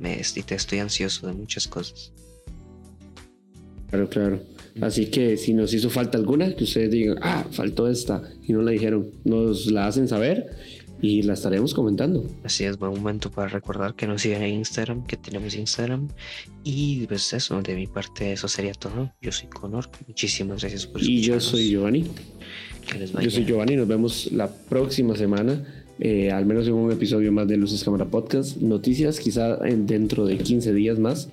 Me, 0.00 0.20
estoy 0.20 0.78
ansioso 0.80 1.28
de 1.28 1.34
muchas 1.34 1.68
cosas. 1.68 2.12
Claro, 3.90 4.08
claro. 4.08 4.40
Así 4.80 5.06
que 5.06 5.36
si 5.36 5.54
nos 5.54 5.72
hizo 5.72 5.88
falta 5.88 6.18
alguna, 6.18 6.54
que 6.56 6.64
ustedes 6.64 6.90
digan, 6.90 7.18
ah, 7.22 7.46
faltó 7.52 7.88
esta, 7.88 8.28
y 8.42 8.52
no 8.52 8.60
la 8.60 8.72
dijeron, 8.72 9.12
nos 9.24 9.70
la 9.70 9.86
hacen 9.86 10.08
saber 10.08 10.50
y 11.00 11.22
la 11.22 11.34
estaremos 11.34 11.74
comentando. 11.74 12.24
Así 12.44 12.64
es, 12.64 12.78
buen 12.78 12.92
momento 12.92 13.30
para 13.30 13.48
recordar 13.48 13.94
que 13.94 14.06
nos 14.06 14.22
sigan 14.22 14.42
en 14.42 14.54
Instagram, 14.54 15.06
que 15.06 15.16
tenemos 15.16 15.54
Instagram. 15.54 16.08
Y 16.64 17.06
pues 17.06 17.32
eso, 17.32 17.60
de 17.62 17.74
mi 17.74 17.86
parte 17.86 18.32
eso 18.32 18.48
sería 18.48 18.72
todo. 18.72 19.12
Yo 19.20 19.32
soy 19.32 19.48
Conor, 19.48 19.88
muchísimas 20.06 20.60
gracias 20.60 20.86
por 20.86 21.02
Y 21.02 21.20
yo 21.20 21.40
soy 21.40 21.70
Giovanni. 21.70 22.06
Yo 23.20 23.30
soy 23.30 23.44
Giovanni, 23.44 23.76
nos 23.76 23.88
vemos 23.88 24.30
la 24.32 24.48
próxima 24.48 25.16
semana. 25.16 25.64
Eh, 25.98 26.30
al 26.30 26.44
menos 26.44 26.66
en 26.66 26.74
un 26.74 26.92
episodio 26.92 27.32
más 27.32 27.48
de 27.48 27.56
Luces 27.56 27.82
Cámara 27.82 28.04
Podcast. 28.04 28.58
Noticias 28.58 29.18
quizá 29.18 29.58
en, 29.66 29.86
dentro 29.86 30.24
de 30.24 30.38
15 30.38 30.72
días 30.72 30.98
más. 30.98 31.28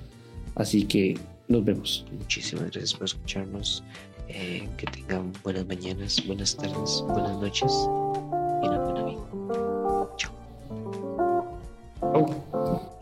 Así 0.56 0.86
que 0.86 1.18
nos 1.48 1.64
vemos. 1.64 2.06
Muchísimas 2.18 2.72
gracias 2.72 2.94
por 2.94 3.06
escucharnos. 3.06 3.84
Eh, 4.30 4.68
que 4.78 4.88
tengan 4.88 5.32
buenas 5.44 5.68
mañanas, 5.68 6.26
buenas 6.26 6.56
tardes, 6.56 7.04
buenas 7.08 7.40
noches 7.40 7.72
y 8.64 8.68
una 8.68 8.80
buena. 8.80 9.03
Oh. 12.16 12.93